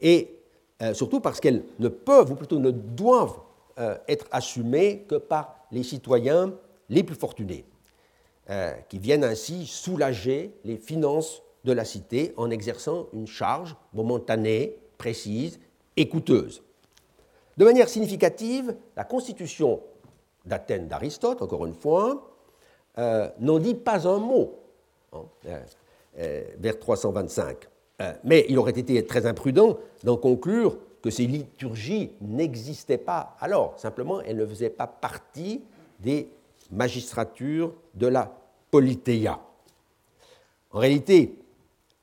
et 0.00 0.38
euh, 0.80 0.94
surtout 0.94 1.20
parce 1.20 1.40
qu'elles 1.40 1.64
ne 1.78 1.88
peuvent, 1.88 2.30
ou 2.30 2.34
plutôt 2.34 2.58
ne 2.58 2.70
doivent 2.70 3.38
euh, 3.78 3.96
être 4.08 4.26
assumées 4.30 5.04
que 5.08 5.16
par 5.16 5.56
les 5.70 5.82
citoyens 5.82 6.54
les 6.88 7.02
plus 7.02 7.16
fortunés, 7.16 7.64
euh, 8.50 8.72
qui 8.88 8.98
viennent 8.98 9.24
ainsi 9.24 9.66
soulager 9.66 10.54
les 10.64 10.76
finances 10.76 11.42
de 11.64 11.72
la 11.72 11.84
cité 11.84 12.34
en 12.36 12.50
exerçant 12.50 13.06
une 13.12 13.26
charge 13.26 13.76
momentanée, 13.92 14.78
précise 14.98 15.60
et 15.96 16.08
coûteuse. 16.08 16.62
De 17.56 17.64
manière 17.64 17.88
significative, 17.88 18.76
la 18.96 19.04
constitution 19.04 19.80
d'Athènes 20.44 20.88
d'Aristote, 20.88 21.42
encore 21.42 21.66
une 21.66 21.74
fois, 21.74 22.28
n'en 22.96 23.58
dit 23.58 23.74
pas 23.74 24.06
un 24.06 24.18
mot. 24.18 24.58
Hein, 25.12 25.24
euh, 26.18 26.42
vers 26.58 26.78
325. 26.78 27.56
Euh, 28.02 28.12
mais 28.22 28.44
il 28.50 28.58
aurait 28.58 28.78
été 28.78 29.02
très 29.06 29.24
imprudent 29.24 29.78
d'en 30.04 30.18
conclure 30.18 30.76
que 31.00 31.08
ces 31.08 31.26
liturgies 31.26 32.10
n'existaient 32.20 32.98
pas 32.98 33.34
alors. 33.40 33.72
Simplement, 33.78 34.20
elles 34.20 34.36
ne 34.36 34.44
faisaient 34.44 34.68
pas 34.68 34.86
partie 34.86 35.62
des 36.00 36.28
magistratures 36.70 37.72
de 37.94 38.08
la 38.08 38.30
Politéia. 38.70 39.40
En 40.70 40.80
réalité, 40.80 41.38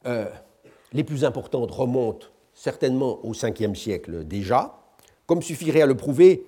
euh, 0.08 0.26
les 0.92 1.04
plus 1.04 1.24
importantes 1.24 1.70
remontent 1.70 2.30
certainement 2.56 3.24
au 3.24 3.34
5e 3.34 3.76
siècle 3.76 4.24
déjà, 4.24 4.76
comme 5.28 5.44
suffirait 5.44 5.84
à 5.84 5.86
le 5.86 5.96
prouver 5.96 6.46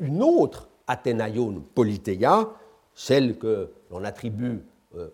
une 0.00 0.20
autre 0.20 0.68
Athénaïon 0.92 1.62
Politéia, 1.74 2.48
celle 2.94 3.38
que 3.38 3.70
l'on 3.90 4.04
attribue 4.04 4.60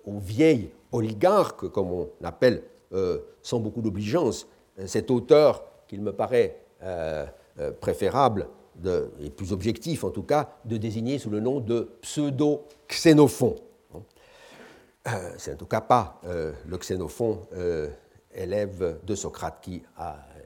aux 0.04 0.18
vieilles 0.18 0.70
oligarque, 0.92 1.68
comme 1.68 1.92
on 1.92 2.08
appelle 2.24 2.62
euh, 2.92 3.18
sans 3.42 3.60
beaucoup 3.60 3.82
d'obligeance 3.82 4.46
cet 4.86 5.10
auteur 5.10 5.64
qu'il 5.86 6.00
me 6.00 6.12
paraît 6.12 6.60
euh, 6.82 7.26
euh, 7.58 7.72
préférable 7.72 8.48
et 9.20 9.30
plus 9.30 9.52
objectif 9.52 10.04
en 10.04 10.10
tout 10.10 10.22
cas 10.22 10.56
de 10.64 10.76
désigner 10.76 11.18
sous 11.18 11.30
le 11.30 11.40
nom 11.40 11.58
de 11.58 11.90
pseudo-xénophon. 12.00 13.56
C'est 15.36 15.54
en 15.54 15.56
tout 15.56 15.66
cas 15.66 15.80
pas 15.80 16.20
le 16.22 16.76
xénophon 16.76 17.40
élève 18.32 19.00
de 19.04 19.14
Socrate 19.16 19.58
qui 19.60 19.82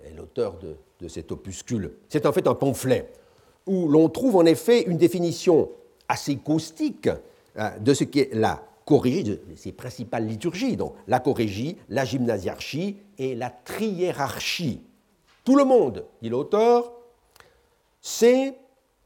est 0.07 0.17
l'auteur 0.17 0.57
de 0.99 1.09
cet 1.09 1.31
opuscule. 1.31 1.93
C'est 2.09 2.25
en 2.25 2.33
fait 2.33 2.47
un 2.47 2.55
pamphlet 2.55 3.13
où 3.67 3.89
l'on 3.89 4.09
trouve 4.09 4.37
en 4.37 4.45
effet 4.45 4.83
une 4.83 4.97
définition 4.97 5.69
assez 6.09 6.37
caustique 6.37 7.09
de 7.81 7.95
ce 7.95 8.05
qu'est 8.05 8.31
la 8.33 8.63
corriger 8.85 9.23
de 9.23 9.41
ses 9.57 9.73
principales 9.73 10.27
liturgies, 10.27 10.77
donc 10.77 10.95
la 11.07 11.21
chorégie, 11.21 11.77
la 11.89 12.05
gymnasiarchie 12.05 12.97
et 13.19 13.35
la 13.35 13.51
triérarchie. 13.51 14.81
Tout 15.45 15.57
le 15.57 15.65
monde, 15.65 16.05
dit 16.21 16.29
l'auteur, 16.29 16.93
sait 18.01 18.55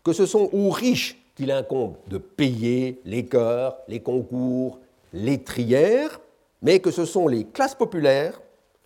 que 0.02 0.12
ce 0.12 0.26
sont 0.26 0.48
aux 0.52 0.70
riches 0.70 1.18
qu'il 1.34 1.50
incombe 1.50 1.96
de 2.08 2.18
payer 2.18 3.00
les 3.04 3.26
chœurs, 3.26 3.76
les 3.88 4.00
concours, 4.00 4.78
les 5.12 5.42
trières, 5.42 6.20
mais 6.62 6.80
que 6.80 6.90
ce 6.90 7.04
sont 7.04 7.28
les 7.28 7.44
classes 7.44 7.74
populaires, 7.74 8.40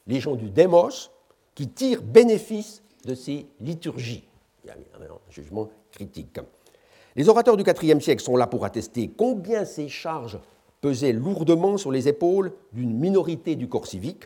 les 0.07 0.21
gens 0.21 0.35
du 0.35 0.51
démos, 0.51 1.11
qui 1.55 1.69
tirent 1.69 2.03
bénéfice 2.03 2.83
de 3.05 3.15
ces 3.15 3.47
liturgies. 3.61 4.25
Il 4.65 4.69
y 4.69 4.71
a 4.71 4.75
un 4.75 5.31
jugement 5.31 5.69
critique. 5.91 6.39
Les 7.17 7.29
orateurs 7.29 7.57
du 7.57 7.65
IVe 7.65 8.01
siècle 8.01 8.23
sont 8.23 8.37
là 8.37 8.47
pour 8.47 8.65
attester 8.65 9.11
combien 9.17 9.65
ces 9.65 9.89
charges 9.89 10.39
pesait 10.81 11.13
lourdement 11.13 11.77
sur 11.77 11.91
les 11.91 12.09
épaules 12.09 12.53
d'une 12.73 12.97
minorité 12.97 13.57
du 13.57 13.69
corps 13.69 13.87
civique, 13.87 14.25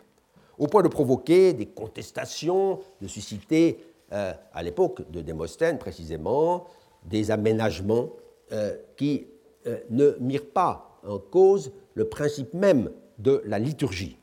au 0.59 0.67
point 0.67 0.83
de 0.83 0.89
provoquer 0.89 1.53
des 1.53 1.67
contestations, 1.67 2.81
de 3.01 3.09
susciter, 3.09 3.79
euh, 4.13 4.33
à 4.53 4.63
l'époque 4.63 5.11
de 5.11 5.23
Démosthène 5.23 5.79
précisément, 5.79 6.67
des 7.05 7.31
aménagements 7.31 8.11
euh, 8.53 8.77
qui 8.97 9.27
euh, 9.67 9.79
ne 9.91 10.17
mirent 10.21 10.51
pas 10.53 11.01
en 11.07 11.19
cause 11.19 11.73
le 11.95 12.09
principe 12.09 12.55
même 12.55 12.91
de 13.19 13.43
la 13.47 13.59
liturgie. 13.59 14.19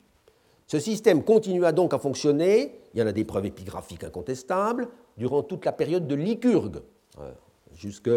Ce 0.66 0.78
système 0.78 1.24
continua 1.24 1.72
donc 1.72 1.92
à 1.92 1.98
fonctionner, 1.98 2.80
il 2.94 3.00
y 3.00 3.02
en 3.02 3.06
a 3.06 3.12
des 3.12 3.24
preuves 3.24 3.46
épigraphiques 3.46 4.04
incontestables, 4.04 4.88
durant 5.16 5.42
toute 5.42 5.64
la 5.64 5.72
période 5.72 6.06
de 6.06 6.14
Lycurgue, 6.14 6.80
jusque 7.74 8.10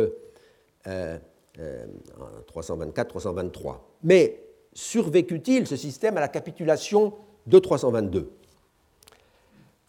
324-323. 0.86 3.78
Mais 4.04 4.44
survécut-il 4.74 5.68
ce 5.68 5.76
système 5.76 6.18
à 6.18 6.22
la 6.22 6.28
capitulation 6.28 7.14
de 7.48 7.60
322. 7.60 8.32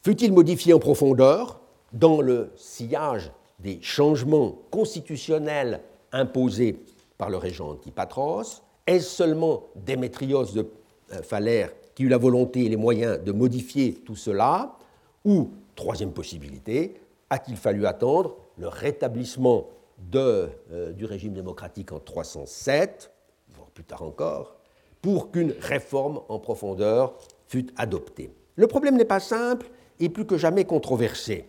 Fut-il 0.03 0.33
modifié 0.33 0.73
en 0.73 0.79
profondeur 0.79 1.61
dans 1.93 2.21
le 2.21 2.51
sillage 2.57 3.33
des 3.59 3.81
changements 3.83 4.59
constitutionnels 4.71 5.81
imposés 6.13 6.79
par 7.19 7.31
le 7.31 7.37
régent 7.37 7.71
Antipatros? 7.71 8.63
Est-ce 8.87 9.09
seulement 9.09 9.65
Démétrios 9.75 10.45
de 10.45 10.69
euh, 11.13 11.23
Phalère 11.23 11.73
qui 11.95 12.05
eut 12.05 12.09
la 12.09 12.19
volonté 12.19 12.67
et 12.67 12.69
les 12.69 12.77
moyens 12.77 13.23
de 13.23 13.33
modifier 13.33 13.95
tout 13.95 14.15
cela? 14.15 14.77
Ou, 15.25 15.51
troisième 15.77 16.13
possibilité, 16.13 17.01
a-t-il 17.31 17.57
fallu 17.57 17.87
attendre 17.87 18.37
le 18.59 18.67
rétablissement 18.67 19.69
euh, 20.15 20.49
du 20.93 21.05
régime 21.05 21.33
démocratique 21.33 21.93
en 21.93 22.01
307, 22.01 23.13
voire 23.51 23.71
plus 23.71 23.85
tard 23.85 24.03
encore, 24.03 24.57
pour 25.03 25.31
qu'une 25.31 25.55
réforme 25.61 26.21
en 26.29 26.41
profondeur 26.41 27.15
fût 27.47 27.67
adoptée? 27.77 28.33
Le 28.57 28.67
problème 28.67 28.97
n'est 28.97 29.05
pas 29.05 29.21
simple 29.21 29.67
et 30.01 30.09
plus 30.09 30.27
que 30.27 30.37
jamais 30.37 30.65
controversé. 30.65 31.47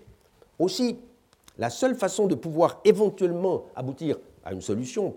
Aussi, 0.60 1.00
la 1.58 1.70
seule 1.70 1.96
façon 1.96 2.28
de 2.28 2.36
pouvoir 2.36 2.82
éventuellement 2.86 3.66
aboutir 3.76 4.18
à 4.44 4.54
une 4.54 4.62
solution, 4.62 5.16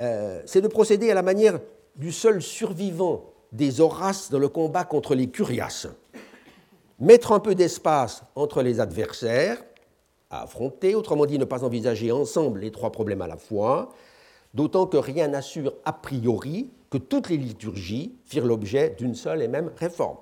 euh, 0.00 0.42
c'est 0.46 0.60
de 0.60 0.68
procéder 0.68 1.10
à 1.10 1.14
la 1.14 1.22
manière 1.22 1.60
du 1.96 2.10
seul 2.10 2.42
survivant 2.42 3.24
des 3.52 3.80
Horaces 3.80 4.30
dans 4.30 4.38
le 4.38 4.48
combat 4.48 4.84
contre 4.84 5.14
les 5.14 5.28
Curias. 5.28 5.86
Mettre 7.00 7.32
un 7.32 7.40
peu 7.40 7.54
d'espace 7.54 8.22
entre 8.36 8.62
les 8.62 8.78
adversaires 8.78 9.62
à 10.30 10.42
affronter, 10.42 10.94
autrement 10.94 11.26
dit 11.26 11.38
ne 11.38 11.44
pas 11.44 11.64
envisager 11.64 12.12
ensemble 12.12 12.60
les 12.60 12.70
trois 12.70 12.92
problèmes 12.92 13.22
à 13.22 13.26
la 13.26 13.36
fois, 13.36 13.90
d'autant 14.54 14.86
que 14.86 14.96
rien 14.96 15.28
n'assure 15.28 15.74
a 15.84 15.92
priori 15.92 16.70
que 16.90 16.98
toutes 16.98 17.28
les 17.28 17.36
liturgies 17.36 18.14
firent 18.24 18.46
l'objet 18.46 18.94
d'une 18.96 19.14
seule 19.14 19.42
et 19.42 19.48
même 19.48 19.72
réforme. 19.76 20.18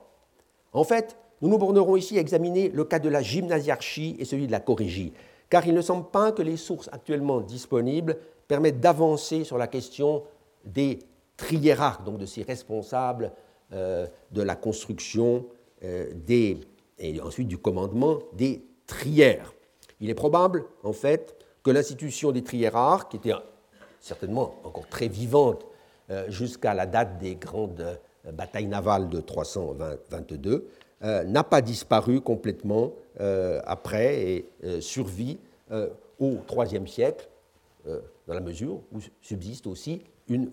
En 0.72 0.84
fait, 0.84 1.18
nous 1.42 1.50
nous 1.50 1.58
bornerons 1.58 1.96
ici 1.96 2.16
à 2.16 2.20
examiner 2.20 2.70
le 2.70 2.84
cas 2.84 2.98
de 2.98 3.10
la 3.10 3.20
gymnasiarchie 3.20 4.16
et 4.18 4.24
celui 4.24 4.46
de 4.46 4.52
la 4.52 4.60
chorégie, 4.60 5.12
car 5.50 5.66
il 5.66 5.74
ne 5.74 5.82
semble 5.82 6.08
pas 6.08 6.32
que 6.32 6.40
les 6.40 6.56
sources 6.56 6.88
actuellement 6.92 7.40
disponibles 7.40 8.16
permettent 8.48 8.80
d'avancer 8.80 9.44
sur 9.44 9.58
la 9.58 9.66
question 9.66 10.22
des 10.64 11.00
triérarques, 11.36 12.04
donc 12.04 12.16
de 12.16 12.26
ces 12.26 12.42
responsables 12.42 13.32
euh, 13.72 14.06
de 14.30 14.42
la 14.42 14.54
construction 14.54 15.44
des, 15.82 16.58
et 16.98 17.20
ensuite 17.20 17.48
du 17.48 17.58
commandement 17.58 18.18
des 18.34 18.64
trières. 18.86 19.52
Il 20.00 20.10
est 20.10 20.14
probable, 20.14 20.64
en 20.82 20.92
fait, 20.92 21.36
que 21.62 21.70
l'institution 21.70 22.32
des 22.32 22.42
triérarques, 22.42 23.10
qui 23.10 23.16
était 23.16 23.34
certainement 24.00 24.54
encore 24.64 24.88
très 24.88 25.08
vivante 25.08 25.66
euh, 26.10 26.30
jusqu'à 26.30 26.74
la 26.74 26.86
date 26.86 27.18
des 27.18 27.36
grandes 27.36 27.98
batailles 28.32 28.66
navales 28.66 29.08
de 29.08 29.20
322, 29.20 30.68
euh, 31.04 31.24
n'a 31.24 31.42
pas 31.42 31.60
disparu 31.60 32.20
complètement 32.20 32.92
euh, 33.20 33.60
après 33.64 34.22
et 34.22 34.48
euh, 34.62 34.80
survit 34.80 35.38
au 36.20 36.36
IIIe 36.50 36.86
siècle, 36.86 37.26
dans 37.86 38.34
la 38.34 38.40
mesure 38.40 38.82
où 38.92 38.98
subsiste 39.22 39.66
aussi 39.66 40.02
une 40.28 40.50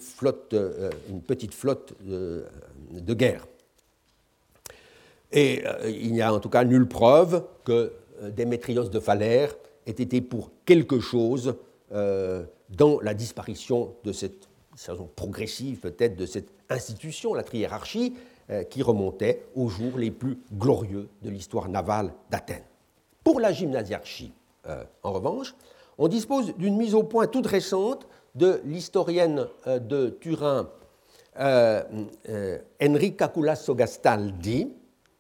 petite 1.28 1.54
flotte 1.54 1.94
de, 2.02 3.14
guerre. 3.14 3.46
Et 5.32 5.64
il 5.88 6.12
n'y 6.12 6.22
a 6.22 6.34
en 6.34 6.40
tout 6.40 6.50
cas 6.50 6.64
nulle 6.64 6.88
preuve 6.88 7.44
que 7.64 7.94
Démétrios 8.36 8.90
de 8.90 9.00
Phalère 9.00 9.56
ait 9.86 9.92
été 9.92 10.22
pour 10.22 10.52
quelque 10.66 11.00
chose 11.00 11.56
dans 11.92 13.00
la 13.02 13.14
disparition 13.14 13.94
de 14.04 14.12
cette 14.12 14.50
façon 14.86 15.10
progressive 15.16 15.80
peut-être 15.80 16.16
de 16.16 16.26
cette 16.26 16.50
institution, 16.70 17.34
la 17.34 17.44
triérarchie, 17.44 18.14
euh, 18.50 18.64
qui 18.64 18.82
remontait 18.82 19.46
aux 19.56 19.68
jours 19.68 19.98
les 19.98 20.12
plus 20.12 20.40
glorieux 20.54 21.10
de 21.22 21.30
l'histoire 21.30 21.70
navale 21.70 22.14
d'Athènes. 22.30 22.64
Pour 23.24 23.40
la 23.40 23.52
gymnasiarchie, 23.52 24.32
euh, 24.68 24.84
en 25.04 25.12
revanche, 25.12 25.56
on 25.98 26.08
dispose 26.08 26.56
d'une 26.56 26.78
mise 26.78 26.96
au 26.96 27.04
point 27.04 27.28
toute 27.28 27.48
récente 27.48 28.08
de 28.36 28.62
l'historienne 28.66 29.48
euh, 29.68 29.80
de 29.80 30.18
Turin 30.20 30.70
Enrica 32.82 33.30
Culasso 33.30 33.74
Gastaldi, 33.74 34.74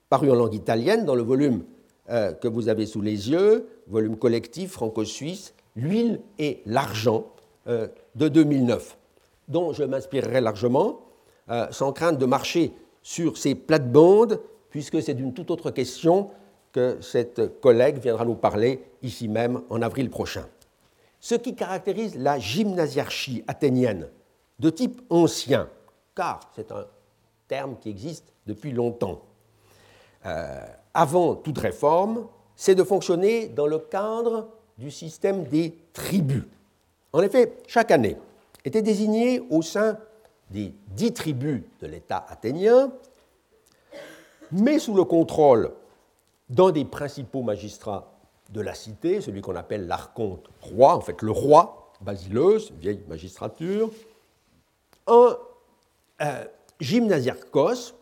paru 0.10 0.32
en 0.32 0.36
langue 0.36 0.56
italienne 0.56 1.06
dans 1.06 1.16
le 1.16 1.22
volume 1.22 1.64
que 2.08 2.48
vous 2.48 2.68
avez 2.68 2.86
sous 2.86 3.02
les 3.02 3.30
yeux, 3.30 3.68
volume 3.88 4.18
collectif 4.18 4.72
franco-suisse, 4.72 5.54
L'huile 5.76 6.20
et 6.40 6.62
l'argent 6.66 7.28
de 7.68 8.28
2009, 8.28 8.98
dont 9.48 9.72
je 9.72 9.84
m'inspirerai 9.84 10.42
largement, 10.42 11.02
sans 11.72 11.94
crainte 11.94 12.18
de 12.18 12.26
marcher 12.26 12.74
sur 13.02 13.38
ces 13.38 13.56
plates-bandes, 13.56 14.42
puisque 14.72 15.02
c'est 15.02 15.14
d'une 15.14 15.34
toute 15.34 15.52
autre 15.52 15.72
question 15.72 16.32
que 16.72 16.98
cette 17.02 17.62
collègue 17.62 18.00
viendra 18.00 18.26
nous 18.26 18.36
parler 18.36 18.84
ici 19.02 19.28
même 19.28 19.62
en 19.70 19.82
avril 19.82 20.10
prochain. 20.10 20.48
Ce 21.20 21.36
qui 21.36 21.56
caractérise 21.56 22.18
la 22.18 22.40
gymnasiarchie 22.40 23.44
athénienne 23.48 24.08
de 24.60 24.70
type 24.70 25.02
ancien, 25.10 25.70
car 26.16 26.40
c'est 26.56 26.72
un 26.72 26.86
terme 27.48 27.78
qui 27.80 27.90
existe 27.90 28.34
depuis 28.48 28.72
longtemps, 28.72 29.22
euh, 30.26 30.66
avant 30.94 31.36
toute 31.36 31.58
réforme, 31.58 32.28
c'est 32.56 32.76
de 32.76 32.84
fonctionner 32.84 33.48
dans 33.48 33.68
le 33.68 33.80
cadre 33.80 34.50
du 34.78 34.92
système 34.92 35.44
des 35.46 35.78
tribus. 35.94 36.44
En 37.14 37.22
effet, 37.22 37.58
chaque 37.68 37.92
année 37.92 38.18
était 38.66 38.82
désignée 38.82 39.42
au 39.50 39.62
sein 39.62 39.98
des 40.50 40.74
dix 40.88 41.14
tribus 41.14 41.62
de 41.80 41.88
l'État 41.88 42.26
athénien, 42.28 42.92
mais 44.52 44.80
sous 44.80 44.94
le 44.94 45.04
contrôle 45.04 45.72
d'un 46.50 46.72
des 46.72 46.86
principaux 46.86 47.44
magistrats 47.44 48.12
de 48.50 48.62
la 48.62 48.74
cité, 48.74 49.22
celui 49.22 49.42
qu'on 49.42 49.56
appelle 49.56 49.88
l'archonte 49.88 50.50
roi, 50.62 50.96
en 50.96 51.02
fait 51.02 51.22
le 51.22 51.32
roi, 51.32 51.92
Basileus, 52.02 52.72
vieille 52.80 53.04
magistrature, 53.08 53.92
un 55.08 55.38
euh, 56.22 56.46
gymnasiarchos, 56.80 57.94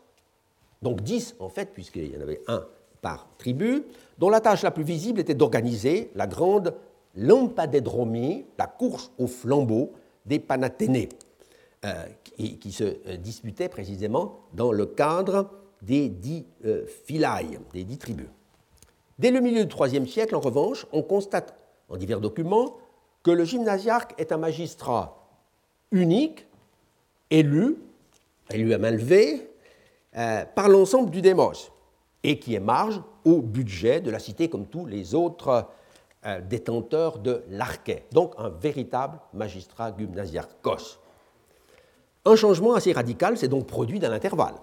donc 0.81 1.01
dix 1.01 1.35
en 1.39 1.49
fait, 1.49 1.73
puisqu'il 1.73 2.13
y 2.13 2.17
en 2.17 2.21
avait 2.21 2.41
un 2.47 2.65
par 3.01 3.27
tribu, 3.37 3.83
dont 4.17 4.29
la 4.29 4.41
tâche 4.41 4.63
la 4.63 4.71
plus 4.71 4.83
visible 4.83 5.19
était 5.19 5.35
d'organiser 5.35 6.11
la 6.15 6.27
grande 6.27 6.75
lampadédromie, 7.15 8.45
la 8.57 8.67
course 8.67 9.11
au 9.17 9.27
flambeau 9.27 9.91
des 10.25 10.39
Panathénées, 10.39 11.09
euh, 11.85 12.05
qui, 12.59 12.71
se 12.71 12.83
euh, 12.83 13.17
disputait 13.17 13.69
précisément 13.69 14.39
dans 14.53 14.71
le 14.71 14.85
cadre 14.85 15.49
des 15.81 16.09
dix 16.09 16.45
euh, 16.65 16.85
des 17.73 17.83
dix 17.83 17.97
tribus. 17.97 18.27
Dès 19.19 19.31
le 19.31 19.41
milieu 19.41 19.65
du 19.65 19.75
IIIe 19.75 20.07
siècle, 20.07 20.35
en 20.35 20.39
revanche, 20.39 20.85
on 20.91 21.01
constate 21.01 21.55
en 21.89 21.97
divers 21.97 22.19
documents 22.19 22.77
que 23.23 23.31
le 23.31 23.45
gymnasiarque 23.45 24.13
est 24.19 24.31
un 24.31 24.37
magistrat 24.37 25.27
unique, 25.91 26.47
élu, 27.29 27.77
élu 28.51 28.73
à 28.73 28.77
main 28.77 28.91
levée, 28.91 29.49
euh, 30.17 30.45
par 30.55 30.69
l'ensemble 30.69 31.09
du 31.09 31.21
démos, 31.21 31.71
et 32.23 32.39
qui 32.39 32.55
est 32.55 32.59
marge 32.59 33.01
au 33.23 33.41
budget 33.41 34.01
de 34.01 34.09
la 34.09 34.19
cité 34.19 34.49
comme 34.49 34.65
tous 34.65 34.85
les 34.85 35.15
autres 35.15 35.65
détenteurs 36.49 37.19
de 37.19 37.43
l'arché. 37.49 38.03
Donc 38.11 38.33
un 38.37 38.49
véritable 38.49 39.19
magistrat 39.33 39.95
gymnasiarchos. 39.97 40.97
Un 42.25 42.35
changement 42.35 42.73
assez 42.73 42.91
radical 42.91 43.37
s'est 43.37 43.47
donc 43.47 43.67
produit 43.67 43.99
dans 43.99 44.09
l'intervalle. 44.09 44.55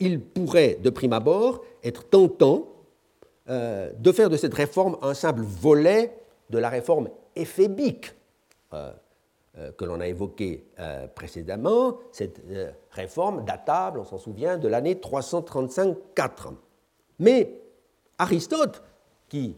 Il 0.00 0.20
pourrait, 0.20 0.78
de 0.82 0.90
prime 0.90 1.14
abord, 1.14 1.62
être 1.82 2.06
tentant 2.08 2.66
euh, 3.48 3.90
de 3.98 4.12
faire 4.12 4.30
de 4.30 4.36
cette 4.36 4.54
réforme 4.54 4.96
un 5.02 5.14
simple 5.14 5.42
volet 5.42 6.14
de 6.50 6.58
la 6.58 6.68
réforme 6.68 7.08
éphébique 7.34 8.12
euh, 8.74 8.90
euh, 8.90 8.92
que 9.76 9.84
l'on 9.84 10.00
a 10.00 10.06
évoquée 10.06 10.64
précédemment, 11.14 11.98
cette 12.12 12.40
réforme 12.92 13.44
datable, 13.44 13.98
on 13.98 14.04
s'en 14.04 14.18
souvient, 14.18 14.58
de 14.58 14.68
l'année 14.68 14.94
335-4. 14.94 16.54
Mais 17.18 17.60
Aristote, 18.18 18.82
qui, 19.28 19.56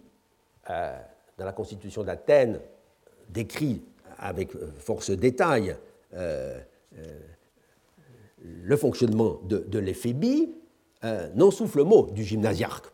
dans 0.66 1.45
la 1.45 1.53
Constitution 1.53 2.05
d'Athènes, 2.05 2.61
décrit 3.28 3.82
avec 4.18 4.53
force 4.78 5.11
détail 5.11 5.76
le 8.45 8.76
fonctionnement 8.76 9.40
de, 9.45 9.78
l'éphébie, 9.78 10.55
euh, 11.05 11.28
n'en 11.34 11.51
souffle 11.51 11.82
mot 11.82 12.11
du 12.12 12.24
gymnasiarque. 12.24 12.91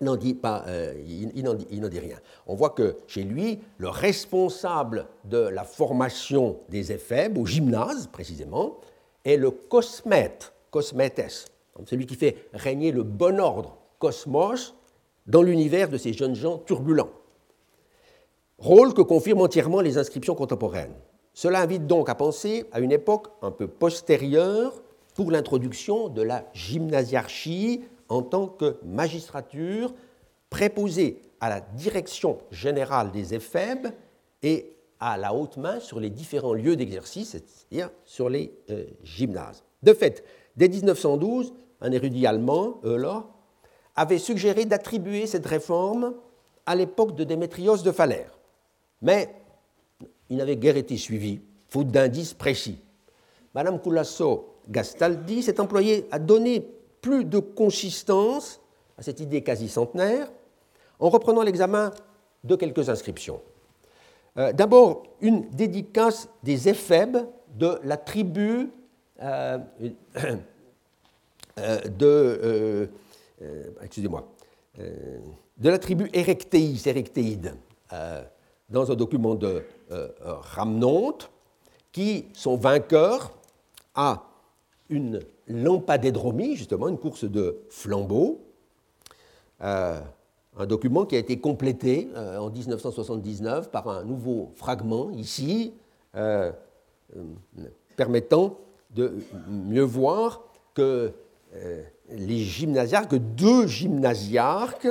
Il 0.00 0.04
n'en 0.04 0.14
euh, 0.14 0.94
dit, 0.94 1.98
rien. 1.98 2.18
On 2.46 2.54
voit 2.54 2.70
que 2.70 2.96
chez 3.06 3.22
lui, 3.22 3.60
le 3.78 3.88
responsable 3.88 5.06
de 5.24 5.38
la 5.38 5.64
formation 5.64 6.58
des 6.68 6.92
éphèbes, 6.92 7.38
au 7.38 7.46
gymnase 7.46 8.08
précisément, 8.08 8.78
est 9.24 9.36
le 9.36 9.50
cosmète, 9.50 10.52
cosmètes, 10.70 11.50
celui 11.86 12.06
qui 12.06 12.14
fait 12.14 12.48
régner 12.52 12.92
le 12.92 13.02
bon 13.02 13.40
ordre, 13.40 13.76
cosmos, 13.98 14.74
dans 15.26 15.42
l'univers 15.42 15.88
de 15.88 15.98
ces 15.98 16.12
jeunes 16.12 16.34
gens 16.34 16.58
turbulents. 16.58 17.10
Rôle 18.58 18.94
que 18.94 19.02
confirment 19.02 19.42
entièrement 19.42 19.80
les 19.80 19.98
inscriptions 19.98 20.34
contemporaines. 20.34 20.94
Cela 21.34 21.60
invite 21.60 21.86
donc 21.86 22.08
à 22.08 22.14
penser 22.14 22.66
à 22.72 22.80
une 22.80 22.92
époque 22.92 23.28
un 23.40 23.50
peu 23.50 23.66
postérieure 23.66 24.82
pour 25.14 25.30
l'introduction 25.30 26.08
de 26.08 26.22
la 26.22 26.44
gymnasiarchie 26.52 27.82
en 28.12 28.22
tant 28.22 28.46
que 28.46 28.76
magistrature 28.84 29.94
préposée 30.50 31.22
à 31.40 31.48
la 31.48 31.60
direction 31.60 32.38
générale 32.50 33.10
des 33.10 33.34
éphèbes 33.34 33.88
et 34.42 34.76
à 35.00 35.16
la 35.16 35.34
haute 35.34 35.56
main 35.56 35.80
sur 35.80 35.98
les 35.98 36.10
différents 36.10 36.52
lieux 36.52 36.76
d'exercice, 36.76 37.30
c'est-à-dire 37.30 37.90
sur 38.04 38.28
les 38.28 38.52
euh, 38.70 38.84
gymnases. 39.02 39.64
De 39.82 39.94
fait, 39.94 40.24
dès 40.56 40.68
1912, 40.68 41.54
un 41.80 41.90
érudit 41.90 42.26
allemand, 42.26 42.80
Euler, 42.84 43.18
avait 43.96 44.18
suggéré 44.18 44.66
d'attribuer 44.66 45.26
cette 45.26 45.46
réforme 45.46 46.14
à 46.66 46.76
l'époque 46.76 47.16
de 47.16 47.24
Démétrios 47.24 47.78
de 47.78 47.90
Phalère. 47.90 48.38
Mais 49.00 49.34
il 50.28 50.36
n'avait 50.36 50.56
guère 50.56 50.76
été 50.76 50.96
suivi, 50.98 51.40
faute 51.68 51.88
d'indices 51.88 52.34
précis. 52.34 52.78
Madame 53.54 53.80
Coulasso 53.80 54.54
Gastaldi 54.68 55.42
s'est 55.42 55.60
employée 55.60 56.06
à 56.10 56.18
donner 56.18 56.66
plus 57.02 57.26
de 57.26 57.38
consistance 57.40 58.60
à 58.96 59.02
cette 59.02 59.20
idée 59.20 59.42
quasi 59.42 59.68
centenaire 59.68 60.30
en 60.98 61.10
reprenant 61.10 61.42
l'examen 61.42 61.90
de 62.44 62.56
quelques 62.56 62.88
inscriptions. 62.88 63.40
Euh, 64.38 64.52
d'abord, 64.52 65.02
une 65.20 65.50
dédicace 65.50 66.28
des 66.42 66.68
éphèbes 66.68 67.18
de 67.54 67.78
la 67.84 67.98
tribu 67.98 68.70
euh, 69.20 69.58
euh, 71.58 71.80
de, 71.98 72.88
excusez-moi, 73.82 74.26
de 74.78 75.68
la 75.68 75.78
tribu 75.78 76.08
Erectéide, 76.14 77.54
dans 78.70 78.90
un 78.90 78.94
document 78.94 79.34
de 79.34 79.62
Ramnonte, 80.22 81.30
qui 81.90 82.26
sont 82.32 82.56
vainqueurs 82.56 83.32
à 83.94 84.24
une 84.88 85.20
lampadédromie, 85.52 86.56
justement, 86.56 86.88
une 86.88 86.98
course 86.98 87.24
de 87.24 87.58
flambeaux, 87.68 88.40
euh, 89.62 90.00
un 90.58 90.66
document 90.66 91.06
qui 91.06 91.16
a 91.16 91.18
été 91.18 91.38
complété 91.38 92.10
euh, 92.14 92.38
en 92.38 92.50
1979 92.50 93.70
par 93.70 93.88
un 93.88 94.04
nouveau 94.04 94.52
fragment 94.56 95.10
ici, 95.12 95.72
euh, 96.14 96.52
permettant 97.96 98.58
de 98.90 99.14
mieux 99.48 99.82
voir 99.82 100.42
que 100.74 101.12
les 102.10 102.38
gymnasiarques, 102.38 103.14
deux 103.14 103.66
gymnasiarques, 103.66 104.88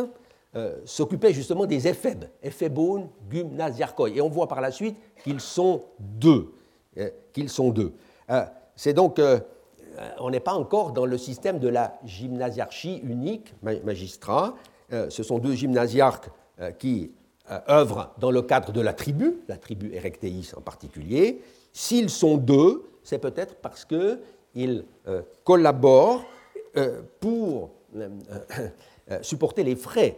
s'occupaient 0.86 1.34
justement 1.34 1.66
des 1.66 1.88
éphèbes, 1.88 2.26
éphébone, 2.44 3.08
gymnasiarchoi. 3.32 4.10
Et 4.10 4.22
on 4.22 4.30
voit 4.30 4.48
par 4.48 4.62
la 4.62 4.72
suite 4.72 4.96
qu'ils 5.24 5.40
sont 5.40 5.84
deux. 6.00 6.54
qu'ils 7.34 7.50
sont 7.50 7.72
deux. 7.72 7.94
C'est 8.76 8.94
donc 8.94 9.20
on 10.20 10.30
n'est 10.30 10.40
pas 10.40 10.54
encore 10.54 10.92
dans 10.92 11.06
le 11.06 11.18
système 11.18 11.60
de 11.60 11.68
la 11.68 12.00
gymnasiarchie 12.04 13.02
unique, 13.04 13.54
magistrat. 13.62 14.56
Euh, 14.94 15.10
ce 15.10 15.24
sont 15.24 15.40
deux 15.40 15.54
gymnasiarques 15.54 16.30
euh, 16.60 16.72
qui 16.72 17.12
œuvrent 17.70 18.14
dans 18.20 18.32
le 18.32 18.42
cadre 18.42 18.72
de 18.72 18.82
la 18.82 18.94
tribu, 18.94 19.38
la 19.48 19.58
tribu 19.58 19.94
Erectéis 19.94 20.52
en 20.56 20.62
particulier. 20.62 21.42
S'ils 21.74 22.10
sont 22.10 22.38
deux, 22.38 22.84
c'est 23.04 23.20
peut-être 23.20 23.56
parce 23.56 23.86
qu'ils 23.86 24.86
collaborent 25.44 26.24
pour 27.20 27.72
supporter 29.22 29.64
les 29.64 29.76
frais 29.76 30.18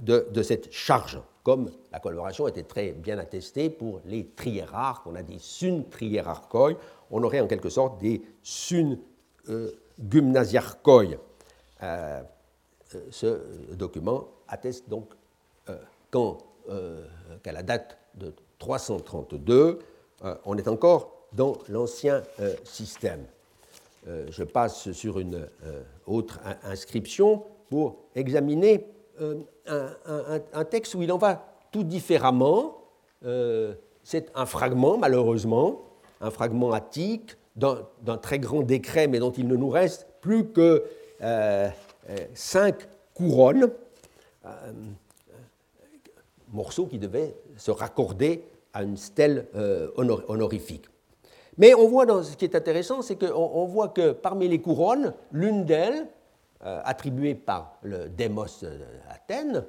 de, 0.00 0.42
cette 0.42 0.72
charge, 0.72 1.20
comme 1.42 1.70
la 1.92 2.00
collaboration 2.00 2.48
était 2.48 2.62
très 2.62 2.92
bien 2.92 3.18
attestée 3.18 3.70
pour 3.70 4.00
les 4.04 4.26
triérarques, 4.26 5.06
on 5.06 5.14
a 5.14 5.22
des 5.22 5.38
sun 5.38 5.88
triérarchoi, 5.88 6.74
on 7.10 7.22
aurait 7.22 7.40
en 7.40 7.46
quelque 7.46 7.68
sorte 7.68 8.00
des 8.00 8.22
sun 8.42 8.92
euh, 8.92 8.96
Gymnasiarchoi. 9.98 11.18
Euh, 11.82 12.22
euh, 12.94 13.00
ce 13.10 13.74
document 13.74 14.28
atteste 14.48 14.88
donc 14.88 15.08
qu'à 16.10 17.52
la 17.52 17.62
date 17.62 17.96
de 18.14 18.34
332, 18.58 19.78
on 20.44 20.58
est 20.58 20.68
encore 20.68 21.26
dans 21.32 21.56
l'ancien 21.68 22.22
système. 22.64 23.24
je 24.06 24.42
passe 24.44 24.92
sur 24.92 25.18
une 25.18 25.48
autre 26.06 26.38
inscription 26.64 27.44
pour 27.70 27.96
examiner 28.14 28.86
un, 29.66 30.64
texte 30.64 30.94
où 30.94 31.02
il 31.02 31.10
en 31.10 31.16
va 31.16 31.56
tout 31.72 31.84
différemment. 31.84 32.82
C'est 34.02 34.30
un 34.34 34.46
fragment, 34.46 34.98
malheureusement, 34.98 35.80
un 36.20 36.30
fragment 36.30 36.72
attique 36.72 37.36
d'un 37.56 38.16
très 38.16 38.38
grand 38.38 38.62
décret, 38.62 39.08
mais 39.08 39.18
dont 39.18 39.30
il 39.30 39.46
ne 39.46 39.56
nous 39.56 39.68
reste 39.68 40.06
plus 40.20 40.46
que 40.48 40.84
euh, 41.22 41.68
euh, 42.10 42.16
cinq 42.34 42.88
couronnes, 43.14 43.70
euh, 44.46 44.48
morceaux 46.52 46.86
qui 46.86 46.98
devaient 46.98 47.34
se 47.56 47.70
raccorder 47.70 48.44
à 48.72 48.82
une 48.82 48.96
stèle 48.96 49.46
honorifique. 49.96 50.86
Mais 51.58 51.74
on 51.74 51.86
voit, 51.88 52.06
dans, 52.06 52.22
ce 52.22 52.36
qui 52.36 52.46
est 52.46 52.56
intéressant, 52.56 53.02
c'est 53.02 53.16
qu'on 53.16 53.66
voit 53.66 53.88
que 53.88 54.12
parmi 54.12 54.48
les 54.48 54.60
couronnes, 54.60 55.12
l'une 55.30 55.64
d'elles, 55.66 56.06
attribuée 56.60 57.34
par 57.34 57.78
le 57.82 58.08
démos 58.08 58.64
d'Athènes, 59.08 59.64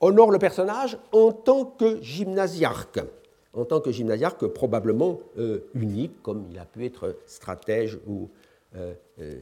honore 0.00 0.30
le 0.30 0.38
personnage 0.38 0.98
en 1.12 1.32
tant 1.32 1.64
que 1.66 2.00
gymnasiarque 2.02 3.00
en 3.52 3.64
tant 3.64 3.80
que 3.80 3.90
gymnasiarque 3.90 4.46
probablement 4.46 5.18
euh, 5.38 5.60
unique, 5.74 6.22
comme 6.22 6.46
il 6.50 6.58
a 6.58 6.64
pu 6.64 6.84
être 6.84 7.16
stratège 7.26 7.98
ou 8.06 8.28
euh, 8.76 8.94
euh. 9.20 9.40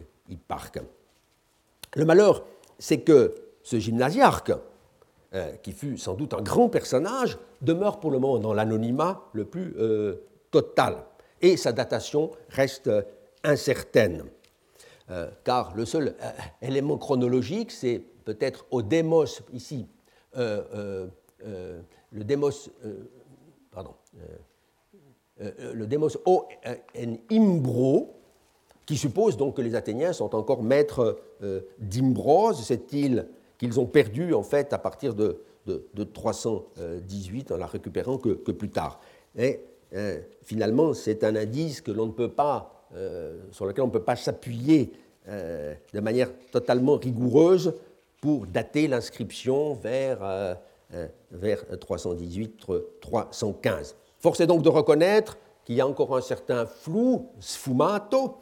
Le 1.95 2.05
malheur, 2.05 2.45
c'est 2.79 3.01
que 3.01 3.35
ce 3.63 3.79
gymnasiarque, 3.79 4.53
qui 5.63 5.73
fut 5.73 5.97
sans 5.97 6.15
doute 6.15 6.35
un 6.35 6.43
grand 6.43 6.69
personnage, 6.69 7.39
demeure 7.63 7.99
pour 7.99 8.11
le 8.11 8.19
moment 8.19 8.39
dans 8.39 8.53
l'anonymat 8.53 9.23
le 9.33 9.47
plus 9.47 9.75
total, 10.51 10.99
et 11.41 11.57
sa 11.57 11.73
datation 11.73 12.31
reste 12.51 12.91
incertaine. 13.43 14.25
car 15.45 15.75
le 15.75 15.87
seul 15.87 16.15
élément 16.61 16.99
chronologique, 16.99 17.71
c'est 17.71 18.03
peut-être 18.27 18.67
au 18.71 18.83
démos, 18.83 19.41
ici, 19.55 19.87
le 22.13 22.25
démos 22.25 22.71
euh, 22.85 22.89
euh, 22.89 22.95
le 25.39 25.87
démos 25.87 26.19
O 26.25 26.47
en 26.67 27.17
Imbro, 27.31 28.15
qui 28.87 28.97
suppose 28.97 29.37
donc 29.37 29.57
que 29.57 29.63
les 29.63 29.75
Athéniens 29.75 30.13
sont 30.13 30.35
encore 30.35 30.63
maîtres 30.63 31.21
euh, 31.43 31.61
d'Imbrose, 31.79 32.65
cette 32.65 32.93
île 32.93 33.27
qu'ils 33.59 33.79
ont 33.79 33.87
perdue 33.87 34.35
en 34.35 34.43
fait 34.43 34.73
à 34.73 34.79
partir 34.79 35.15
de, 35.15 35.41
318 36.15 37.53
en 37.53 37.59
la 37.59 37.67
récupérant 37.67 38.17
que, 38.17 38.31
plus 38.53 38.71
tard. 38.71 39.01
Et 39.37 39.61
finalement, 40.43 40.95
c'est 40.95 41.23
un 41.25 41.37
indice 41.37 41.83
sur 41.85 41.93
lequel 43.67 43.83
on 43.83 43.89
ne 43.89 43.93
peut 43.93 44.03
pas 44.03 44.17
s'appuyer 44.17 44.93
de 45.27 46.01
manière 46.01 46.31
totalement 46.51 46.97
rigoureuse 46.97 47.75
pour 48.21 48.47
dater 48.47 48.89
l'inscription 48.89 49.75
vers 49.75 50.19
euh, 50.23 50.55
vers 51.31 51.65
318-315. 51.65 53.95
Force 54.19 54.41
est 54.41 54.47
donc 54.47 54.63
de 54.63 54.69
reconnaître 54.69 55.39
qu'il 55.65 55.77
y 55.77 55.81
a 55.81 55.87
encore 55.87 56.17
un 56.17 56.21
certain 56.21 56.67
flou, 56.67 57.31
sfumato, 57.41 58.39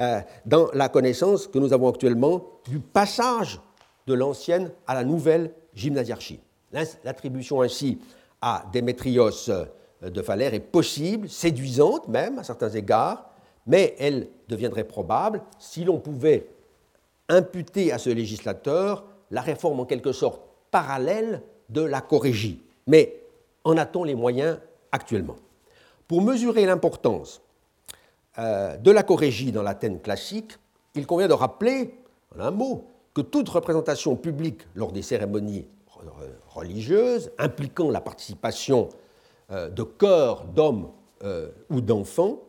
euh, 0.00 0.20
dans 0.46 0.68
la 0.74 0.88
connaissance 0.88 1.48
que 1.48 1.58
nous 1.58 1.72
avons 1.72 1.88
actuellement 1.88 2.44
du 2.68 2.78
passage 2.78 3.60
de 4.06 4.14
l'ancienne 4.14 4.70
à 4.86 4.94
la 4.94 5.02
nouvelle 5.02 5.52
gymnasiarchie. 5.74 6.38
L'attribution 6.72 7.62
ainsi 7.62 7.98
à 8.40 8.64
Démétrios 8.72 9.50
euh, 9.50 9.64
de 10.02 10.22
Phalère 10.22 10.54
est 10.54 10.60
possible, 10.60 11.28
séduisante 11.28 12.06
même 12.06 12.38
à 12.38 12.44
certains 12.44 12.70
égards, 12.70 13.28
mais 13.66 13.96
elle 13.98 14.28
deviendrait 14.48 14.84
probable 14.84 15.42
si 15.58 15.82
l'on 15.82 15.98
pouvait 15.98 16.48
imputer 17.28 17.92
à 17.92 17.98
ce 17.98 18.10
législateur 18.10 19.04
la 19.32 19.40
réforme 19.40 19.80
en 19.80 19.84
quelque 19.84 20.12
sorte 20.12 20.42
parallèle 20.70 21.42
de 21.68 21.82
la 21.82 22.00
corrigie. 22.00 22.62
Mais 22.86 23.20
en 23.64 23.76
a-t-on 23.76 24.04
les 24.04 24.14
moyens 24.14 24.58
actuellement? 24.92 25.36
Pour 26.06 26.22
mesurer 26.22 26.64
l'importance 26.64 27.42
euh, 28.38 28.76
de 28.76 28.90
la 28.90 29.02
corrigie 29.02 29.52
dans 29.52 29.62
l'Athènes 29.62 30.00
classique, 30.00 30.52
il 30.94 31.06
convient 31.06 31.28
de 31.28 31.34
rappeler, 31.34 31.94
en 32.34 32.40
un 32.40 32.50
mot, 32.50 32.86
que 33.14 33.20
toute 33.20 33.48
représentation 33.48 34.16
publique 34.16 34.62
lors 34.74 34.92
des 34.92 35.02
cérémonies 35.02 35.66
religieuses 36.48 37.30
impliquant 37.38 37.90
la 37.90 38.00
participation 38.00 38.88
euh, 39.50 39.68
de 39.68 39.82
chœurs 39.82 40.44
d'hommes 40.44 40.90
euh, 41.24 41.50
ou 41.70 41.80
d'enfants 41.80 42.42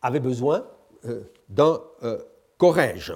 avait 0.00 0.20
besoin 0.20 0.64
d'un 1.48 1.80
corrège 2.56 3.12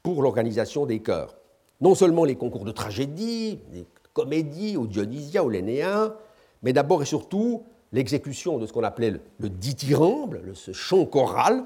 pour 0.00 0.22
l'organisation 0.22 0.86
des 0.86 1.00
chœurs 1.00 1.39
non 1.80 1.94
seulement 1.94 2.24
les 2.24 2.36
concours 2.36 2.64
de 2.64 2.72
tragédie, 2.72 3.60
les 3.72 3.86
comédies, 4.12 4.76
ou 4.76 4.86
Dionysia, 4.86 5.44
ou 5.44 5.48
l'Énéa, 5.48 6.14
mais 6.62 6.72
d'abord 6.72 7.02
et 7.02 7.06
surtout 7.06 7.64
l'exécution 7.92 8.58
de 8.58 8.66
ce 8.66 8.72
qu'on 8.72 8.84
appelait 8.84 9.14
le, 9.38 9.48
dithyramble, 9.48 10.54
ce 10.54 10.72
chant 10.72 11.04
choral, 11.06 11.64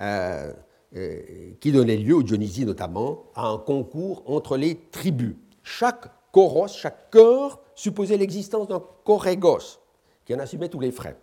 euh, 0.00 0.52
euh, 0.96 1.20
qui 1.60 1.72
donnait 1.72 1.96
lieu, 1.96 2.14
au 2.14 2.22
Dionysie 2.22 2.64
notamment, 2.64 3.24
à 3.34 3.48
un 3.48 3.58
concours 3.58 4.22
entre 4.26 4.56
les 4.56 4.76
tribus. 4.90 5.34
Chaque 5.62 6.06
choros, 6.32 6.68
chaque 6.68 7.10
chœur, 7.10 7.60
supposait 7.74 8.16
l'existence 8.16 8.68
d'un 8.68 8.82
chorégos, 9.04 9.80
qui 10.24 10.34
en 10.34 10.38
assumait 10.38 10.68
tous 10.68 10.80
les 10.80 10.92
frais. 10.92 11.16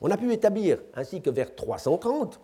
On 0.00 0.10
a 0.10 0.16
pu 0.16 0.32
établir 0.32 0.78
ainsi 0.94 1.20
que 1.20 1.30
vers 1.30 1.54
330, 1.54 2.40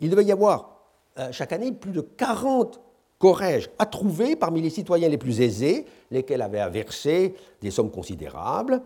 il 0.00 0.10
devait 0.10 0.24
y 0.24 0.32
avoir 0.32 0.80
euh, 1.18 1.28
chaque 1.32 1.52
année 1.52 1.72
plus 1.72 1.92
de 1.92 2.00
40 2.00 2.80
corrèges 3.24 3.70
à 3.78 3.86
trouver 3.86 4.36
parmi 4.36 4.60
les 4.60 4.68
citoyens 4.68 5.08
les 5.08 5.16
plus 5.16 5.40
aisés, 5.40 5.86
lesquels 6.10 6.42
avaient 6.42 6.60
à 6.60 6.68
verser 6.68 7.34
des 7.62 7.70
sommes 7.70 7.90
considérables, 7.90 8.82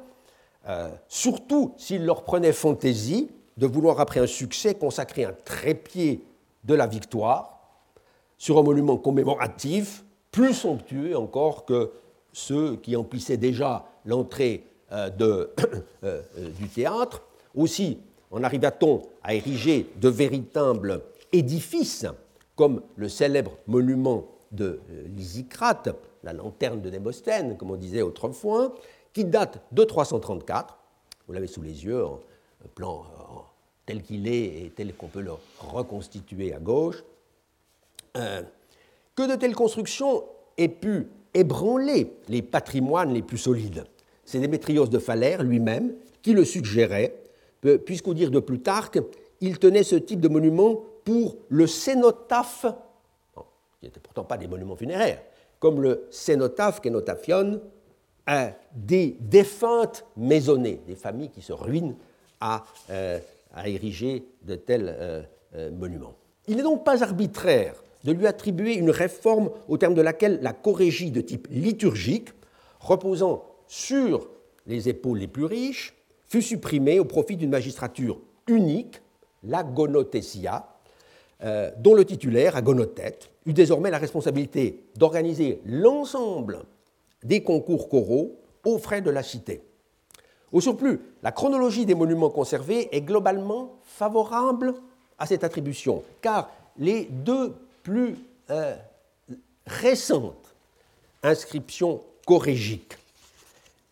euh, 0.69 0.91
surtout 1.09 1.75
s'il 1.77 2.05
leur 2.05 2.23
prenait 2.23 2.53
fantaisie 2.53 3.31
de 3.57 3.67
vouloir, 3.67 3.99
après 3.99 4.21
un 4.21 4.29
succès, 4.29 4.77
consacrer 4.77 5.25
un 5.25 5.35
trépied 5.45 6.23
de 6.63 6.75
la 6.75 6.87
victoire 6.87 7.59
sur 8.37 8.59
un 8.59 8.63
monument 8.63 8.97
commémoratif 8.97 10.05
plus 10.31 10.55
somptueux 10.55 11.19
encore 11.19 11.65
que 11.65 11.91
ceux 12.33 12.77
qui 12.77 12.95
emplissaient 12.95 13.39
déjà 13.39 13.87
l'entrée 14.05 14.63
euh, 14.93 15.11
euh, 16.05 16.23
du 16.61 16.69
théâtre. 16.69 17.23
Aussi, 17.57 17.99
en 18.31 18.45
arriva-t-on 18.45 19.03
à 19.25 19.35
ériger 19.35 19.91
de 19.97 20.09
véritables 20.09 21.03
édifices, 21.33 22.07
comme 22.59 22.83
le 22.97 23.09
célèbre 23.09 23.53
monument 23.69 24.27
de 24.51 24.81
Lysicrate, 25.17 25.91
la 26.25 26.33
lanterne 26.33 26.83
de 26.83 26.91
Démosthène, 26.91 27.57
comme 27.57 27.71
on 27.71 27.77
disait 27.77 28.03
autrefois, 28.03 28.75
qui 29.13 29.25
date 29.25 29.63
de 29.71 29.85
334. 29.85 30.77
Vous 31.29 31.33
l'avez 31.33 31.47
sous 31.47 31.63
les 31.63 31.85
yeux, 31.85 32.03
plan 32.75 33.05
tel 33.87 34.03
qu'il 34.03 34.27
est 34.27 34.65
et 34.65 34.73
tel 34.75 34.93
qu'on 34.93 35.07
peut 35.07 35.21
le 35.21 35.31
reconstituer 35.61 36.53
à 36.53 36.59
gauche. 36.59 37.05
Euh, 38.17 38.43
que 39.15 39.31
de 39.31 39.37
telles 39.37 39.55
constructions 39.55 40.25
aient 40.57 40.67
pu 40.69 41.07
ébranler 41.35 42.13
les 42.29 42.43
patrimoines 42.43 43.15
les 43.15 43.23
plus 43.23 43.39
solides. 43.39 43.85
C'est 44.25 44.41
Démétrios 44.41 44.89
de 44.89 44.99
Phalère 44.99 45.45
lui-même 45.45 45.95
qui 46.23 46.33
le 46.33 46.45
suggérait, 46.45 47.15
puisqu'au 47.87 48.15
dire 48.15 48.33
de 48.33 48.41
Plutarque, 48.41 48.99
il 49.41 49.61
tenait 49.61 49.85
ce 49.85 49.95
type 49.95 50.21
de 50.21 50.29
monument 50.29 50.83
pour 51.09 51.39
le 51.49 51.67
cénotaphe, 51.67 52.67
qui 53.81 53.87
n'était 53.87 53.99
pourtant 53.99 54.25
pas 54.25 54.37
des 54.37 54.47
monuments 54.47 54.77
funéraires, 54.77 55.23
comme 55.59 55.81
le 55.81 56.07
cénotaphe, 56.11 56.83
kénotaphion, 56.83 57.63
des 58.75 59.17
défuntes 59.19 60.05
maisonnées, 60.19 60.83
des 60.87 60.97
familles 60.97 61.31
qui 61.31 61.41
se 61.41 61.55
ruinent 61.55 61.97
à, 62.43 62.63
euh, 62.91 63.19
ériger 63.65 64.27
de 64.43 64.55
tels 64.55 64.95
euh, 64.99 65.23
euh, 65.55 65.71
monuments. 65.71 66.15
Il 66.47 66.57
n'est 66.59 66.63
donc 66.63 66.85
pas 66.85 67.03
arbitraire 67.03 67.83
de 68.05 68.13
lui 68.13 68.27
attribuer 68.27 68.75
une 68.75 68.91
réforme 68.91 69.49
au 69.67 69.79
terme 69.79 69.95
de 69.95 70.03
laquelle 70.03 70.41
la 70.43 70.53
chorégie 70.53 71.11
de 71.11 71.23
type 71.23 71.49
liturgique, 71.51 72.29
reposant 72.81 73.47
sur 73.67 74.29
les 74.67 74.91
épaules 74.91 75.21
les 75.21 75.27
plus 75.27 75.47
riches, 75.47 75.95
fut 76.27 76.43
supprimée 76.43 77.01
au 77.01 77.07
profit 77.07 77.39
d'une 77.39 77.49
magistrature 77.49 78.21
unique, 78.47 79.01
la 79.43 79.63
gonothesia, 81.41 81.71
dont 81.79 81.95
le 81.95 82.05
titulaire, 82.05 82.57
agonothète, 82.57 83.31
eut 83.47 83.53
désormais 83.53 83.91
la 83.91 83.99
responsabilité 83.99 84.83
d'organiser 84.97 85.61
l'ensemble 85.65 86.65
des 87.23 87.43
concours 87.43 87.89
choraux 87.89 88.39
aux 88.65 88.79
frais 88.79 89.01
de 89.01 89.11
la 89.11 89.23
cité. 89.23 89.63
Au 90.53 90.61
surplus, 90.61 91.01
la 91.23 91.33
chronologie 91.33 91.87
des 91.87 91.95
monuments 91.95 92.31
conservés 92.31 92.89
est 92.95 93.03
globalement 93.03 93.79
favorable 93.83 94.75
à 95.19 95.27
cette 95.27 95.45
attribution, 95.45 96.03
car 96.23 96.51
les 96.79 97.05
deux 97.05 97.55
plus 97.83 98.17
euh, 98.51 98.75
récentes 99.67 100.55
inscriptions 101.23 102.01
chorégiques 102.27 102.97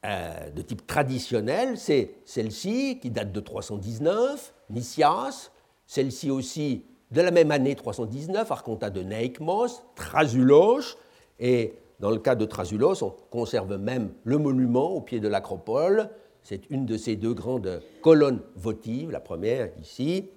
euh, 0.04 0.50
de 0.50 0.62
type 0.62 0.86
traditionnel, 0.86 1.78
c'est 1.78 2.10
celle-ci 2.24 2.98
qui 3.00 3.10
date 3.10 3.32
de 3.32 3.40
319, 3.40 4.52
Nicias, 4.70 5.50
celle-ci 5.86 6.30
aussi 6.30 6.84
de 7.10 7.20
la 7.20 7.30
même 7.30 7.50
année 7.50 7.74
319, 7.74 8.50
Arconta 8.50 8.90
de 8.90 9.02
Neikmos, 9.02 9.82
Trasulos, 9.94 10.96
et 11.38 11.74
dans 12.00 12.10
le 12.10 12.18
cas 12.18 12.34
de 12.34 12.44
Trasulos, 12.44 13.02
on 13.02 13.14
conserve 13.30 13.76
même 13.76 14.12
le 14.24 14.38
monument 14.38 14.90
au 14.90 15.00
pied 15.00 15.20
de 15.20 15.28
l'acropole. 15.28 16.10
C'est 16.42 16.68
une 16.70 16.86
de 16.86 16.96
ces 16.96 17.16
deux 17.16 17.34
grandes 17.34 17.82
colonnes 18.02 18.40
votives, 18.54 19.10
la 19.10 19.20
première 19.20 19.70
ici. 19.80 20.30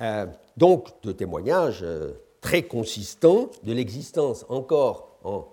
Euh, 0.00 0.26
donc, 0.56 0.88
de 1.02 1.12
témoignages 1.12 1.80
euh, 1.82 2.12
très 2.40 2.62
consistants 2.62 3.50
de 3.62 3.72
l'existence 3.72 4.46
encore 4.48 5.18
en 5.22 5.48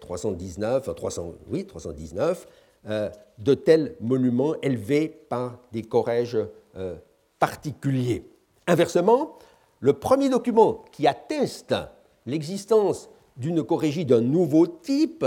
319, 0.00 0.88
euh, 0.88 0.92
300, 0.92 1.34
oui, 1.50 1.66
319, 1.66 2.46
de 3.38 3.54
tels 3.54 3.96
monuments 4.00 4.54
élevés 4.62 5.08
par 5.08 5.58
des 5.72 5.82
corèges 5.82 6.38
particuliers. 7.38 8.24
Inversement, 8.66 9.36
le 9.80 9.92
premier 9.92 10.28
document 10.28 10.84
qui 10.92 11.06
atteste 11.06 11.74
l'existence 12.26 13.08
d'une 13.36 13.62
chorégie 13.62 14.04
d'un 14.04 14.20
nouveau 14.20 14.66
type, 14.66 15.24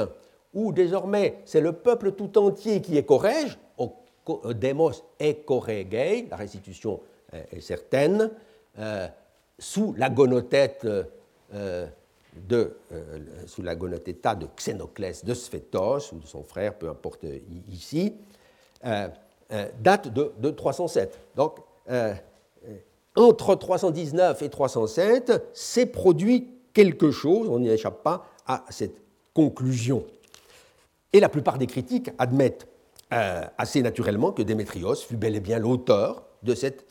où 0.54 0.74
désormais 0.74 1.40
c'est 1.46 1.62
le 1.62 1.74
peuple 1.74 2.12
tout 2.12 2.38
entier 2.38 2.82
qui 2.82 2.98
est 2.98 3.04
corrège, 3.04 3.58
demos 4.54 4.92
et 5.20 5.36
corregei, 5.36 6.28
la 6.30 6.38
restitution 6.38 7.00
est 7.34 7.62
certaine, 7.62 8.32
euh, 8.80 9.08
sous 9.60 9.94
la 9.98 10.10
gonothète 10.10 10.86
euh, 11.54 11.86
de, 12.36 12.78
euh, 12.92 13.20
sous 13.46 13.62
la 13.62 13.76
de 13.76 14.48
Xénoclès 14.56 15.26
de 15.26 15.34
Sphétos, 15.34 16.12
ou 16.14 16.20
de 16.20 16.26
son 16.26 16.44
frère, 16.44 16.76
peu 16.76 16.90
importe 16.90 17.26
ici, 17.70 18.16
date 18.84 20.08
de, 20.08 20.32
de, 20.40 20.50
307. 20.50 21.20
Donc, 21.36 21.60
entre 23.16 23.56
319 23.56 24.42
et 24.42 24.50
307, 24.50 25.50
s'est 25.54 25.86
produit 25.86 26.50
quelque 26.74 27.12
chose, 27.12 27.50
on 27.50 27.60
n'y 27.60 27.70
échappe 27.70 28.04
pas 28.04 28.26
à 28.48 28.64
cette 28.70 29.02
conclusion. 29.34 30.06
Et 31.14 31.20
la 31.20 31.30
plupart 31.30 31.58
des 31.58 31.68
critiques 31.68 32.10
admettent 32.18 32.68
euh, 33.14 33.42
assez 33.58 33.82
naturellement 33.82 34.32
que 34.32 34.42
Démétrios 34.42 34.96
fut 34.96 35.18
bel 35.18 35.36
et 35.36 35.42
bien 35.42 35.60
l'auteur 35.60 36.24
de 36.44 36.56
cette 36.56 36.86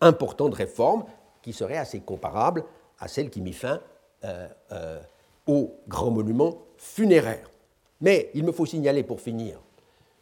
importante 0.00 0.54
réforme 0.54 1.04
qui 1.42 1.52
serait 1.52 1.76
assez 1.76 2.00
comparable 2.00 2.64
à 2.98 3.08
celle 3.08 3.30
qui 3.30 3.40
mit 3.40 3.52
fin 3.52 3.80
euh, 4.24 4.48
euh, 4.72 5.00
au 5.46 5.74
grand 5.88 6.10
monument 6.10 6.58
funéraire. 6.76 7.50
Mais 8.00 8.30
il 8.34 8.44
me 8.44 8.52
faut 8.52 8.66
signaler 8.66 9.02
pour 9.02 9.20
finir 9.20 9.60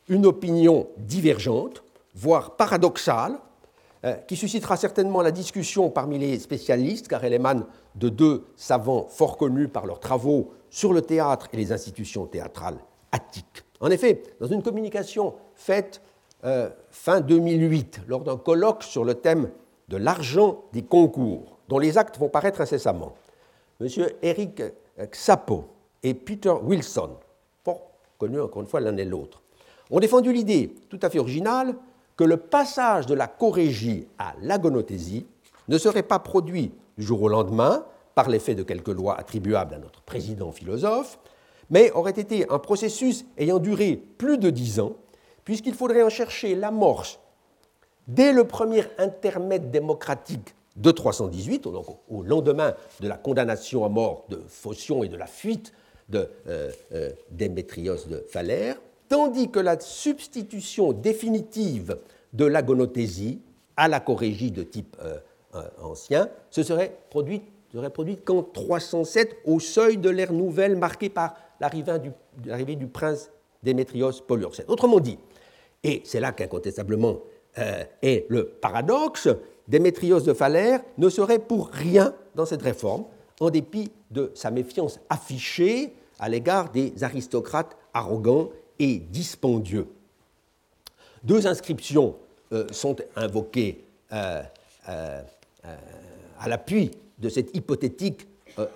une 0.08 0.26
opinion 0.26 0.88
divergente, 0.98 1.82
voire 2.14 2.56
paradoxale, 2.56 3.38
euh, 4.04 4.16
qui 4.26 4.36
suscitera 4.36 4.76
certainement 4.76 5.22
la 5.22 5.30
discussion 5.30 5.88
parmi 5.88 6.18
les 6.18 6.38
spécialistes, 6.38 7.08
car 7.08 7.24
elle 7.24 7.32
émane 7.32 7.64
de 7.94 8.10
deux 8.10 8.44
savants 8.54 9.06
fort 9.08 9.38
connus 9.38 9.68
par 9.68 9.86
leurs 9.86 9.98
travaux 9.98 10.52
sur 10.68 10.92
le 10.92 11.00
théâtre 11.00 11.48
et 11.54 11.56
les 11.56 11.72
institutions 11.72 12.26
théâtrales 12.26 12.76
attiques. 13.12 13.64
En 13.80 13.90
effet, 13.90 14.22
dans 14.40 14.46
une 14.46 14.62
communication 14.62 15.34
faite 15.54 16.02
euh, 16.44 16.68
fin 16.90 17.22
2008, 17.22 18.02
lors 18.06 18.20
d'un 18.20 18.36
colloque 18.36 18.82
sur 18.82 19.04
le 19.04 19.14
thème 19.14 19.50
de 19.88 19.96
l'argent 19.96 20.64
des 20.74 20.82
concours, 20.82 21.58
dont 21.68 21.78
les 21.78 21.96
actes 21.96 22.18
vont 22.18 22.28
paraître 22.28 22.60
incessamment, 22.60 23.14
M. 23.80 23.88
Eric 24.20 24.62
Xapo 24.98 25.64
et 26.02 26.12
Peter 26.12 26.52
Wilson, 26.62 27.12
fort 27.64 27.90
connus 28.18 28.42
encore 28.42 28.60
une 28.60 28.68
fois 28.68 28.80
l'un 28.80 28.98
et 28.98 29.06
l'autre, 29.06 29.40
ont 29.90 29.98
défendu 29.98 30.30
l'idée 30.30 30.74
tout 30.90 31.00
à 31.00 31.08
fait 31.08 31.18
originale 31.18 31.74
que 32.16 32.24
le 32.24 32.36
passage 32.36 33.06
de 33.06 33.14
la 33.14 33.26
chorégie 33.26 34.06
à 34.18 34.34
l'agonothésie 34.42 35.26
ne 35.68 35.78
serait 35.78 36.02
pas 36.02 36.18
produit 36.18 36.72
du 36.96 37.04
jour 37.04 37.22
au 37.22 37.28
lendemain 37.28 37.84
par 38.14 38.28
l'effet 38.28 38.54
de 38.54 38.62
quelques 38.62 38.88
lois 38.88 39.18
attribuables 39.18 39.74
à 39.74 39.78
notre 39.78 40.00
président 40.02 40.52
philosophe, 40.52 41.18
mais 41.70 41.90
aurait 41.92 42.12
été 42.12 42.48
un 42.50 42.58
processus 42.58 43.24
ayant 43.38 43.58
duré 43.58 43.96
plus 43.96 44.38
de 44.38 44.50
dix 44.50 44.78
ans, 44.78 44.92
puisqu'il 45.44 45.74
faudrait 45.74 46.02
en 46.02 46.10
chercher 46.10 46.54
l'amorce 46.54 47.18
dès 48.06 48.32
le 48.32 48.44
premier 48.44 48.84
intermède 48.98 49.70
démocratique 49.70 50.54
de 50.76 50.90
318, 50.90 51.64
donc 51.64 51.86
au 52.08 52.22
lendemain 52.22 52.74
de 53.00 53.08
la 53.08 53.16
condamnation 53.16 53.84
à 53.84 53.88
mort 53.88 54.24
de 54.28 54.42
Phocion 54.48 55.04
et 55.04 55.08
de 55.08 55.16
la 55.16 55.26
fuite 55.26 55.72
de 56.08 56.28
euh, 56.48 56.70
euh, 56.92 57.10
Démétrios 57.30 58.06
de 58.08 58.24
Phalère, 58.28 58.76
tandis 59.14 59.48
que 59.48 59.60
la 59.60 59.78
substitution 59.78 60.92
définitive 60.92 61.98
de 62.32 62.46
l'agonothésie 62.46 63.40
à 63.76 63.86
la 63.86 64.00
chorégie 64.00 64.50
de 64.50 64.64
type 64.64 64.96
euh, 65.04 65.18
euh, 65.54 65.62
ancien 65.80 66.28
se 66.50 66.64
serait 66.64 66.98
produite, 67.10 67.44
serait 67.72 67.92
qu'en 68.24 68.42
307, 68.42 69.36
au 69.44 69.60
seuil 69.60 69.98
de 69.98 70.10
l'ère 70.10 70.32
nouvelle 70.32 70.74
marquée 70.74 71.10
par 71.10 71.36
l'arrivée 71.60 72.74
du, 72.74 72.88
prince 72.88 73.30
Démétrios 73.62 74.10
Poliorcète. 74.26 74.68
Autrement 74.68 74.98
dit, 74.98 75.16
et 75.84 76.02
c'est 76.04 76.18
là 76.18 76.32
qu'incontestablement 76.32 77.20
et 78.02 78.26
le 78.30 78.46
paradoxe, 78.46 79.28
Démétrios 79.68 80.22
de 80.22 80.32
Phalère 80.32 80.80
ne 80.98 81.08
serait 81.08 81.38
pour 81.38 81.68
rien 81.68 82.16
dans 82.34 82.46
cette 82.46 82.62
réforme, 82.62 83.04
en 83.38 83.50
dépit 83.50 83.92
de 84.10 84.32
sa 84.34 84.50
méfiance 84.50 84.98
affichée 85.08 85.94
à 86.18 86.28
l'égard 86.28 86.72
des 86.72 87.04
aristocrates 87.04 87.76
arrogants 87.92 88.48
et 88.78 88.96
dispendieux. 88.98 89.86
Deux 91.22 91.46
inscriptions 91.46 92.16
euh, 92.52 92.66
sont 92.70 92.96
invoquées 93.16 93.82
euh, 94.12 94.42
euh, 94.88 95.22
à 96.38 96.48
l'appui 96.48 96.90
de 97.18 97.28
cette 97.28 97.56
hypothétique 97.56 98.26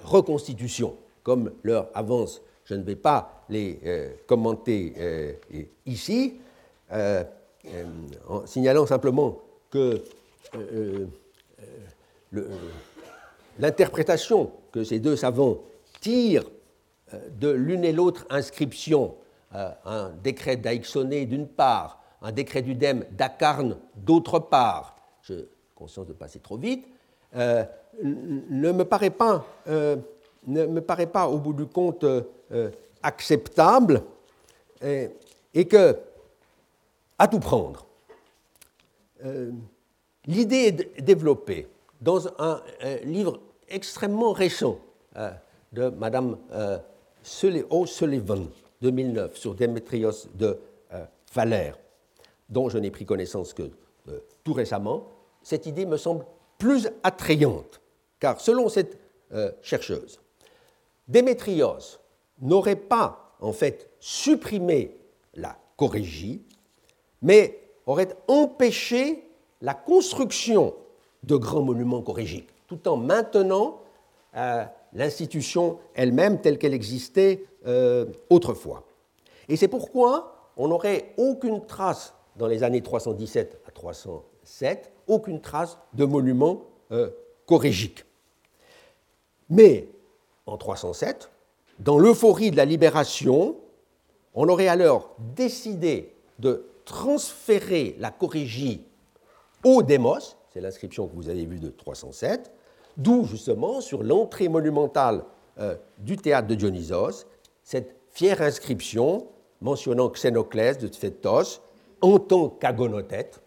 reconstitution. 0.05 0.97
Comme 1.23 1.53
leur 1.63 1.89
avance, 1.95 2.41
je 2.65 2.75
ne 2.75 2.83
vais 2.83 2.97
pas 2.97 3.45
les 3.51 3.79
commenter 4.27 5.39
ici, 5.87 6.35
en 6.91 8.47
signalant 8.47 8.87
simplement 8.87 9.39
que 9.71 10.03
l'interprétation 13.59 14.51
que 14.73 14.83
ces 14.83 14.99
deux 14.99 15.17
savants 15.17 15.59
tirent 16.01 16.51
de 17.39 17.51
l'une 17.51 17.85
et 17.85 17.93
l'autre 17.93 18.27
inscription, 18.31 19.15
un 19.53 20.11
décret 20.23 20.57
d'Aixoné 20.57 21.27
d'une 21.27 21.49
part, 21.49 22.01
un 22.23 22.33
décret 22.33 22.63
du 22.63 22.75
DEM 22.75 23.05
d'Acarne 23.13 23.79
d'autre 23.97 24.39
part, 24.39 24.97
je 25.23 25.47
conscience 25.75 26.07
de 26.07 26.13
passer 26.13 26.41
trop 26.41 26.57
vite, 26.57 26.87
euh, 27.37 27.65
ne, 28.03 28.73
me 28.73 28.85
paraît 28.85 29.11
pas, 29.11 29.45
euh, 29.69 29.97
ne 30.47 30.67
me 30.67 30.81
paraît 30.81 31.07
pas 31.07 31.29
au 31.29 31.39
bout 31.39 31.53
du 31.53 31.67
compte 31.67 32.03
euh, 32.05 32.71
acceptable 33.03 34.03
et, 34.83 35.09
et, 35.55 35.67
que, 35.67 35.97
à 37.19 37.29
tout 37.29 37.39
prendre, 37.39 37.87
l'idée 40.27 40.67
est 40.69 41.01
développée 41.01 41.69
dans 42.01 42.29
un, 42.39 42.61
livre 43.05 43.41
extrêmement 43.69 44.33
récent 44.33 44.79
de 45.73 45.89
Madame 45.89 46.39
O'Sullivan 47.71 48.47
2009 48.83 49.37
sur 49.37 49.55
Démétrios 49.55 50.29
de 50.35 50.59
Valère 51.35 51.79
dont 52.49 52.69
je 52.69 52.79
n'ai 52.79 52.91
pris 52.91 53.05
connaissance 53.05 53.53
que 53.53 53.71
euh, 54.09 54.21
tout 54.45 54.53
récemment, 54.53 55.09
cette 55.43 55.67
idée 55.67 55.87
me 55.87 55.97
semble 55.97 56.25
plus 56.59 56.89
attrayante, 57.03 57.81
car 58.21 58.41
selon 58.41 58.69
cette 58.69 58.99
euh, 59.33 59.53
chercheuse, 59.63 60.21
Démétrios 61.07 61.99
n'aurait 62.41 62.77
pas 62.77 63.37
en 63.41 63.53
fait 63.53 63.91
supprimé 64.01 64.97
la 65.35 65.57
chorégie, 65.77 66.43
mais 67.23 67.61
aurait 67.87 68.17
empêché 68.27 69.25
la 69.61 69.75
construction 69.75 70.75
de 71.23 71.37
grands 71.37 71.63
monuments 71.63 72.03
chorégiques, 72.03 72.49
tout 72.67 72.89
en 72.89 72.97
maintenant 72.97 73.81
euh, 74.37 74.65
l'institution 74.93 75.79
elle-même 75.95 76.41
telle 76.41 76.59
qu'elle 76.59 76.75
existait 76.75 77.45
autrefois. 78.31 78.85
Et 79.49 79.57
c'est 79.57 79.69
pourquoi 79.69 80.53
on 80.57 80.69
n'aurait 80.69 81.15
aucune 81.17 81.65
trace 81.67 82.15
dans 82.37 82.47
les 82.47 82.63
années 82.63 82.83
317 82.83 83.61
à 83.67 83.71
307, 83.71 84.93
aucune 85.07 85.41
trace 85.41 85.79
de 85.95 86.05
monument 86.05 86.63
euh, 86.93 87.11
chorégique. 87.47 88.05
Mais 89.51 89.89
en 90.47 90.57
307, 90.57 91.31
dans 91.79 91.99
l'euphorie 91.99 92.51
de 92.51 92.57
la 92.57 92.65
libération, 92.65 93.57
on 94.35 94.49
aurait 94.49 94.69
alors 94.69 95.15
décidé 95.35 96.15
de 96.39 96.67
transférer 96.85 97.97
la 97.99 98.11
chorégie 98.11 98.85
au 99.65 99.83
démos, 99.83 100.37
c'est 100.53 100.61
l'inscription 100.61 101.09
que 101.09 101.15
vous 101.15 101.29
avez 101.29 101.45
vue 101.45 101.59
de 101.59 101.69
307, 101.69 102.53
d'où 102.97 103.25
justement 103.25 103.81
sur 103.81 104.03
l'entrée 104.03 104.49
monumentale 104.49 105.25
euh, 105.59 105.77
du 105.99 106.17
théâtre 106.17 106.47
de 106.47 106.55
Dionysos, 106.55 107.27
cette 107.69 108.01
fière 108.13 108.41
inscription 108.41 109.29
mentionnant 109.61 110.09
Xénoclès 110.09 110.79
de 110.79 110.89
Tphétos, 110.89 111.61
en 112.01 112.19
tant 112.19 112.49
qu'agonothète 112.49 113.43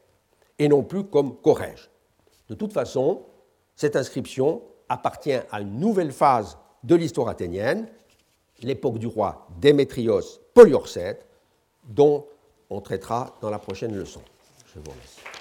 et 0.59 0.67
non 0.67 0.83
plus 0.83 1.05
comme 1.05 1.37
Corrège. 1.37 1.89
De 2.47 2.53
toute 2.53 2.71
façon, 2.71 3.23
cette 3.75 3.95
inscription 3.95 4.61
appartient 4.89 5.39
à 5.49 5.61
une 5.61 5.79
nouvelle 5.79 6.11
phase 6.11 6.59
de 6.83 6.93
l'histoire 6.93 7.29
athénienne, 7.29 7.87
l'époque 8.61 8.99
du 8.99 9.07
roi 9.07 9.47
Démétrios 9.59 10.39
Poliorcète, 10.53 11.25
dont 11.83 12.27
on 12.69 12.79
traitera 12.79 13.35
dans 13.41 13.49
la 13.49 13.57
prochaine 13.57 13.95
leçon. 13.95 14.21
Je 14.67 14.79
vous 14.79 14.91
remercie. 14.91 15.40